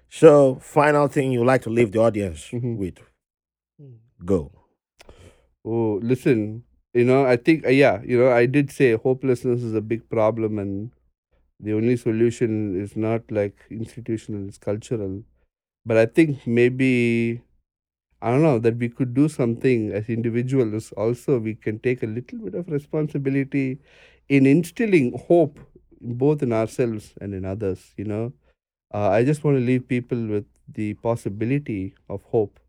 [0.09, 2.77] So, final thing you like to leave the audience Mhm.
[2.77, 2.99] with.
[4.23, 4.51] Go.
[5.63, 6.63] Oh, listen,
[6.93, 10.09] you know, I think, uh, yeah, you know, I did say hopelessness is a big
[10.09, 10.91] problem, and
[11.59, 15.23] the only solution is not like institutional, it's cultural.
[15.85, 17.41] But I think maybe,
[18.21, 21.39] I don't know, that we could do something as individuals also.
[21.39, 23.79] We can take a little bit of responsibility
[24.29, 25.59] in instilling hope
[26.01, 28.33] both in ourselves and in others, you know.
[28.93, 32.59] Uh, I just want to leave people with the possibility of hope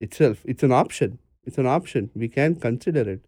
[0.00, 0.40] itself.
[0.44, 1.18] It's an option.
[1.44, 2.10] It's an option.
[2.14, 3.24] We can consider it,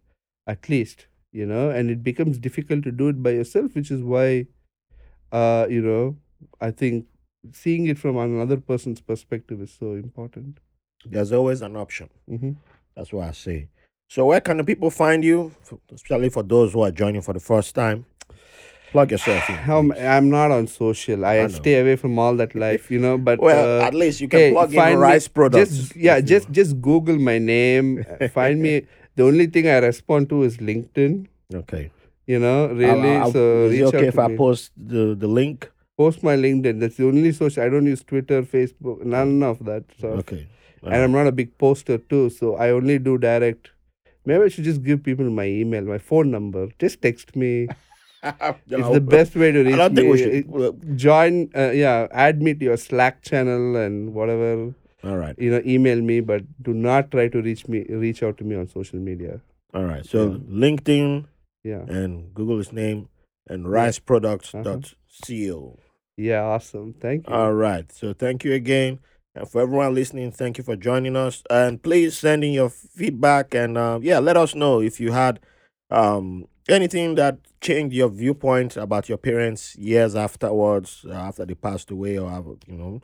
[0.47, 4.03] at least, you know, and it becomes difficult to do it by yourself, which is
[4.03, 4.47] why,
[5.31, 6.17] uh, you know,
[6.61, 7.05] I think
[7.53, 10.59] seeing it from another person's perspective is so important.
[11.05, 12.09] There's always an option.
[12.27, 12.53] hmm
[12.95, 13.69] That's what I say.
[14.09, 15.53] So, where can the people find you,
[15.93, 18.05] especially for those who are joining for the first time?
[18.95, 19.57] Plug yourself in.
[19.77, 21.25] I'm, I'm not on social.
[21.25, 21.47] I, I know.
[21.61, 23.17] stay away from all that life, you know.
[23.17, 25.69] But well, uh, at least you can hey, plug in find me- Rise Products.
[25.77, 28.05] Just yeah, if you- just just Google my name.
[28.09, 28.73] uh, find me.
[29.15, 31.27] The only thing I respond to is LinkedIn.
[31.63, 31.91] okay.
[32.25, 33.15] You know, I'll- really.
[33.17, 34.37] I'll- so is reach it out okay to if I me.
[34.37, 35.69] post the, the link?
[35.97, 36.79] post my LinkedIn.
[36.81, 37.63] That's the only social.
[37.63, 40.19] I don't use Twitter, Facebook, none of that stuff.
[40.23, 40.47] Okay.
[40.83, 43.71] And I'm not a big poster too, so I only do direct.
[44.25, 46.67] Maybe I should just give people my email, my phone number.
[46.79, 47.67] Just text me.
[48.69, 50.11] It's the best way to reach I don't think me.
[50.11, 50.97] we should.
[50.97, 54.73] Join, uh, yeah, add me to your Slack channel and whatever.
[55.03, 55.35] all right.
[55.37, 58.55] You know, email me, but do not try to reach me, reach out to me
[58.55, 59.41] on social media.
[59.73, 60.05] All right.
[60.05, 60.37] So, Yeah.
[60.65, 61.25] LinkedIn
[61.63, 63.09] Yeah, and Google his name
[63.49, 63.75] and Uh-huh.
[64.63, 65.79] riseproducts.co.
[66.17, 66.93] yeah, awesome.
[66.93, 67.33] Thank you.
[67.33, 67.91] All right.
[67.91, 68.99] So, thank you again.
[69.35, 71.43] And for everyone listening, thank you for joining us.
[71.49, 75.39] And please send in your feedback and uh, yeah, let us know if you had
[75.95, 81.89] um, anything that changed your viewpoint about your parents years afterwards, uh, after they passed
[81.89, 83.01] away, or you know,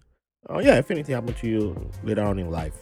[0.49, 2.75] uh, yeah, if anything happened to you later on in life.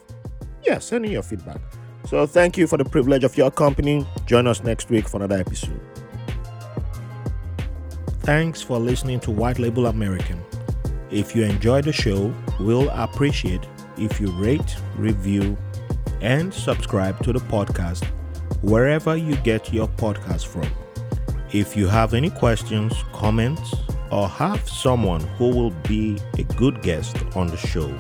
[0.66, 1.62] Yeah, send in your feedback.
[2.06, 4.06] So thank you for the privilege of your company.
[4.26, 5.80] Join us next week for another episode.
[8.22, 10.42] Thanks for listening to White Label American.
[11.12, 13.62] If you enjoy the show, we'll appreciate
[13.98, 15.58] if you rate, review,
[16.22, 18.06] and subscribe to the podcast
[18.62, 20.70] wherever you get your podcast from.
[21.52, 23.74] If you have any questions, comments,
[24.12, 27.92] or have someone who will be a good guest on the show,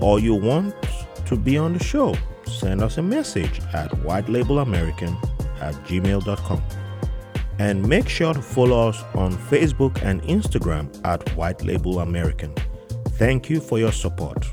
[0.00, 0.74] or you want
[1.26, 2.14] to be on the show,
[2.46, 5.16] send us a message at whitelabelamerican
[5.60, 6.62] at gmail.com.
[7.58, 12.54] And make sure to follow us on Facebook and Instagram at White Label American.
[13.16, 14.46] Thank you for your support.